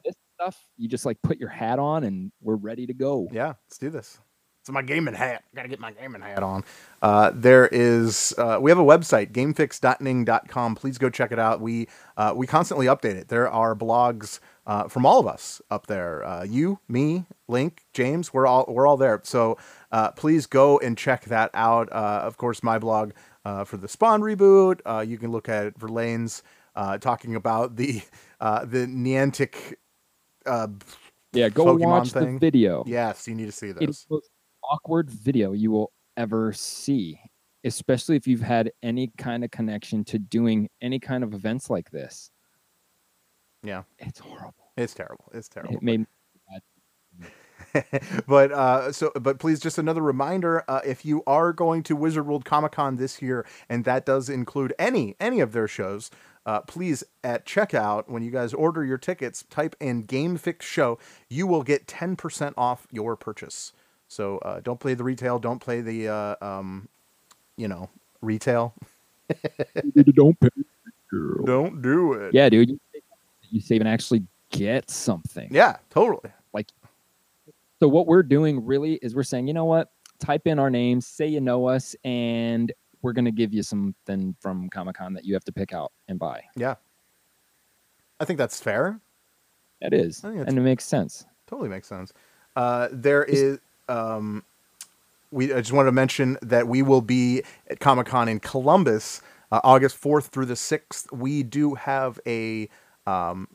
this 0.03 0.15
stuff. 0.35 0.57
You 0.77 0.87
just 0.89 1.05
like 1.05 1.21
put 1.21 1.37
your 1.39 1.49
hat 1.49 1.77
on 1.79 2.03
and 2.03 2.31
we're 2.41 2.55
ready 2.55 2.87
to 2.87 2.93
go. 2.93 3.27
Yeah, 3.31 3.53
let's 3.69 3.77
do 3.77 3.89
this. 3.89 4.19
It's 4.63 4.69
my 4.71 4.81
gaming 4.81 5.13
hat. 5.13 5.43
I 5.51 5.55
Got 5.57 5.63
to 5.63 5.67
get 5.67 5.81
my 5.81 5.91
gaming 5.91 6.21
hat 6.21 6.41
on. 6.41 6.63
Uh, 7.01 7.31
there 7.35 7.67
is 7.69 8.33
uh, 8.37 8.59
we 8.61 8.71
have 8.71 8.79
a 8.79 8.83
website 8.83 9.33
gamefix.ning.com. 9.33 10.75
Please 10.75 10.97
go 10.97 11.09
check 11.09 11.33
it 11.33 11.39
out. 11.39 11.59
We 11.59 11.89
uh, 12.15 12.31
we 12.33 12.47
constantly 12.47 12.85
update 12.85 13.15
it. 13.15 13.27
There 13.27 13.49
are 13.49 13.75
blogs 13.75 14.39
uh, 14.65 14.87
from 14.87 15.05
all 15.05 15.19
of 15.19 15.27
us 15.27 15.61
up 15.69 15.87
there. 15.87 16.23
Uh, 16.23 16.43
you, 16.45 16.79
me, 16.87 17.25
Link, 17.49 17.83
James. 17.93 18.33
We're 18.33 18.47
all 18.47 18.63
we're 18.69 18.87
all 18.87 18.95
there. 18.95 19.19
So 19.25 19.57
uh, 19.91 20.11
please 20.11 20.45
go 20.45 20.79
and 20.79 20.97
check 20.97 21.25
that 21.25 21.51
out. 21.53 21.91
Uh, 21.91 22.21
of 22.23 22.37
course, 22.37 22.63
my 22.63 22.79
blog 22.79 23.11
uh, 23.43 23.65
for 23.65 23.75
the 23.75 23.89
Spawn 23.89 24.21
reboot. 24.21 24.79
Uh, 24.85 25.03
you 25.05 25.17
can 25.17 25.29
look 25.33 25.49
at 25.49 25.77
Verlaine's 25.77 26.41
uh, 26.77 26.97
talking 26.99 27.35
about 27.35 27.75
the 27.75 28.01
uh, 28.39 28.63
the 28.63 28.85
Niantic. 28.87 29.73
Uh, 30.45 30.67
Yeah, 31.33 31.49
go 31.49 31.65
Pokemon 31.65 31.79
watch 31.79 32.11
thing. 32.11 32.35
the 32.35 32.39
video. 32.39 32.85
Yes, 32.87 33.27
you 33.27 33.35
need 33.35 33.47
to 33.47 33.51
see 33.51 33.73
this. 33.73 33.89
is 33.89 34.05
the 34.09 34.15
most 34.15 34.29
awkward 34.69 35.09
video 35.09 35.53
you 35.53 35.71
will 35.71 35.91
ever 36.17 36.53
see, 36.53 37.19
especially 37.63 38.15
if 38.15 38.27
you've 38.27 38.41
had 38.41 38.71
any 38.81 39.11
kind 39.17 39.43
of 39.43 39.51
connection 39.51 40.03
to 40.05 40.19
doing 40.19 40.69
any 40.81 40.99
kind 40.99 41.23
of 41.23 41.33
events 41.33 41.69
like 41.69 41.91
this. 41.91 42.31
Yeah, 43.63 43.83
it's 43.99 44.19
horrible. 44.19 44.71
It's 44.75 44.93
terrible. 44.93 45.31
It's 45.33 45.47
terrible. 45.47 45.75
It 45.75 45.83
made 45.83 45.99
me 46.01 46.05
but 48.27 48.51
uh, 48.51 48.91
so 48.91 49.11
but 49.19 49.39
please 49.39 49.59
just 49.59 49.77
another 49.77 50.01
reminder 50.01 50.63
uh, 50.67 50.81
if 50.85 51.05
you 51.05 51.23
are 51.25 51.53
going 51.53 51.83
to 51.83 51.95
wizard 51.95 52.27
world 52.27 52.45
comic 52.45 52.73
con 52.73 52.97
this 52.97 53.21
year 53.21 53.45
and 53.69 53.85
that 53.85 54.05
does 54.05 54.29
include 54.29 54.73
any 54.77 55.15
any 55.19 55.39
of 55.39 55.53
their 55.53 55.67
shows 55.67 56.11
uh, 56.45 56.61
please 56.61 57.03
at 57.23 57.45
checkout 57.45 58.07
when 58.07 58.21
you 58.23 58.31
guys 58.31 58.53
order 58.53 58.83
your 58.83 58.97
tickets 58.97 59.43
type 59.49 59.75
in 59.79 60.03
game 60.03 60.37
fix 60.37 60.65
show 60.65 60.99
you 61.29 61.47
will 61.47 61.63
get 61.63 61.87
10% 61.87 62.53
off 62.57 62.87
your 62.91 63.15
purchase 63.15 63.73
so 64.13 64.37
uh, 64.39 64.59
don't 64.61 64.79
play 64.79 64.93
the 64.93 65.03
retail 65.03 65.39
don't 65.39 65.59
play 65.59 65.81
the 65.81 66.07
uh, 66.07 66.35
um, 66.41 66.87
you 67.57 67.67
know 67.67 67.89
retail 68.21 68.73
don't 70.15 70.39
pay 70.39 70.49
don't 71.45 71.81
do 71.81 72.13
it 72.13 72.33
Yeah, 72.33 72.49
dude. 72.49 72.69
You 72.69 72.79
save, 72.91 73.01
you 73.49 73.61
save 73.61 73.81
and 73.81 73.87
actually 73.89 74.23
get 74.51 74.89
something. 74.89 75.47
yeah 75.51 75.77
totally 75.89 76.31
Like, 76.53 76.69
so 77.79 77.87
what 77.87 78.07
we're 78.07 78.23
doing 78.23 78.65
really 78.65 78.93
is 79.01 79.15
we're 79.15 79.23
saying, 79.23 79.47
you 79.47 79.53
know 79.53 79.65
what? 79.65 79.91
Type 80.19 80.47
in 80.47 80.57
our 80.59 80.69
names, 80.69 81.05
say 81.05 81.27
you 81.27 81.41
know 81.41 81.65
us, 81.67 81.95
and 82.03 82.71
we're 83.01 83.13
gonna 83.13 83.31
give 83.31 83.53
you 83.53 83.61
something 83.63 84.35
from 84.39 84.69
Comic 84.69 84.95
Con 84.95 85.13
that 85.13 85.25
you 85.25 85.33
have 85.33 85.43
to 85.45 85.51
pick 85.51 85.73
out 85.73 85.91
and 86.07 86.17
buy. 86.19 86.41
yeah 86.55 86.75
i 88.19 88.25
think 88.25 88.37
that's 88.37 88.59
fair 88.61 88.99
That 89.81 89.93
is, 89.93 90.23
I 90.23 90.29
think 90.33 90.47
and 90.47 90.57
it 90.57 90.61
makes 90.61 90.85
sense. 90.85 91.25
Totally 91.47 91.67
makes 91.69 91.87
sense. 91.87 92.13
Uh, 92.55 92.87
there 92.91 93.23
is. 93.25 93.59
Um, 93.89 94.43
we 95.31 95.53
I 95.53 95.57
just 95.57 95.73
wanted 95.73 95.87
to 95.87 95.93
mention 95.93 96.37
that 96.41 96.67
we 96.67 96.81
will 96.81 97.01
be 97.01 97.43
at 97.69 97.79
Comic 97.79 98.07
Con 98.07 98.29
in 98.29 98.39
Columbus 98.39 99.21
uh, 99.53 99.61
August 99.63 100.01
4th 100.01 100.29
through 100.29 100.47
the 100.47 100.55
6th, 100.55 101.11
we 101.11 101.43
do 101.43 101.75
have 101.75 102.19
a 102.25 102.67
um, 103.05 103.47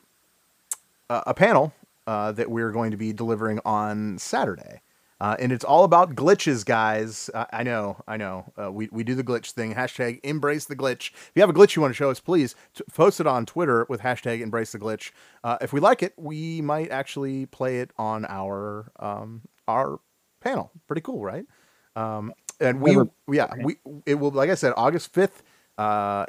a 1.11 1.35
panel 1.35 1.73
uh, 2.07 2.31
that 2.33 2.51
we're 2.51 2.71
going 2.71 2.93
to 2.93 2.97
be 2.97 3.13
delivering 3.13 3.59
on 3.65 4.17
Saturday. 4.19 4.81
Uh, 5.21 5.35
and 5.41 5.51
it's 5.51 5.65
all 5.65 5.83
about 5.83 6.15
glitches, 6.15 6.65
guys. 6.65 7.29
Uh, 7.35 7.47
I 7.53 7.65
know, 7.65 7.97
I 8.07 8.17
know. 8.17 8.53
Uh, 8.57 8.71
we, 8.71 8.89
we 8.93 9.03
do 9.03 9.17
the 9.17 9.25
glitch 9.25 9.51
thing. 9.51 9.75
Hashtag 9.75 10.21
embrace 10.23 10.67
the 10.67 10.77
glitch. 10.77 11.11
If 11.11 11.33
you 11.35 11.43
have 11.43 11.51
a 11.51 11.53
glitch 11.53 11.75
you 11.75 11.83
want 11.83 11.91
to 11.91 11.97
show 11.97 12.11
us, 12.11 12.21
please 12.21 12.55
t- 12.75 12.85
post 12.95 13.19
it 13.19 13.27
on 13.27 13.45
Twitter 13.45 13.85
with 13.89 14.03
hashtag 14.03 14.41
embrace 14.41 14.71
the 14.71 14.79
glitch. 14.79 15.11
Uh, 15.43 15.59
if 15.61 15.73
we 15.73 15.81
like 15.81 16.05
it, 16.05 16.13
we 16.17 16.61
might 16.61 16.93
actually 16.93 17.47
play 17.47 17.81
it 17.81 17.91
on 17.99 18.25
our 18.27 18.93
um, 19.01 19.43
our 19.67 19.99
panel. 20.41 20.71
Pretty 20.87 21.03
cool, 21.03 21.23
right? 21.25 21.45
Um, 21.97 22.33
and 22.61 22.81
we, 22.81 22.93
Never- 22.97 23.09
yeah, 23.31 23.53
we 23.63 23.77
it 24.07 24.17
will 24.17 24.31
like 24.31 24.51
I 24.51 24.55
said, 24.55 24.73
August 24.77 25.13
fifth. 25.13 25.43
Uh, 25.77 26.27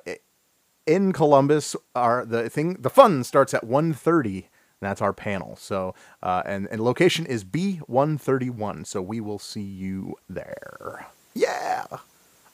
in 0.86 1.12
Columbus, 1.14 1.76
our 1.96 2.26
the 2.26 2.50
thing 2.50 2.74
the 2.80 2.90
fun 2.90 3.24
starts 3.24 3.54
at 3.54 3.64
1.30. 3.64 4.46
That's 4.82 5.02
our 5.02 5.14
panel. 5.14 5.56
So 5.58 5.94
uh, 6.24 6.42
and 6.46 6.68
and 6.72 6.82
location 6.82 7.26
is 7.26 7.44
B 7.44 7.78
one 7.88 8.18
thirty 8.18 8.50
one. 8.50 8.86
So 8.86 9.02
we 9.02 9.20
will 9.20 9.40
see 9.40 9.62
you 9.62 10.16
there. 10.30 11.06
Yeah, 11.34 11.86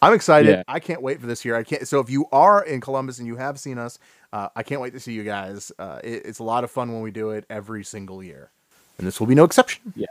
I'm 0.01 0.13
excited. 0.13 0.49
Yeah. 0.49 0.63
I 0.67 0.79
can't 0.79 1.01
wait 1.03 1.21
for 1.21 1.27
this 1.27 1.45
year. 1.45 1.55
I 1.55 1.63
can't. 1.63 1.87
So 1.87 1.99
if 1.99 2.09
you 2.09 2.25
are 2.31 2.63
in 2.63 2.81
Columbus 2.81 3.19
and 3.19 3.27
you 3.27 3.35
have 3.35 3.59
seen 3.59 3.77
us, 3.77 3.99
uh, 4.33 4.49
I 4.55 4.63
can't 4.63 4.81
wait 4.81 4.93
to 4.93 4.99
see 4.99 5.13
you 5.13 5.23
guys. 5.23 5.71
Uh, 5.77 5.99
it, 6.03 6.25
it's 6.25 6.39
a 6.39 6.43
lot 6.43 6.63
of 6.63 6.71
fun 6.71 6.91
when 6.91 7.01
we 7.01 7.11
do 7.11 7.29
it 7.29 7.45
every 7.49 7.83
single 7.83 8.23
year, 8.23 8.49
and 8.97 9.05
this 9.05 9.19
will 9.19 9.27
be 9.27 9.35
no 9.35 9.43
exception. 9.43 9.93
Yeah. 9.95 10.07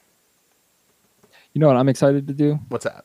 You 1.54 1.60
know 1.60 1.68
what 1.68 1.76
I'm 1.76 1.88
excited 1.88 2.26
to 2.26 2.34
do? 2.34 2.58
What's 2.68 2.84
that? 2.84 3.04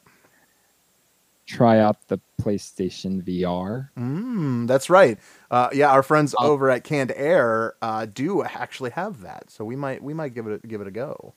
Try 1.45 1.79
out 1.79 2.07
the 2.07 2.19
PlayStation 2.41 3.23
VR. 3.23 3.89
Mm, 3.97 4.67
that's 4.67 4.89
right. 4.89 5.19
Uh, 5.49 5.69
yeah, 5.71 5.91
our 5.91 6.03
friends 6.03 6.35
over 6.39 6.69
at 6.69 6.83
Canned 6.83 7.11
Air 7.15 7.75
uh, 7.81 8.05
do 8.11 8.43
actually 8.43 8.91
have 8.91 9.21
that, 9.21 9.49
so 9.49 9.63
we 9.63 9.75
might 9.75 10.03
we 10.03 10.13
might 10.13 10.33
give 10.33 10.47
it 10.47 10.61
a, 10.63 10.67
give 10.67 10.81
it 10.81 10.87
a 10.87 10.91
go. 10.91 11.33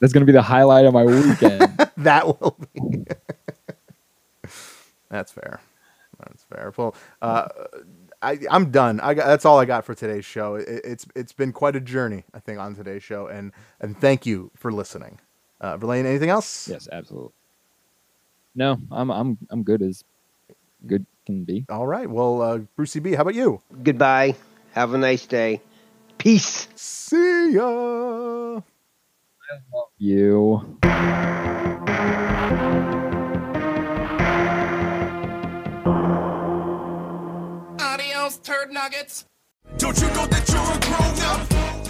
That's 0.00 0.12
going 0.12 0.22
to 0.22 0.26
be 0.26 0.32
the 0.32 0.42
highlight 0.42 0.86
of 0.86 0.92
my 0.92 1.04
weekend. 1.04 1.88
that 1.98 2.26
will 2.26 2.56
be. 2.72 3.04
that's 5.08 5.32
fair. 5.32 5.60
That's 6.18 6.44
fair. 6.44 6.72
Well, 6.76 6.96
uh, 7.22 7.48
I 8.22 8.38
I'm 8.50 8.70
done. 8.70 9.00
I 9.00 9.14
got, 9.14 9.26
that's 9.26 9.44
all 9.44 9.58
I 9.58 9.64
got 9.64 9.84
for 9.84 9.94
today's 9.94 10.24
show. 10.24 10.56
It, 10.56 10.82
it's 10.84 11.06
it's 11.14 11.32
been 11.32 11.52
quite 11.52 11.76
a 11.76 11.80
journey, 11.80 12.24
I 12.32 12.40
think, 12.40 12.58
on 12.58 12.74
today's 12.74 13.02
show, 13.02 13.26
and 13.26 13.52
and 13.80 14.00
thank 14.00 14.26
you 14.26 14.50
for 14.56 14.72
listening. 14.72 15.20
Uh, 15.60 15.76
Verlaine, 15.76 16.06
anything 16.06 16.30
else? 16.30 16.68
yes, 16.68 16.88
absolutely. 16.90 17.32
No, 18.54 18.78
I'm 18.90 19.10
I'm 19.10 19.38
I'm 19.50 19.62
good 19.62 19.82
as 19.82 20.04
good 20.86 21.06
can 21.26 21.44
be. 21.44 21.64
All 21.68 21.86
right. 21.86 22.08
Well, 22.08 22.42
uh, 22.42 22.58
Brucey 22.76 23.00
B, 23.00 23.14
how 23.14 23.22
about 23.22 23.34
you? 23.34 23.60
Goodbye. 23.82 24.36
Have 24.72 24.94
a 24.94 24.98
nice 24.98 25.26
day. 25.26 25.60
Peace. 26.18 26.68
See 26.74 27.52
ya. 27.54 28.56
I 28.60 29.54
love 29.72 29.88
you. 29.98 30.78
Adios, 37.80 38.38
turd 38.38 38.72
nuggets. 38.72 39.26
Don't 39.78 39.98
you 40.00 40.06
know 40.08 40.26
that 40.26 40.48
you're 40.48 40.60
a 40.60 40.78
grown 40.80 41.20
up? 41.30 41.53